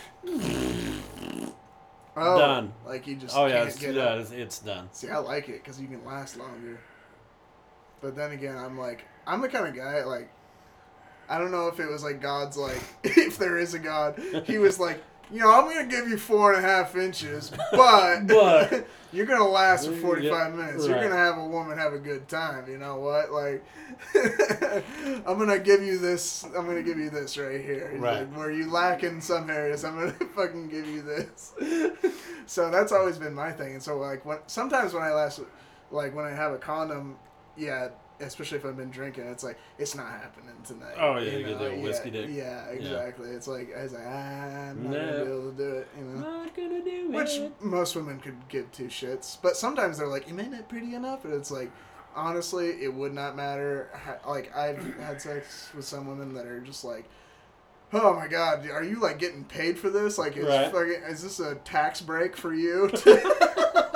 [2.17, 2.73] oh, Done.
[2.87, 4.89] Like you just oh yeah, it's, get yeah, it's, it's done.
[4.93, 6.79] See, I like it because you can last longer.
[8.01, 10.29] But then again, I'm like, I'm the kind of guy like,
[11.29, 14.59] I don't know if it was like God's like, if there is a God, he
[14.59, 18.87] was like, you know, I'm gonna give you four and a half inches, but But-
[19.13, 20.87] you're gonna last for Yeah, 45 minutes.
[20.87, 22.71] You're gonna have a woman have a good time.
[22.71, 23.31] You know what?
[23.33, 23.63] Like,
[25.27, 26.45] I'm gonna give you this.
[26.45, 27.93] I'm gonna give you this right here.
[27.99, 28.21] Right.
[28.21, 31.53] Like, where you lack in some areas, I'm gonna fucking give you this.
[32.47, 33.73] so that's always been my thing.
[33.75, 35.41] And so like when sometimes when I last
[35.91, 37.17] like when I have a condom,
[37.59, 37.89] yeah,
[38.21, 40.95] especially if I've been drinking, it's like it's not happening tonight.
[40.99, 42.31] Oh, yeah, you get the yeah, whiskey dick.
[42.33, 43.31] Yeah, exactly.
[43.31, 44.11] It's like I was like, ah,
[44.71, 44.99] I'm not No.
[44.99, 45.89] gonna be able to do it.
[45.99, 46.21] You know.
[46.21, 47.53] Not gonna do Which it.
[47.63, 51.25] most women could give two shits, but sometimes they're like, "Am I not pretty enough?"
[51.25, 51.71] And it's like,
[52.17, 53.91] honestly, it would not matter.
[54.27, 57.05] Like I've had sex with some women that are just like,
[57.93, 60.19] "Oh my god, are you like getting paid for this?
[60.19, 60.71] Like, is, Right.
[60.73, 62.89] fucking, is this a tax break for you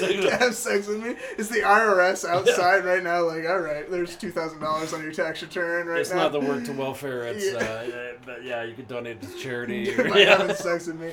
[0.22, 3.22] to, have sex with me?" Is the IRS outside right now?
[3.26, 6.16] Like, all right, there's two thousand dollars on your tax return right It's now.
[6.24, 7.24] not the work to welfare.
[7.24, 7.58] It's Yeah.
[7.58, 9.94] uh, but yeah, you could donate to charity.
[9.96, 10.38] by yeah.
[10.38, 11.12] having sex with me.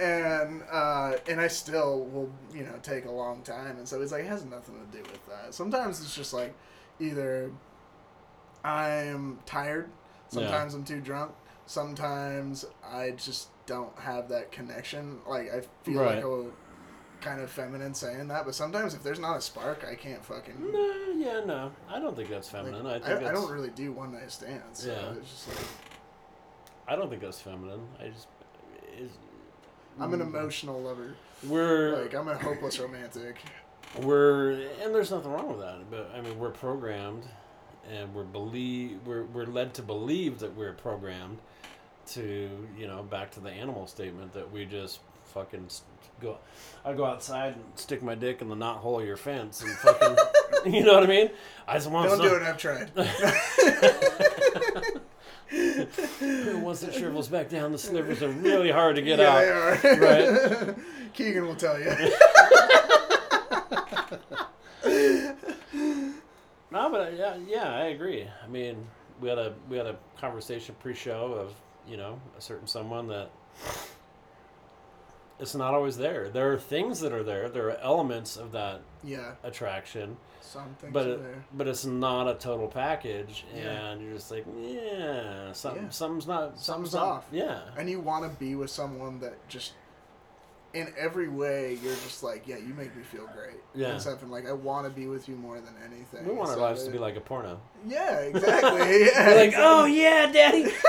[0.00, 3.78] And uh, and I still will, you know, take a long time.
[3.78, 5.52] And so it's like it has nothing to do with that.
[5.54, 6.54] Sometimes it's just like
[7.00, 7.50] either
[8.64, 9.88] I'm tired,
[10.28, 11.32] sometimes I'm too drunk,
[11.66, 15.18] sometimes I just don't have that connection.
[15.26, 16.24] Like I feel like Right.
[17.20, 20.72] Kind of feminine saying that, but sometimes if there's not a spark, I can't fucking.
[20.72, 21.72] No, yeah, no.
[21.88, 22.86] I don't think that's feminine.
[22.86, 24.82] I I, think I, it's, don't really do one night stands.
[24.82, 25.18] So Yeah.
[25.18, 25.66] it's just like
[26.86, 27.86] I don't think that's feminine.
[28.00, 28.28] I just.
[28.98, 29.10] Is,
[30.00, 30.28] I'm an mm.
[30.28, 31.14] emotional lover.
[31.46, 33.36] We're Like I'm a hopeless romantic.
[34.02, 35.90] we're and there's nothing wrong with that.
[35.90, 37.24] But I mean, we're programmed,
[37.90, 41.38] and we're believe we're we're led to believe that we're programmed
[42.08, 45.68] to you know back to the animal statement that we just fucking
[46.20, 46.38] go.
[46.84, 49.70] I go outside and stick my dick in the knot hole of your fence and
[49.72, 50.16] fucking.
[50.72, 51.30] you know what I mean?
[51.66, 52.42] I just want to Don't some, do it.
[52.42, 52.90] I've tried.
[56.62, 59.82] Once it shrivels back down, the slivers are really hard to get yeah, out.
[59.82, 59.98] they are.
[59.98, 60.76] Right.
[61.14, 61.90] Keegan will tell you.
[66.70, 68.28] No, but yeah, yeah, I agree.
[68.44, 68.86] I mean,
[69.20, 71.54] we had a we had a conversation pre-show of
[71.88, 73.30] you know a certain someone that
[75.40, 76.28] it's not always there.
[76.28, 77.48] There are things that are there.
[77.48, 81.44] There are elements of that yeah, attraction, some things but are it, there.
[81.54, 83.90] but it's not a total package, Yeah.
[83.90, 85.88] and you're just like, yeah, some, Yeah.
[85.90, 87.24] something's not, Something's not- off.
[87.30, 89.72] Yeah, And you want to be with someone that just,
[90.74, 93.56] in every way, you're just like, yeah, you make me feel great.
[93.74, 93.88] Yeah.
[93.88, 96.26] And stuff, and like, I want to be with you more than anything.
[96.26, 97.60] we want our So lives to be like a porno.
[97.86, 99.04] Yeah, exactly.
[99.06, 99.26] Yeah.
[99.28, 100.66] We're like, oh yeah, daddy.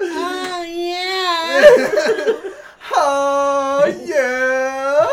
[0.00, 2.50] oh yeah.
[2.94, 5.08] Oh yeah.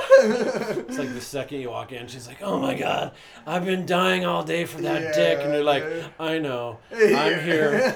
[0.87, 3.13] It's like the second you walk in, she's like, "Oh my god,
[3.45, 6.07] I've been dying all day for that dick," and you're like, Yeah.
[6.19, 7.91] "I know, I'm here.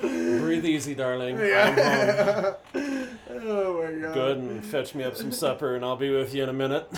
[0.40, 1.36] Breathe easy, darling.
[1.36, 1.76] I'm home.
[1.76, 2.54] yeah.
[3.28, 4.14] Oh my god.
[4.14, 6.88] Good, and fetch me up some supper, and I'll be with you in a minute."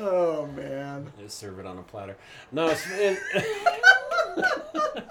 [0.00, 1.12] Oh man.
[1.20, 2.16] Just serve it on a platter.
[2.52, 3.18] No, it's it,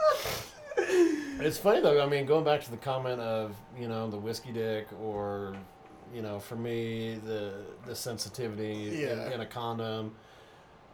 [0.78, 2.02] it's funny though.
[2.02, 5.56] I mean, going back to the comment of you know the whiskey dick or
[6.14, 7.54] you know, for me, the
[7.86, 9.32] the sensitivity in, Yeah.
[9.34, 10.16] in a condom.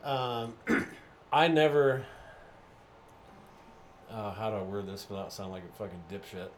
[0.04, 0.54] Um,
[1.32, 2.06] I never.
[4.12, 6.50] Uh, how do I word this without sounding like a fucking dipshit?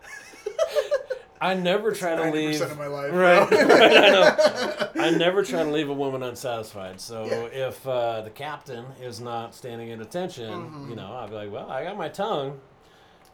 [1.40, 2.60] I never try to leave.
[2.62, 3.12] of my life.
[3.14, 4.90] Right, right, I know.
[5.02, 7.00] I never try to leave a woman unsatisfied.
[7.00, 7.68] So Yeah.
[7.68, 10.90] if uh, the captain is not standing at attention, Mhm.
[10.90, 12.60] you know, I'll be like, well, I got my tongue,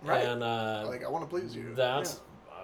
[0.01, 0.25] Right.
[0.25, 1.73] and uh, like I want to please you.
[1.75, 2.19] that's
[2.51, 2.63] uh,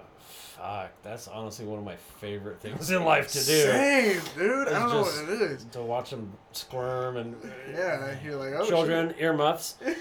[0.56, 0.90] fuck.
[1.02, 3.44] That's honestly one of my favorite things in life to do.
[3.62, 4.68] Same, dude.
[4.68, 5.64] I don't know what it is.
[5.72, 7.36] To watch them squirm and
[7.72, 9.76] Yeah, you're like, oh, children earmuffs.
[9.84, 9.96] shit.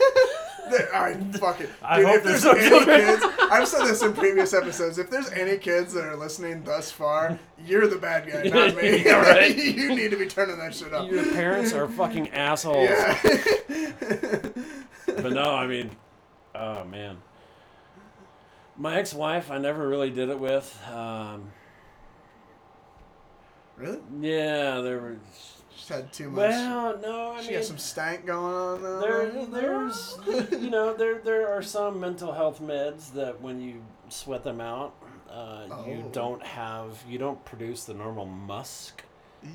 [0.93, 1.67] I fucking.
[1.81, 2.99] I dude, hope if there's there's no any children.
[3.19, 4.97] kids, I've said this in previous episodes.
[4.97, 9.05] If there's any kids that are listening thus far, you're the bad guy, not me.
[9.05, 9.55] Yeah, right.
[9.57, 11.09] you need to be turning that shit up.
[11.09, 12.89] Your parents are fucking assholes.
[12.89, 13.17] Yeah.
[15.05, 15.91] But no, I mean,
[16.53, 17.17] oh man.
[18.77, 20.79] My ex-wife, I never really did it with.
[20.93, 21.51] Um,
[23.75, 23.99] really?
[24.21, 25.17] yeah, there were.
[25.75, 26.37] Just had too much.
[26.49, 30.17] Well, no, I she mean, some stank going on there, there's,
[30.51, 34.93] you know, there there are some mental health meds that when you sweat them out,
[35.29, 36.09] uh, you Oh.
[36.11, 39.03] don't have, you don't produce the normal musk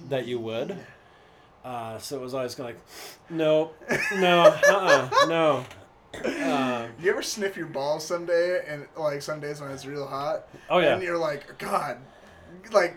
[0.09, 0.77] that you would.
[1.65, 2.85] Uh, so it was always kind of like,
[3.31, 3.71] no,
[4.17, 5.65] no, uh-uh, no.
[6.25, 10.49] Uh, You ever sniff your balls someday and like some days when it's real hot?
[10.71, 11.99] oh yeah, And you're like, God,
[12.71, 12.97] like,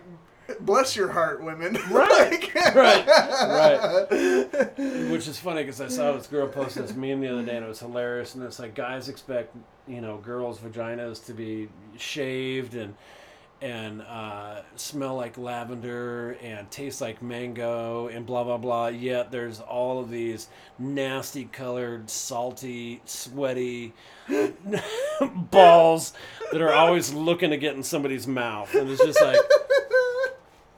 [0.59, 1.77] bless your heart, women.
[1.89, 4.77] Right, Like- right, right.
[5.11, 7.65] Which is funny because I saw this girl post this meme the other day and
[7.65, 8.35] it was hilarious.
[8.35, 9.55] And it's like guys expect
[9.87, 12.95] you know girls' vaginas to be shaved and
[13.61, 18.87] and uh, smell like lavender and taste like mango and blah blah blah.
[18.87, 23.93] Yet there's all of these nasty colored, salty, sweaty
[25.51, 26.13] balls
[26.51, 29.37] that are always looking to get in somebody's mouth, and it's just like.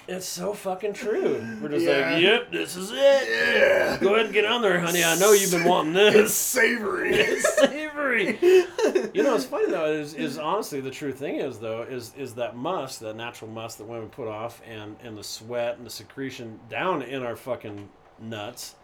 [0.10, 1.46] It's so fucking true.
[1.62, 2.14] We're just Yeah.
[2.14, 2.96] like, yep, this is it.
[3.30, 3.98] Yeah.
[4.00, 5.04] Go ahead and get on there, honey.
[5.04, 6.34] I know you've been wanting It's this.
[6.34, 7.14] savory.
[7.14, 7.77] It's savory.
[9.14, 9.86] you know, it's funny though.
[9.92, 13.78] Is is honestly the true thing is though is is that must that natural must
[13.78, 17.90] that women put off, and and the sweat and the secretion down in our fucking
[18.20, 18.76] nuts,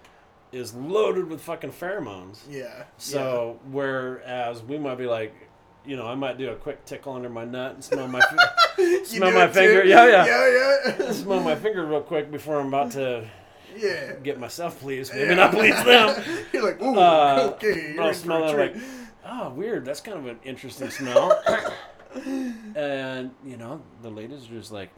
[0.51, 2.39] is loaded with fucking pheromones.
[2.49, 2.83] yeah.
[2.97, 5.33] So whereas we might be like,
[5.85, 8.21] you know, I might do a quick tickle under my nut and smell my
[8.75, 9.53] fi- smell my it too?
[9.53, 9.83] finger.
[9.85, 10.25] Yeah, yeah.
[10.25, 11.11] Yeah, yeah.
[11.11, 13.27] smell my finger real quick before I'm about to
[13.75, 14.13] yeah.
[14.23, 15.13] get myself pleased.
[15.13, 15.33] Maybe Yeah.
[15.35, 16.23] not please them.
[16.53, 17.93] You're like, ooh, Uh, okay.
[17.95, 18.75] You're I'll smell like,
[19.33, 19.85] oh, weird.
[19.85, 21.41] That's kind of an interesting smell.
[22.75, 24.89] and you know, the ladies are just like,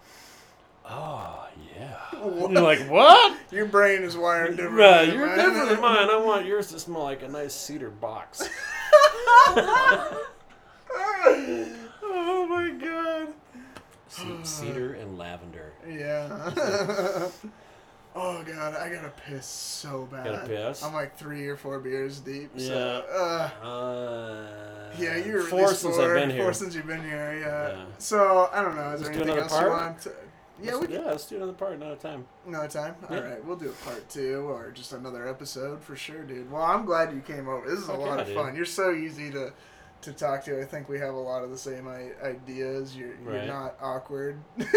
[0.90, 1.98] oh yeah.
[2.22, 2.52] What?
[2.52, 3.38] You're like, what?
[3.52, 4.78] Your brain is wired different.
[4.78, 6.10] Right, you're different than mine.
[6.10, 8.48] I want yours to smell like a nice cedar box.
[12.04, 13.34] oh my god.
[14.08, 15.74] Ce- Cedar and lavender.
[15.88, 17.30] Yeah.
[18.16, 20.26] Oh god, I gotta piss so bad.
[20.26, 20.84] Gotta piss?
[20.84, 22.52] I'm like three or four beers deep.
[22.56, 22.68] Yeah.
[22.68, 26.44] So, uh, Uh, yeah, you're four since four, I've been here.
[26.44, 27.38] Four since you've been here.
[27.40, 27.78] Yeah.
[27.78, 27.86] Yeah.
[27.98, 28.92] So I don't know.
[28.92, 29.66] Is there Let's do anything else part?
[29.66, 30.08] you want?
[30.62, 32.26] Yeah, Let's- we yeah, let's do another part another time.
[32.48, 32.96] another time.
[33.10, 33.24] All Yeah.
[33.24, 36.50] right, we'll do a part two or just another episode for sure, dude.
[36.50, 37.70] Well, I'm glad you came over.
[37.70, 38.36] This is a lot of dude.
[38.38, 38.56] fun.
[38.56, 39.52] You're so easy to
[40.06, 40.60] to talk to.
[40.60, 42.96] I think we have a lot of the same I- ideas.
[42.96, 44.40] You're you're not awkward.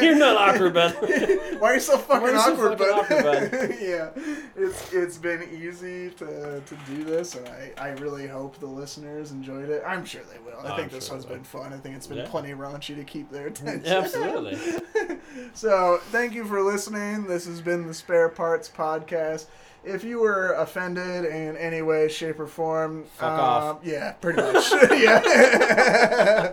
[0.00, 0.94] You're not awkward, bud.
[1.60, 3.44] Why are you so fucking you so awkward, fucking bud?
[3.44, 4.10] awkward, yeah,
[4.56, 9.30] it's it's been easy to to do this, and I I really hope the listeners
[9.32, 9.82] enjoyed it.
[9.86, 10.58] I'm sure they will.
[10.60, 11.72] I Oh, think I'm this sure one's been fun.
[11.72, 12.26] I think it's been Yeah.
[12.28, 13.86] plenty raunchy to keep their attention.
[13.86, 14.58] Absolutely.
[15.54, 17.26] so thank you for listening.
[17.26, 19.46] This has been the Spare Parts Podcast.
[19.88, 23.78] If you were offended in any way, shape, or form, Fuck um, off.
[23.82, 24.70] Yeah, pretty much.
[24.92, 25.20] yeah,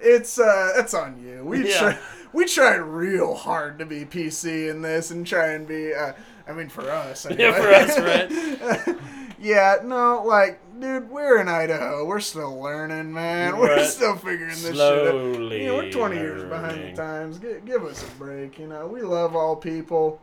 [0.00, 1.44] it's uh, that's on you.
[1.44, 1.78] We Yeah.
[1.78, 1.98] try,
[2.32, 5.92] we tried real hard to be PC in this and try and be.
[5.94, 6.12] Uh,
[6.48, 7.26] I mean, for us.
[7.38, 8.96] Yeah, for us, right?
[9.38, 12.04] yeah, no, like, dude, we're in Idaho.
[12.04, 13.56] We're still learning, man.
[13.56, 15.10] We're still figuring this shit out.
[15.10, 15.64] Slowly.
[15.64, 17.38] Yeah, we're 20 years behind the times.
[17.38, 18.58] Give, give us a break.
[18.58, 20.20] You know, we love all people.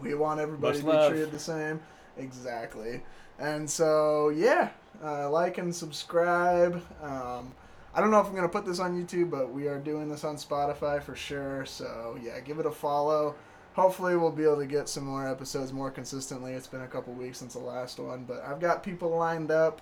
[0.00, 1.10] We want everybody Much to be love.
[1.10, 1.80] treated the same.
[2.16, 3.02] Exactly.
[3.38, 4.70] And so, yeah,
[5.02, 6.82] uh, like and subscribe.
[7.02, 7.52] Um,
[7.94, 10.08] I don't know if I'm going to put this on YouTube, but we are doing
[10.08, 11.64] this on Spotify for sure.
[11.64, 13.34] So, yeah, give it a follow.
[13.74, 16.52] Hopefully, we'll be able to get some more episodes more consistently.
[16.52, 19.80] It's been a couple weeks since the last one, but I've got people lined up.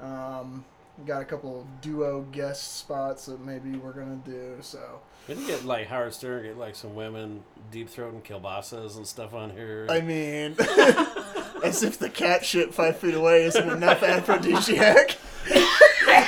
[0.00, 0.64] Um,
[1.06, 4.56] got a couple duo guest spots that maybe we're gonna do.
[4.60, 8.96] So We need to get like Howard Stern, get like some women deep throating kielbasa's
[8.96, 9.86] and stuff on here.
[9.88, 10.54] I mean,
[11.64, 15.16] as if the cat shit five feet away isn't enough aphrodisiac.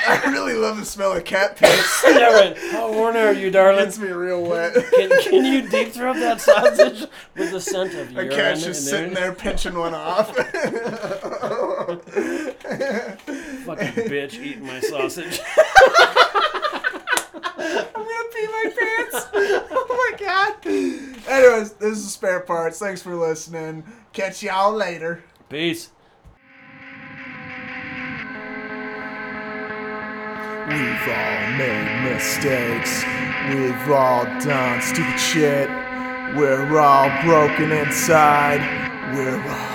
[0.07, 2.05] I really love the smell of cat piss.
[2.07, 2.57] yeah, right.
[2.70, 3.85] How horny are you, darling?
[3.85, 4.74] Gets me real wet.
[4.74, 8.86] Can, can you deep throat that sausage with the scent of A urine cat's just
[8.86, 10.36] sitting there pinching one off.
[13.65, 15.41] Fucking bitch eating my sausage.
[17.57, 19.27] I'm gonna pee my pants.
[19.77, 20.55] Oh my god.
[21.28, 22.78] Anyways, this is Spare Parts.
[22.78, 23.85] Thanks for listening.
[24.12, 25.23] Catch y'all later.
[25.49, 25.91] Peace.
[30.69, 33.05] We've all made mistakes.
[33.51, 35.69] We've all done stupid shit.
[36.36, 38.61] We're all broken inside.
[39.15, 39.74] We're all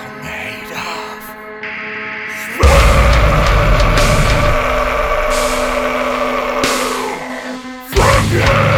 [8.32, 8.69] Yeah!